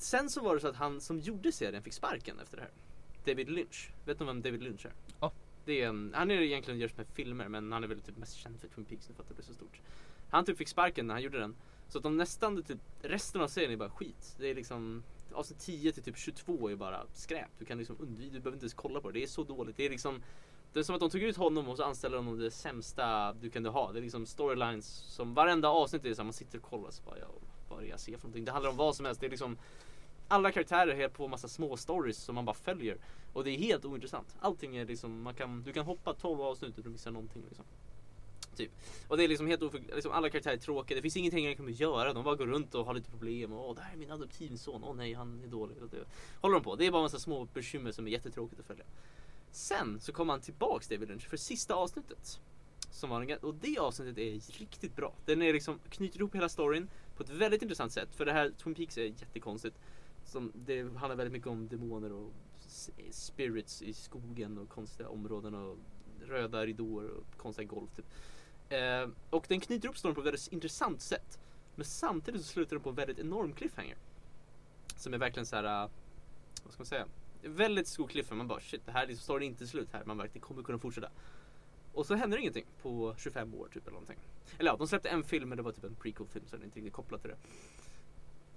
[0.00, 2.72] Sen så var det så att han som gjorde serien fick sparken efter det här.
[3.24, 3.90] David Lynch.
[4.04, 4.92] Vet ni vem David Lynch är?
[5.20, 5.32] Ja.
[5.64, 8.36] Det är en, han är egentligen görs med filmer men han är väl typ mest
[8.36, 9.80] känd för Twin Peaks nu för att det blev så stort.
[10.30, 11.56] Han typ fick sparken när han gjorde den.
[11.88, 14.36] Så att de nästan typ resten av serien är bara skit.
[14.38, 15.02] Det är liksom
[15.32, 17.50] avsnitt 10 till typ 22 är bara skräp.
[17.58, 19.18] Du kan liksom undvika, du behöver inte ens kolla på det.
[19.18, 19.76] Det är så dåligt.
[19.76, 20.22] Det är liksom
[20.72, 23.50] det är som att de tog ut honom och så anställer honom det sämsta du
[23.50, 23.92] kunde ha.
[23.92, 26.94] Det är liksom storylines som varenda avsnitt är så här, man sitter och kollar och
[26.94, 27.26] så bara, ja,
[27.68, 28.44] vad är det jag ser för någonting?
[28.44, 29.20] Det handlar om vad som helst.
[29.20, 29.58] Det är liksom
[30.30, 32.96] alla karaktärer är på massa små stories som man bara följer.
[33.32, 34.36] Och det är helt ointressant.
[34.40, 37.64] Allting är liksom, man kan, du kan hoppa 12 avsnitt och du missar någonting liksom.
[38.56, 38.70] Typ.
[39.08, 40.96] Och det är liksom helt oför, liksom alla karaktärer är tråkiga.
[40.96, 42.12] Det finns ingenting jag kommer göra.
[42.12, 43.52] De bara går runt och har lite problem.
[43.52, 44.84] Åh, det här är min adoptivson.
[44.84, 45.82] Åh nej, han är dålig.
[45.82, 46.04] Och det
[46.40, 46.76] håller de på.
[46.76, 48.84] Det är bara massa små bekymmer som är jättetråkigt att följa.
[49.52, 52.40] Sen så kommer han tillbaks David Lynch för sista avsnittet.
[52.90, 55.12] Som var en, och det avsnittet är riktigt bra.
[55.24, 58.08] Den är liksom, knyter ihop hela storyn på ett väldigt intressant sätt.
[58.16, 59.76] För det här Twin Peaks är jättekonstigt.
[60.24, 62.32] Som, det handlar väldigt mycket om demoner och
[63.10, 65.78] spirits i skogen och konstiga områden och
[66.26, 68.06] röda ridåer och konstiga golv typ.
[68.68, 71.38] Eh, och den knyter upp storyn på ett väldigt intressant sätt.
[71.74, 73.96] Men samtidigt så slutar den på en väldigt enorm cliffhanger.
[74.96, 75.64] Som är verkligen så här.
[75.64, 75.90] Eh,
[76.64, 77.06] vad ska man säga?
[77.42, 78.38] Väldigt stor cliffhanger.
[78.38, 80.04] Man bara shit, det här liksom, storyn är inte slut här.
[80.04, 81.10] Man bara, det kommer kunna fortsätta.
[81.92, 84.18] Och så händer ingenting på 25 år typ eller någonting.
[84.58, 86.64] Eller ja, de släppte en film men det var typ en prequel-film så den är
[86.64, 87.36] inte riktigt kopplad till det.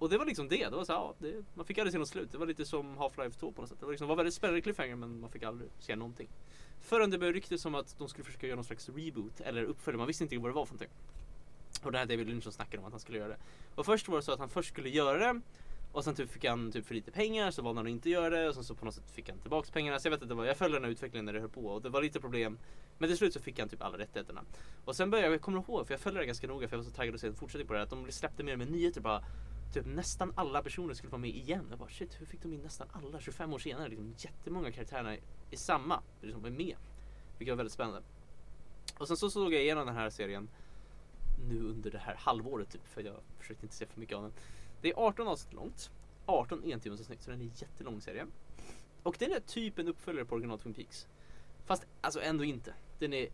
[0.04, 0.70] Och det var liksom det.
[0.70, 2.32] det, var så, här, ja, det man fick aldrig se något slut.
[2.32, 3.80] Det var lite som Half-Life 2 på något sätt.
[3.80, 6.30] Det var, liksom, var väldigt spännande cliffhanger men man fick aldrig se någonting.
[6.82, 9.98] Förrän det började ryktas om att de skulle försöka göra någon slags reboot eller uppföljare.
[9.98, 10.96] Man visste inte vad det var för någonting.
[11.84, 13.38] Och det här David Lynch som snackade om att han skulle göra det.
[13.76, 15.42] Och först var det så att han först skulle göra det
[15.92, 18.30] och sen typ fick han typ för lite pengar så valde han att inte göra
[18.30, 20.00] det och sen så på något sätt fick han tillbaks pengarna.
[20.00, 21.90] Så jag vet inte, jag följde den här utvecklingen när det höll på och det
[21.90, 22.58] var lite problem.
[22.98, 24.44] Men till slut så fick han typ alla rättigheterna.
[24.86, 26.84] Och sen började jag, jag kommer ihåg, för jag följde det ganska noga för jag
[26.84, 28.72] var så taggad att se en fortsättning på det här, att de släppte mer med
[28.72, 29.24] nyheter bara
[29.74, 31.68] Typ nästan alla personer skulle vara med igen.
[31.70, 33.90] Jag bara shit, hur fick de in nästan alla 25 år senare?
[33.90, 35.14] Liksom, jättemånga karaktärerna
[35.52, 36.76] är samma, liksom är med.
[37.38, 38.02] Vilket var väldigt spännande.
[38.98, 40.50] Och sen så såg jag igenom den här serien
[41.50, 44.34] nu under det här halvåret typ, för jag försökte inte se för mycket av den.
[44.82, 45.92] Det är 18 avsnitt långt.
[46.26, 48.28] 18 entimmars så den är en jättelång serie.
[49.04, 51.08] Och den är typ en uppföljare på original Twin Peaks.
[51.66, 52.74] Fast alltså ändå inte.
[53.00, 53.28] Den är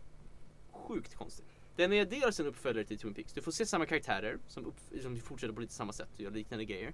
[0.72, 1.46] sjukt konstig.
[1.80, 3.34] Den är dels en uppföljare till Twin Peaks.
[3.34, 6.32] Du får se samma karaktärer som, upp, som fortsätter på lite samma sätt och gör
[6.32, 6.94] liknande grejer.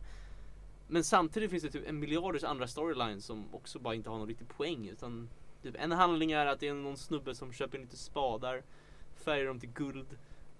[0.87, 4.27] Men samtidigt finns det typ en miljarders andra storylines som också bara inte har någon
[4.27, 5.29] riktig poäng utan
[5.63, 8.63] typ en handling är att det är någon snubbe som köper lite spadar,
[9.15, 10.07] färgar dem till guld,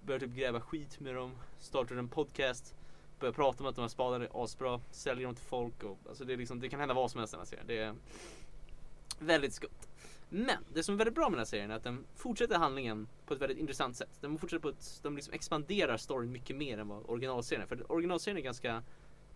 [0.06, 2.74] börjar typ gräva skit med dem, startar en podcast,
[3.20, 6.24] börjar prata om att de här spadarna är asbra, säljer dem till folk och alltså
[6.24, 7.66] det, är liksom, det kan hända vad som helst i den här serien.
[7.66, 7.94] Det är
[9.18, 9.70] väldigt skumt.
[10.28, 13.08] Men det som är väldigt bra med den här serien är att den fortsätter handlingen
[13.26, 14.18] på ett väldigt intressant sätt.
[14.20, 17.66] Den fortsätter på ett, de liksom expanderar storyn mycket mer än vad originalserien är.
[17.66, 18.82] För originalserien är ganska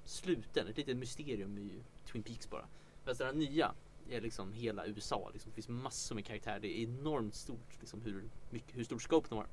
[0.04, 1.70] sluten, ett litet mysterium i
[2.06, 2.64] Twin Peaks bara.
[3.04, 3.74] Fast den här nya
[4.10, 5.30] är liksom hela USA.
[5.32, 6.60] Liksom, det finns massor med karaktärer.
[6.60, 9.46] Det är enormt stort liksom, hur, mycket, hur stort scope de har.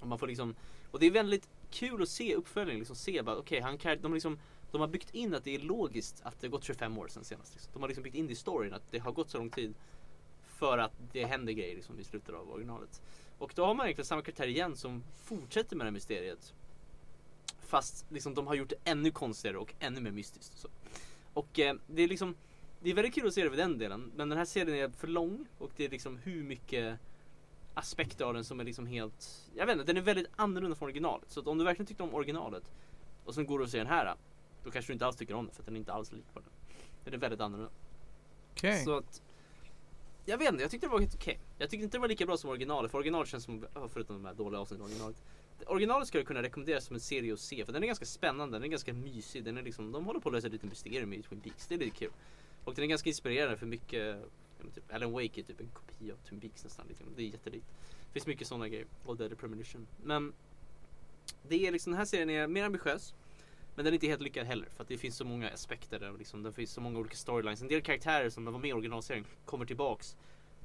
[0.00, 0.54] Och, man får liksom,
[0.90, 2.78] och det är väldigt kul att se uppföljningen.
[2.78, 4.38] Liksom, se bara, okay, han, de, liksom,
[4.70, 7.24] de har byggt in att det är logiskt att det har gått 25 år sedan
[7.24, 7.54] senast.
[7.54, 7.72] Liksom.
[7.72, 9.74] De har liksom byggt in det i storyn att det har gått så lång tid.
[10.58, 13.02] För att det händer grejer liksom, i slutet av originalet.
[13.38, 16.54] Och då har man egentligen samma karaktär igen som fortsätter med det här mysteriet.
[17.60, 20.54] Fast liksom, de har gjort det ännu konstigare och ännu mer mystiskt.
[20.54, 20.68] Och, så.
[21.32, 22.34] och eh, det är liksom
[22.80, 24.12] Det är väldigt kul att se det vid den delen.
[24.16, 26.98] Men den här serien är för lång och det är liksom hur mycket
[27.74, 30.86] aspekter av den som är liksom helt Jag vet inte, den är väldigt annorlunda från
[30.86, 31.30] originalet.
[31.30, 32.64] Så om du verkligen tyckte om originalet
[33.24, 34.14] och sen går du och ser den här
[34.64, 36.40] då kanske du inte alls tycker om den för den är inte alls lik på
[36.40, 36.48] den.
[37.04, 37.72] Den är väldigt annorlunda.
[38.84, 39.22] Så att
[40.28, 41.40] jag vet inte, jag tyckte det var helt okej.
[41.58, 44.24] Jag tyckte inte det var lika bra som originalet, för originalet känns som, förutom de
[44.24, 45.22] här dåliga avsnitten originalet.
[45.66, 48.56] Originalet skulle jag kunna rekommendera som en serie att se, för den är ganska spännande,
[48.56, 51.22] den är ganska mysig, den är liksom, de håller på att lösa lite mysterium i
[51.22, 52.10] Twin Peaks, det är lite kul.
[52.64, 54.22] Och den är ganska inspirerande för mycket,
[54.74, 57.06] typ Alan Wake är typ en kopia av Twin Peaks nästan, liksom.
[57.16, 57.66] det är jättelikt.
[58.06, 59.86] Det finns mycket sådana grejer, och Dead Premonition.
[60.04, 60.32] Men
[61.48, 63.14] det är liksom, den här serien är mer ambitiös.
[63.78, 66.12] Men den är inte helt lyckad heller för att det finns så många aspekter där
[66.18, 67.62] liksom, det finns så många olika storylines.
[67.62, 70.16] En del karaktärer som var med i originalserien kommer tillbaks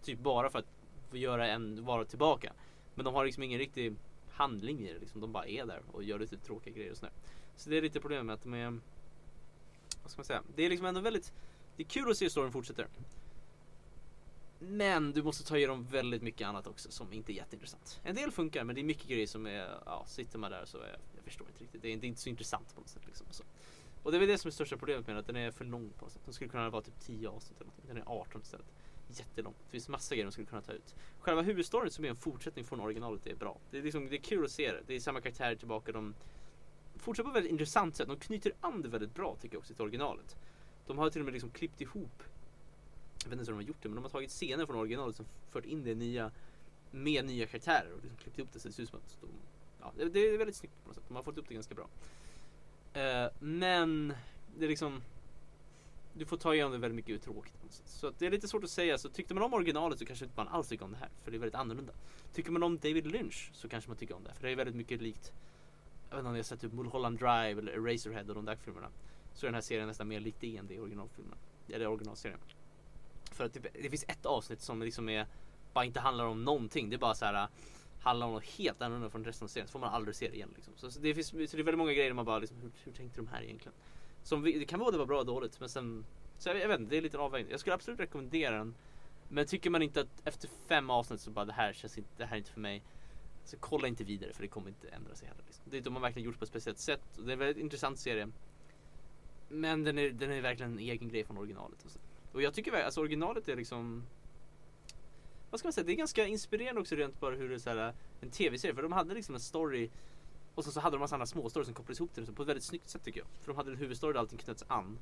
[0.04, 0.66] Typ bara för att
[1.12, 2.54] göra en, vara tillbaka.
[2.96, 3.96] Men de har liksom ingen riktig
[4.32, 5.22] handling i det liksom.
[5.22, 7.14] De bara är där och gör lite tråkiga grejer och sådär.
[7.56, 8.80] Så det är lite problem med att de är
[10.02, 10.44] Vad ska man säga?
[10.56, 11.34] Det är liksom ändå väldigt
[11.78, 12.88] Det är kul att se hur storyn fortsätter.
[14.60, 18.00] Men du måste ta igenom väldigt mycket annat också som inte är jätteintressant.
[18.04, 20.78] En del funkar men det är mycket grejer som är, ja sitter man där så
[20.78, 21.82] är, jag förstår inte riktigt.
[21.82, 23.28] Det är, det är inte så intressant på något sätt liksom.
[23.30, 23.44] Så.
[24.04, 25.66] Och det är väl det som är största problemet med den, att den är för
[25.66, 26.22] lång på något sätt.
[26.26, 27.86] Den skulle kunna vara typ 10 avsnitt eller någonting.
[27.88, 28.66] Den är 18 istället.
[29.08, 29.54] Jättelång.
[29.66, 30.96] Det finns massa grejer de skulle kunna ta ut.
[31.20, 33.58] Själva huvudstoryn som är en fortsättning från originalet är bra.
[33.72, 34.82] Det är, liksom, det är kul att se det.
[34.88, 35.92] Det är samma karaktärer tillbaka.
[35.92, 36.16] De
[36.96, 38.08] fortsätter på ett väldigt intressant sätt.
[38.08, 40.36] De knyter an det väldigt bra tycker jag också till originalet.
[40.88, 42.24] De har till och med liksom klippt ihop
[43.24, 45.20] jag vet inte hur de har gjort det men de har tagit scener från originalet
[45.20, 46.32] och fört in det nya
[46.92, 49.28] med nya karaktärer och liksom klippt ihop det så det ser ut som att de,
[49.84, 51.04] ja, det, det är väldigt snyggt på något sätt.
[51.08, 51.88] De har fått upp det ganska bra.
[52.96, 54.14] Uh, men
[54.58, 55.02] det är liksom
[56.14, 57.60] du får ta igenom det väldigt mycket tråkigt.
[57.60, 57.88] på något sätt.
[57.88, 58.98] Så det är lite svårt att säga.
[58.98, 61.10] Så tyckte man om originalet så kanske inte man alls tycker om det här.
[61.24, 61.94] För det är väldigt annorlunda.
[62.34, 64.30] Tycker man om David Lynch så kanske man tycker om det.
[64.30, 64.36] här.
[64.36, 65.34] För det är väldigt mycket likt.
[66.10, 68.56] Jag vet inte om ni har sett typ Mulholland Drive eller Eraserhead och de där
[68.56, 68.88] filmerna.
[69.34, 71.38] Så är den här serien nästan mer lik det än det i originalfilmen.
[71.70, 72.40] Eller originalserien.
[73.32, 75.28] För att typ, det finns ett avsnitt som liksom är
[75.74, 76.90] bara inte handlar om någonting.
[76.90, 77.48] Det är bara så här
[78.04, 79.68] handlar om något helt annorlunda från resten av serien.
[79.68, 80.50] Så får man aldrig se det igen.
[80.56, 80.74] Liksom.
[80.76, 82.92] Så, så, det finns, så det är väldigt många grejer man bara liksom, hur, hur
[82.92, 83.74] tänkte de här egentligen?
[84.24, 86.06] Som vi, det kan vara det var bra och dåligt men sen
[86.38, 87.52] Så jag, jag vet inte, det är lite en avvägning.
[87.52, 88.76] Jag skulle absolut rekommendera den.
[89.30, 92.26] Men tycker man inte att efter fem avsnitt så bara det här känns inte, det
[92.26, 92.84] här är inte för mig.
[93.46, 95.44] Så kolla inte vidare för det kommer inte ändra sig heller.
[95.46, 95.64] Liksom.
[95.70, 97.18] Det är de har verkligen gjort på ett speciellt sätt.
[97.18, 98.30] Och det är en väldigt intressant serie.
[99.50, 101.86] Men den är, den är verkligen en egen grej från originalet.
[101.86, 102.00] Och, så.
[102.32, 104.04] och jag tycker alltså originalet är liksom
[105.54, 107.70] vad ska man säga, det är ganska inspirerande också rent bara hur det är så
[107.70, 108.76] här, en tv-serie.
[108.76, 109.90] För de hade liksom en story
[110.56, 112.48] och så, så hade de massa andra småstories som kopplades ihop till det på ett
[112.50, 113.28] väldigt snyggt sätt tycker jag.
[113.42, 114.98] För de hade en huvudstory där allting knöts an.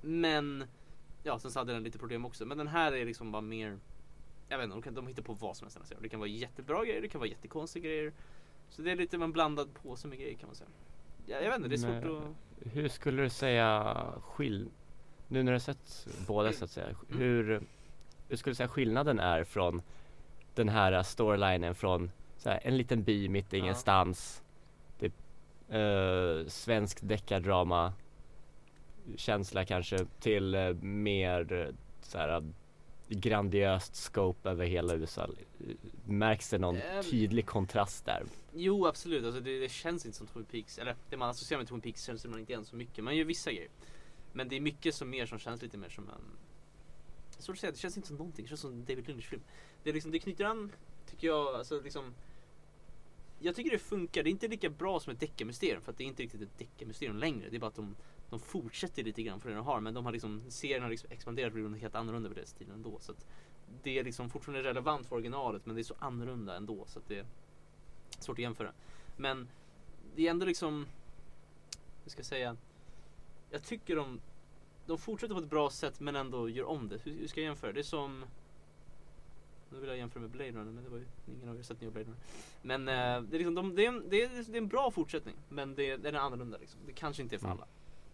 [0.00, 0.64] Men,
[1.22, 2.46] ja sen så hade den lite problem också.
[2.46, 3.78] Men den här är liksom bara mer,
[4.48, 5.76] jag vet inte, de, kan, de hittar på vad som helst.
[5.76, 5.94] Alltså.
[6.00, 8.12] Det kan vara jättebra grejer, det kan vara jättekonstiga grejer.
[8.70, 10.70] Så det är lite en blandad påse med grejer kan man säga.
[11.26, 12.72] Ja, jag vet inte, det är svårt Men- att...
[12.72, 14.68] Hur skulle du säga skill...
[15.28, 17.18] Nu när du har sett båda så att säga, Mm.
[17.18, 17.62] hur,
[18.28, 19.82] hur skulle du säga skillnaden är från
[20.54, 22.10] den här storylinen från
[22.44, 23.62] här, en liten by mitt i Ja.
[23.64, 24.42] ingenstans,
[24.98, 25.12] typ
[25.74, 27.92] uh, svensk deckardrama
[29.16, 32.42] känsla kanske till eh, mer eh, så här
[33.08, 35.28] grandiöst scope över hela USA.
[36.04, 37.02] Märks det någon Ehm.
[37.02, 38.22] tydlig kontrast där?
[38.54, 40.78] Jo absolut, alltså det, det känns inte som Twin Peaks.
[40.78, 43.04] Eller det man associerar med Twin Peaks känns det man inte igen så mycket.
[43.04, 43.68] Man gör vissa grejer.
[44.32, 46.24] Men det är mycket som mer som känns lite mer som en...
[47.38, 48.44] Svårt att säga, det känns inte som någonting.
[48.44, 49.42] Det känns som en David Lynch-film.
[49.82, 50.72] Det, liksom, det knyter an,
[51.10, 52.14] tycker jag, alltså liksom...
[53.40, 54.22] Jag tycker det funkar.
[54.22, 55.82] Det är inte lika bra som ett deckarmysterium.
[55.82, 57.48] För att det är inte riktigt ett deckarmysterium längre.
[57.50, 57.96] Det är bara att de
[58.30, 61.10] de fortsätter lite grann från det de har men de har liksom, serien har liksom
[61.12, 62.98] expanderat och blivit helt annorlunda på deras tiden ändå.
[63.00, 63.26] Så att
[63.82, 67.08] det är liksom fortfarande relevant för originalet men det är så annorlunda ändå så att
[67.08, 67.26] det är
[68.18, 68.72] svårt att jämföra.
[69.16, 69.48] Men
[70.16, 70.86] det är ändå liksom,
[72.04, 72.56] hur ska jag säga,
[73.50, 74.20] jag tycker de,
[74.88, 76.98] de fortsätter på ett bra sätt men ändå gör om det.
[77.04, 77.72] Hur, hur ska jag jämföra?
[77.72, 78.24] Det är som
[79.70, 81.06] nu vill jag jämföra med Blade Runner men det var ju
[81.36, 82.20] ingen av er sett nya Blade Runner.
[82.62, 84.90] Men eh, det, är liksom, de, det, är en, det, är, det är en bra
[84.90, 86.80] fortsättning men det, den är annorlunda liksom.
[86.86, 87.58] Det kanske inte är för Mm.
[87.58, 87.66] alla.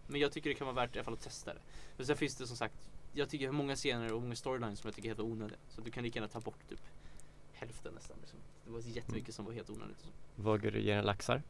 [0.07, 1.59] Men jag tycker det kan vara värt i alla fall att testa det.
[1.97, 4.95] Men sen finns det som sagt, jag tycker många scener och många storylines som jag
[4.95, 5.57] tycker är helt onödiga.
[5.69, 6.81] Så du kan lika gärna ta bort typ
[7.53, 8.17] hälften nästan.
[8.21, 8.39] Liksom.
[8.65, 10.05] Det var jättemycket som var helt onödigt.
[10.35, 11.41] Vågar du ge den laxar?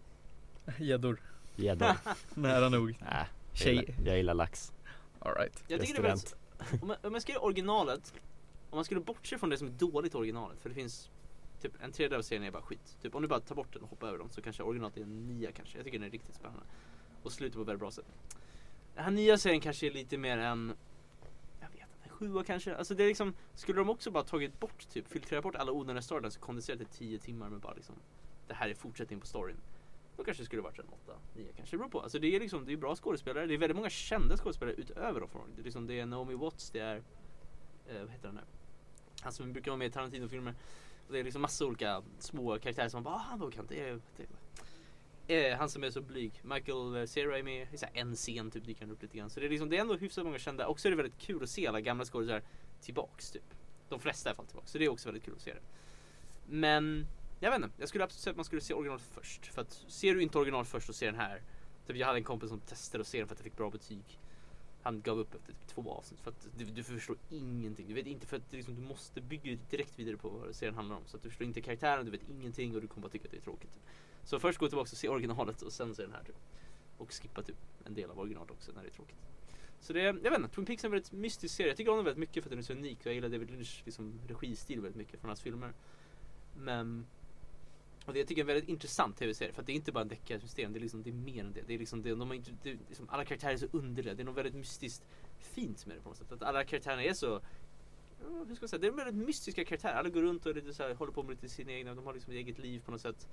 [0.79, 1.21] Gäddor.
[1.55, 1.95] Gäddor?
[2.33, 2.97] Nära nog.
[3.01, 4.71] Nej, jag gillar, jag gillar lax.
[5.25, 5.63] Alright.
[5.67, 6.35] Jag tycker det är väldigt,
[6.81, 8.13] om, man, om man ska göra originalet,
[8.69, 11.09] om man skulle bortse från det som är dåligt i originalet, för det finns
[11.61, 12.97] typ en tredjedel av serien är bara skit.
[13.01, 15.01] Typ om du bara tar bort den och hoppar över dem så kanske originalet är
[15.01, 15.77] en nia kanske.
[15.77, 16.63] Jag tycker den är riktigt spännande.
[17.23, 18.05] Och slutar på ett väldigt bra sätt.
[18.95, 20.73] Den här nya serien kanske är lite mer en,
[21.59, 22.75] jag vet inte, en sjua kanske.
[22.75, 26.01] Alltså det är liksom, skulle de också bara tagit bort typ, filtrerat bort alla onödiga
[26.01, 27.95] storylines och kondenserat till 10 timmar med bara liksom,
[28.47, 29.57] det här är fortsättning på storyn.
[30.17, 31.75] Då kanske det skulle varit en 8, 9 kanske.
[31.75, 32.01] Det beror på.
[32.01, 33.45] Alltså det är liksom, det är bra skådespelare.
[33.45, 35.29] Det är väldigt många kända skådespelare utöver dem.
[35.55, 36.95] Det är, liksom, det är Naomi Watts, det är,
[37.87, 38.41] eh, vad heter han nu?
[39.21, 40.55] Han som brukar vara med i Tarantino-filmer.
[41.07, 43.75] Och det är liksom massa olika små karaktärer som man bara, ah, han kan inte”.
[43.75, 44.23] Det är, det
[45.35, 46.41] är, eh, han som är så blyg.
[46.43, 49.29] Michael eh, Cera är med i så en scen typ dyker han upp lite grann.
[49.29, 50.67] Så det är liksom, det är ändå hyfsat många kända.
[50.67, 52.43] Och så är det väldigt kul att se alla gamla skådespelare
[52.81, 53.43] tillbaks typ.
[53.89, 54.71] De flesta i alla fall tillbaks.
[54.71, 55.61] Så det är också väldigt kul att se det.
[56.47, 57.05] Men
[57.39, 59.45] jag vet inte, jag skulle absolut säga att man skulle se originalet först.
[59.45, 61.41] För att ser du inte originalet först och ser den här.
[61.87, 63.69] Typ jag hade en kompis som testade att se den för att jag fick bra
[63.69, 64.19] betyg.
[64.83, 67.87] Han gav upp efter typ två avsnitt för att du, du förstår ingenting.
[67.87, 70.95] Du vet inte för att liksom, du måste bygga direkt vidare på vad serien handlar
[70.95, 71.01] om.
[71.05, 73.31] Så att du förstår inte karaktären, du vet ingenting och du kommer bara tycka att
[73.31, 73.73] det är tråkigt.
[73.73, 73.83] Typ.
[74.23, 76.35] Så först gå tillbaka och se originalet och sen se den här typ.
[76.97, 79.17] Och skippa typ en del av originalet också när det är tråkigt.
[79.79, 81.69] Så det, jag vet inte, Twin Peaks är en väldigt mystisk serie.
[81.69, 83.29] Jag tycker om den väldigt mycket för att den är så unik och jag gillar
[83.29, 85.73] David Lynchs liksom, registil väldigt mycket från hans filmer.
[86.57, 87.05] Men
[88.05, 90.01] och det jag tycker är en väldigt intressant tv-serie för att det är inte bara
[90.01, 91.61] en deckarsystem, det är liksom, det är mer än det.
[91.67, 94.13] Det är liksom, det, de har inte, det, är liksom, alla karaktärer är så underliga,
[94.13, 95.05] det är något väldigt mystiskt
[95.39, 96.31] fint med det på något sätt.
[96.31, 97.41] Att alla karaktärerna är så
[98.47, 99.93] hur ska jag säga, det är väldigt mystiska karaktärer.
[99.93, 102.13] Alla går runt och lite så här, håller på med lite sina egna, de har
[102.13, 103.27] liksom ett eget liv på något sätt.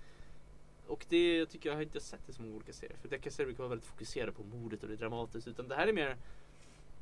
[0.86, 2.96] Och det jag tycker jag har inte sett det så många olika serier.
[2.96, 5.48] För deckarserier brukar vara väldigt fokuserade på mordet och det är dramatiskt.
[5.48, 6.16] Utan det här är mer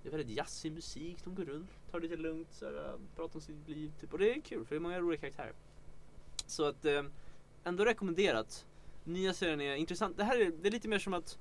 [0.03, 3.35] det är väldigt jazzig musik, de går runt, tar det lite lugnt, så här, pratar
[3.35, 4.13] om sitt liv typ.
[4.13, 5.53] Och det är kul för det är många roliga karaktärer.
[6.47, 7.03] Så att eh,
[7.65, 8.67] ändå rekommenderat.
[9.05, 10.17] Nya serien är intressant.
[10.17, 11.39] Det här är, det är lite mer som att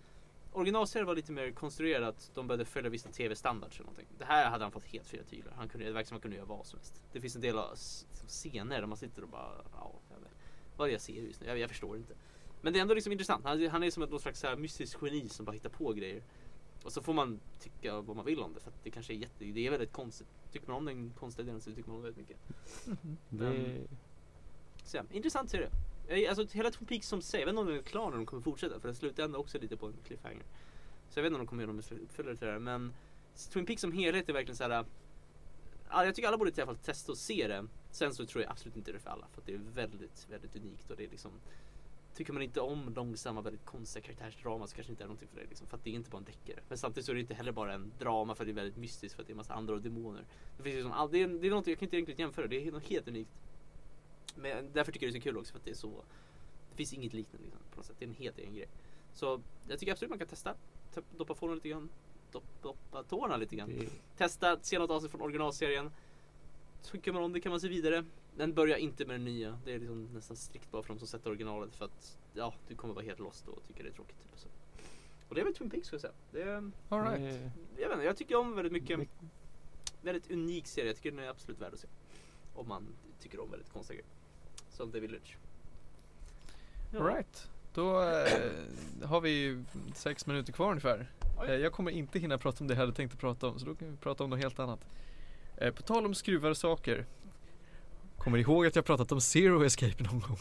[0.53, 2.31] originalserien var lite mer konstruerat.
[2.33, 4.07] De började följa vissa tv-standards eller någonting.
[4.17, 5.53] Det här hade han fått helt fria tyglar.
[5.57, 7.01] Han kunde, det verkar som han kunde göra vad som helst.
[7.11, 10.31] Det finns en del av s- scener där man sitter och bara, ja, jag vet,
[10.77, 11.47] vad är det jag ser just nu?
[11.47, 12.13] Jag, jag förstår inte.
[12.61, 13.45] Men det är ändå liksom intressant.
[13.45, 16.23] Han, han är som ett någon slags här mystisk geni som bara hittar på grejer.
[16.83, 19.17] Och så får man tycka vad man vill om det för att det kanske är
[19.17, 20.27] jätte, det är väldigt konstigt.
[20.51, 22.43] Tycker man om den konstiga delen så tycker man om det väldigt mycket.
[23.29, 23.77] Det,
[24.83, 25.69] Så ja, intressant serie.
[26.09, 28.17] Eh, alltså hela Twin Peaks som säger, jag vet inte om den är klar när
[28.17, 30.43] de kommer fortsätta för den slutar ändå också lite på en cliffhanger.
[31.09, 32.93] Så jag vet inte om de kommer göra någon uppföljare till det här men
[33.53, 34.71] Twin Peaks som helhet är verkligen så här.
[34.71, 34.85] Eh,
[35.89, 37.67] jag tycker alla borde i alla fall testa och se det.
[37.91, 40.27] Sen så tror jag absolut inte det är för alla för att det är väldigt,
[40.29, 41.31] väldigt unikt och det är liksom
[42.13, 45.45] Tycker man inte om långsamma, väldigt konstiga karaktärsdrama så kanske inte är någonting för dig
[45.49, 46.59] liksom, för att det är inte bara en deckare.
[46.69, 48.77] Men samtidigt så är det inte heller bara en drama för att det är väldigt
[48.77, 50.25] mystiskt för att det är en massa andra och demoner.
[50.57, 52.67] Det finns liksom, all, det, är, det är någonting jag kan inte egentligen jämföra, det
[52.67, 53.31] är något helt unikt.
[54.41, 56.03] Men därför tycker jag det är så kul också för att det är så
[56.71, 57.95] Det finns inget liknande liksom, på något sätt.
[57.99, 58.67] Det är en helt egen grej.
[59.13, 60.55] Så jag tycker absolut man kan testa.
[60.93, 61.89] Ta- Doppa fåren lite grann.
[62.31, 63.69] Dopp, doppa tårna lite grann.
[63.69, 65.91] det, Testa, se något avsnitt från originalserien.
[66.83, 68.05] Tycker man om det kan man se vidare.
[68.35, 69.59] Men börja inte med den nya.
[69.65, 72.75] Det är liksom nästan strikt bara för de som sätter originalet för att ja, du
[72.75, 74.15] kommer vara helt lost och tycka det är tråkigt.
[74.21, 74.47] Typ, så.
[75.29, 76.13] Och det är väl Twin Peaks skulle jag säga.
[76.31, 77.19] Det är, Alright.
[77.21, 78.99] det, jag vet inte, jag tycker om väldigt mycket.
[80.01, 80.87] Väldigt unik serie.
[80.89, 81.87] Jag tycker den är absolut värd att se.
[82.55, 82.87] Om man
[83.19, 84.11] tycker om väldigt konstiga grejer.
[84.79, 85.37] Som David Lynch.
[86.91, 86.99] Ja.
[86.99, 87.49] Alright.
[87.73, 89.63] Då eh, har vi ju
[89.95, 91.07] sex minuter kvar ungefär.
[91.47, 93.65] Eh, jag kommer inte hinna prata om det jag hade tänkt att prata om så
[93.65, 94.79] då kan vi prata om något helt annat.
[95.57, 97.05] Eh, på tal om skruvade saker.
[98.17, 100.39] Kommer ni ihåg att jag pratat om Zero Escape någon gång?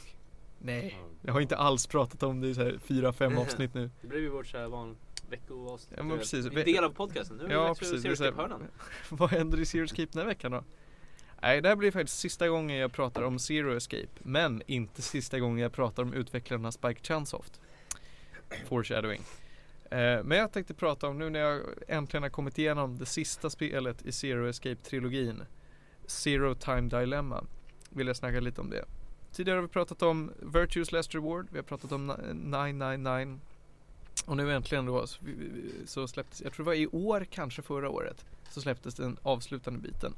[0.58, 3.90] Nej, jag har inte alls pratat om det i så här fyra, fem avsnitt nu.
[4.00, 4.96] Det blev ju vårt så här van
[5.30, 5.98] veckoavsnitt.
[5.98, 6.46] Ja, men precis.
[6.46, 7.36] En del av podcasten.
[7.36, 8.02] Nu är Ja precis.
[8.02, 8.62] Det är så här, hörnan.
[9.08, 10.64] vad händer i Zero Escape den här veckan då?
[11.42, 14.08] Nej, det här blir faktiskt sista gången jag pratar om Zero Escape.
[14.18, 17.60] Men inte sista gången jag pratar om utvecklarna Spike Chunsoft.
[18.68, 19.22] Foreshadowing.
[19.90, 23.50] Eh, men jag tänkte prata om nu när jag äntligen har kommit igenom det sista
[23.50, 25.42] spelet i Zero Escape-trilogin.
[26.06, 27.44] Zero Time Dilemma.
[27.90, 28.84] Vill jag snacka lite om det.
[29.32, 31.46] Tidigare har vi pratat om Virtues Last Reward.
[31.50, 33.38] Vi har pratat om 999.
[34.26, 35.06] Och nu äntligen då
[35.86, 39.80] så släpptes, jag tror det var i år, kanske förra året, så släpptes den avslutande
[39.80, 40.14] biten.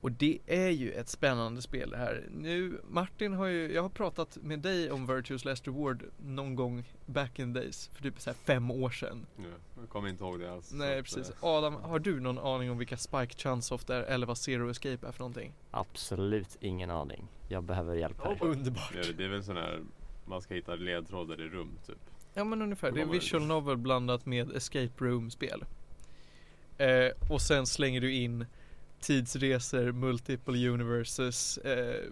[0.00, 2.24] Och det är ju ett spännande spel det här.
[2.30, 6.84] Nu, Martin har ju, jag har pratat med dig om Virtuous Last Reward någon gång
[7.06, 9.26] back in days, för typ så här fem år sedan.
[9.36, 9.44] Ja,
[9.80, 10.72] jag kommer inte ihåg det alls.
[10.72, 11.30] Nej precis.
[11.30, 15.06] eh, Adam, har du någon aning om vilka Spike Chunsoft är eller vad Zero Escape
[15.06, 15.52] är för någonting?
[15.70, 17.28] Absolut ingen aning.
[17.48, 18.36] Jag behöver hjälp här.
[18.40, 18.92] Underbart!
[18.92, 19.82] Det är, det är väl sån här,
[20.24, 21.98] man ska hitta ledtrådar i rum typ.
[22.34, 25.64] Ja men ungefär, det är visual novel blandat med escape room spel.
[26.78, 28.46] Eh, och sen slänger du in
[29.00, 32.02] tidsresor, multiple universes, eh,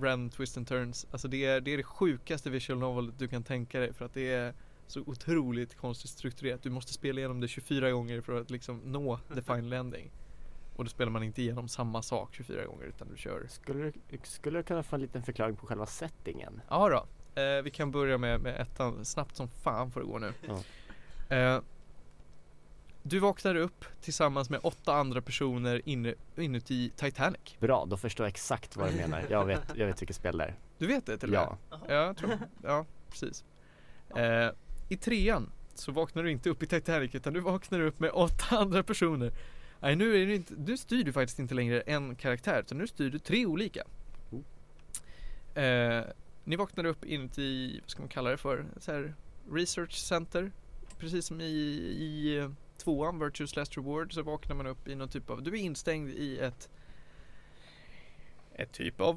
[0.00, 1.06] random twist and turns.
[1.10, 4.14] Alltså det är, det är det sjukaste visual novel du kan tänka dig för att
[4.14, 4.54] det är
[4.86, 6.62] så otroligt konstigt strukturerat.
[6.62, 10.10] Du måste spela igenom det 24 gånger för att liksom nå the final ending.
[10.76, 14.18] Och då spelar man inte igenom samma sak 24 gånger utan du kör Skulle du,
[14.22, 16.60] skulle du kunna få en liten förklaring på själva settingen?
[16.68, 17.06] Ja då.
[17.40, 19.04] Eh, vi kan börja med, med ettan.
[19.04, 20.32] Snabbt som fan får det gå nu.
[20.48, 21.36] Ja.
[21.36, 21.60] Eh,
[23.08, 25.82] du vaknar upp tillsammans med åtta andra personer
[26.36, 27.56] inuti Titanic.
[27.60, 29.24] Bra, då förstår jag exakt vad du menar.
[29.30, 30.54] Jag vet, jag vet vilket spel det är.
[30.78, 31.56] Du vet det till och med?
[31.70, 33.44] Ja, Ja, jag tror, ja precis.
[34.16, 34.50] Eh,
[34.88, 38.58] I trean så vaknar du inte upp i Titanic utan du vaknar upp med åtta
[38.58, 39.32] andra personer.
[39.80, 42.86] Nej nu är det inte, nu styr du faktiskt inte längre en karaktär utan nu
[42.86, 43.82] styr du tre olika.
[45.54, 46.04] Eh,
[46.44, 49.14] ni vaknar upp inuti, vad ska man kalla det för, så här
[49.50, 50.52] research center.
[50.98, 52.50] Precis som i, i eh,
[52.86, 56.10] tvåan, Virtuous Last Reward, så vaknar man upp i någon typ av, du är instängd
[56.10, 56.68] i ett
[58.58, 59.16] ett typ av,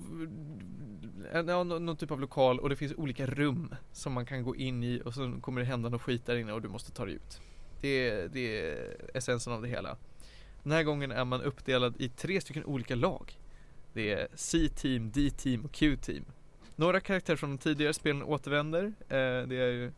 [1.34, 4.56] en, ja, någon, typ av lokal och det finns olika rum som man kan gå
[4.56, 7.06] in i och så kommer det hända något skit där inne och du måste ta
[7.06, 7.42] dig ut.
[7.82, 8.40] Det, är- det
[8.70, 9.98] är essensen av det hela.
[10.64, 13.38] Den här gången är man uppdelad i tre stycken olika lag.
[13.94, 16.26] Det är C-team, D-team och Q-team.
[16.76, 18.84] Några karaktärer från de tidigare spelen återvänder.
[18.86, 19.92] Eh, det är ju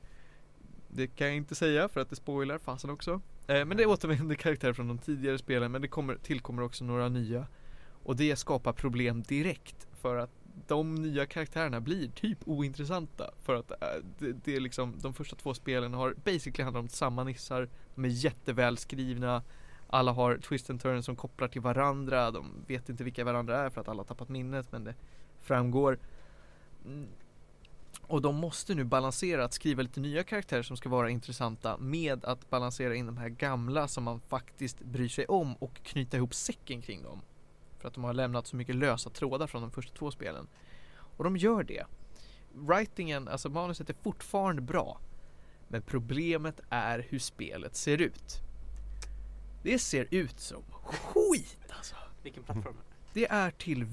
[0.87, 3.21] Det kan jag inte säga för att det spoilar fasen också.
[3.47, 7.09] Eh, men det återvänder karaktärer från de tidigare spelen men det kommer, tillkommer också några
[7.09, 7.47] nya.
[8.03, 10.31] Och det skapar problem direkt för att
[10.67, 13.77] de nya karaktärerna blir typ ointressanta för att eh,
[14.19, 17.69] det, det är liksom de första två spelen har basically handlat om samma nissar.
[17.95, 19.43] De är jättevälskrivna.
[19.87, 22.31] Alla har twist and turns som kopplar till varandra.
[22.31, 24.95] De vet inte vilka varandra är för att alla har tappat minnet men det
[25.41, 25.99] framgår.
[26.85, 27.07] Mm,
[28.11, 32.25] och de måste nu balansera att skriva lite nya karaktärer som ska vara intressanta med
[32.25, 36.33] att balansera in de här gamla som man faktiskt bryr sig om och knyta ihop
[36.33, 37.21] säcken kring dem.
[37.79, 40.47] För att de har lämnat så mycket lösa trådar från de första två spelen.
[41.17, 41.85] Och de gör det.
[42.53, 44.99] Writingen, alltså manuset är fortfarande bra.
[45.67, 48.39] Men problemet är hur spelet ser ut.
[49.63, 51.95] Det ser ut som skit alltså.
[52.23, 52.77] Vilken plattform?
[53.13, 53.85] Det är till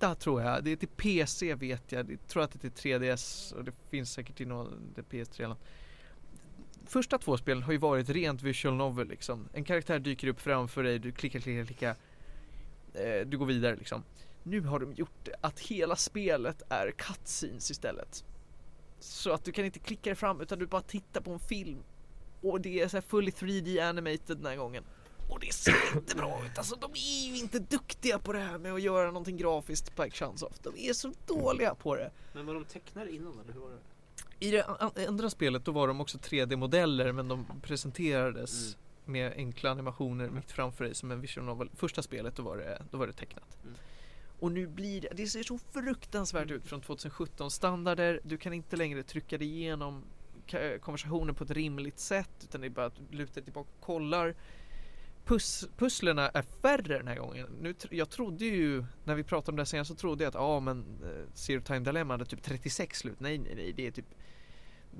[0.00, 0.64] vita tror jag.
[0.64, 2.10] Det är till PC vet jag.
[2.10, 5.48] Jag tror att det är till 3DS och det finns säkert till någon PS3 eller
[5.48, 5.64] något.
[6.86, 9.48] Första två spelen har ju varit rent visual novel liksom.
[9.52, 11.96] En karaktär dyker upp framför dig, du klickar, klickar, klickar.
[12.94, 14.02] Eh, du går vidare liksom.
[14.42, 18.24] Nu har de gjort det att hela spelet är cutscenes istället.
[18.98, 21.82] Så att du kan inte klicka dig fram utan du bara tittar på en film.
[22.42, 24.84] Och det är så här fully 3D animated den här gången.
[25.30, 26.58] Och det ser inte bra ut.
[26.58, 30.16] Alltså de är ju inte duktiga på det här med att göra någonting grafiskt Spike
[30.16, 30.62] Chunsoft.
[30.64, 32.10] De är så dåliga på det.
[32.32, 33.76] Men var de tecknade innan eller hur var det?
[34.46, 34.64] I det
[35.08, 39.12] andra spelet då var de också 3D-modeller men de presenterades Mm.
[39.22, 41.70] med enkla animationer mitt framför dig som en visual novel.
[41.76, 43.58] Första spelet då var det, då var det tecknat.
[43.62, 43.74] Mm.
[44.40, 48.20] Och nu blir det, det ser så fruktansvärt ut från 2017 standarder.
[48.24, 50.02] Du kan inte längre trycka dig igenom
[50.80, 53.84] konversationen på ett rimligt sätt utan det är bara att du lutar dig tillbaka och
[53.86, 54.34] kollar.
[55.30, 57.46] Pus, pusslerna är färre den här gången.
[57.60, 60.40] Nu, jag trodde ju, när vi pratade om det senast så trodde jag att ja
[60.40, 63.20] ah, men eh, Zero Time Dilemma hade typ 36 slut.
[63.20, 64.06] Nej nej nej, det är typ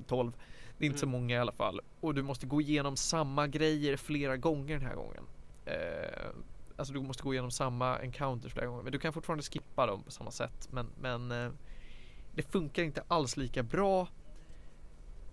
[0.07, 0.33] 12.
[0.79, 1.21] Det är inte så Mm.
[1.21, 1.81] många i alla fall.
[2.01, 5.25] Och du måste gå igenom samma grejer flera gånger den här gången.
[5.65, 6.31] Eh,
[6.77, 8.83] alltså du måste gå igenom samma encounters flera gånger.
[8.83, 10.69] Men du kan fortfarande skippa dem på samma sätt.
[10.71, 11.51] Men, men eh,
[12.35, 14.09] det funkar inte alls lika bra.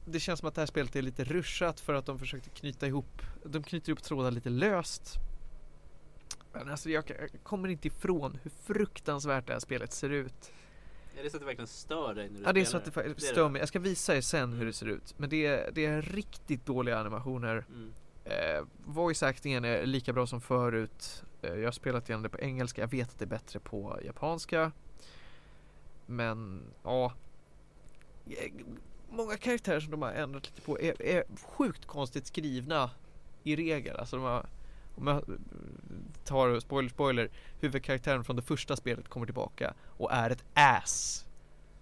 [0.10, 2.88] Det känns som att det här spelet är lite ruschat för att de försökte knyta
[2.88, 5.14] ihop, de knyter ihop trådar lite löst.
[6.54, 10.52] Men alltså jag, jag kommer inte ifrån hur fruktansvärt det här spelet ser ut.
[11.20, 12.86] Är det så att det verkligen stör dig när du Ja det är så att
[12.86, 13.60] det Det stör mig.
[13.60, 15.14] Jag ska visa er sen hur det ser ut.
[15.18, 17.66] Men det är, det är riktigt dåliga animationer.
[17.70, 17.94] Mm.
[18.26, 21.24] Eh, voice actingen är lika bra som förut.
[21.42, 22.82] Eh, jag har spelat igenom det på engelska.
[22.82, 24.72] Jag vet att det är bättre på japanska.
[26.06, 27.14] Men ja.
[29.10, 32.90] Eh, Många karaktärer som de har ändrat lite på är, är sjukt konstigt skrivna
[33.44, 33.98] i regel.
[33.98, 34.46] Alltså de har,
[34.96, 35.24] om jag
[36.24, 37.30] tar spoiler spoiler.
[37.60, 41.24] Huvudkaraktären från det första spelet kommer tillbaka och är ett ass.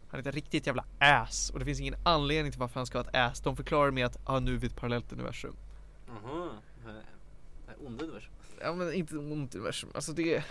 [0.10, 2.98] Han är ett riktigt jävla ass och det finns ingen anledning till varför han ska
[2.98, 3.40] ha ett ass.
[3.42, 5.56] De förklarar med att, ah, nu är vi ett parallellt universum.
[6.08, 6.50] Jaha.
[6.86, 8.32] Här onda universum.
[8.62, 10.44] Ja men inte ont universum, alltså det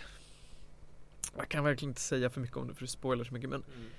[1.36, 3.62] Jag kan verkligen inte säga för mycket om det för det spoilar så mycket men
[3.76, 3.90] Mm.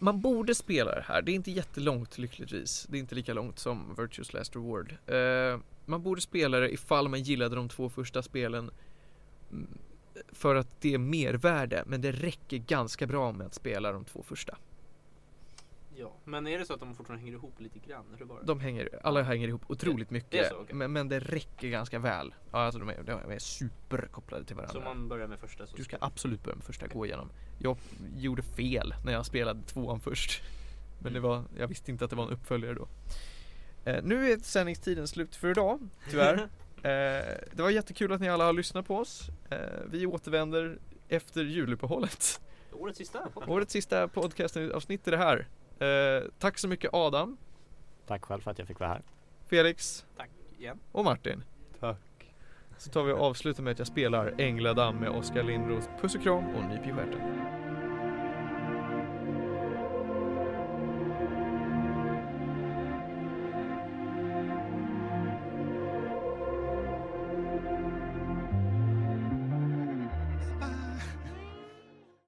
[0.00, 2.86] Man borde spela det här, det är inte jättelångt lyckligtvis.
[2.90, 4.96] Det är inte lika långt som Virtuous Last Reward.
[5.06, 8.70] Eh, Man borde spela det ifall man gillade de två första spelen
[9.50, 9.78] mm,
[10.32, 14.22] För att det är mervärde, men det räcker ganska bra med att spela de två
[14.22, 14.56] första.
[15.96, 18.04] Ja, men är det så att de fortfarande hänger ihop lite grann?
[18.20, 18.46] Var det?
[18.46, 20.74] De hänger, alla hänger ihop otroligt det mycket är så, okej.
[20.74, 24.72] men, men det räcker ganska väl Ja alltså de är, de är superkopplade till varandra
[24.72, 27.30] Så man börjar med första så Du ska absolut börja med första gå igenom.
[27.58, 27.76] Jag
[28.16, 30.42] gjorde fel när jag spelade tvåan först.
[31.02, 32.88] Men det var, jag visste inte att det var en uppföljare då.
[33.84, 36.34] Eh, nu är sändningstiden slut för idag, tyvärr.
[36.76, 39.28] eh, det var jättekul att ni alla har lyssnat på oss.
[39.50, 39.58] Eh,
[39.90, 42.40] vi återvänder efter juluppehållet.
[42.72, 43.48] Årets sista podcast.
[43.48, 45.48] Årets sista podcastavsnitt är det här.
[45.78, 47.36] Eh, tack så mycket Adam,
[48.06, 49.02] Tack själv för att jag fick vara här.
[49.46, 50.78] Felix Tack igen.
[50.92, 51.44] och Martin.
[51.80, 52.34] Tack.
[52.78, 56.22] Så tar vi och avslutar med att jag spelar Ängladam med Oskar Lindros Puss och
[56.22, 57.63] kram och nyp i stjärten.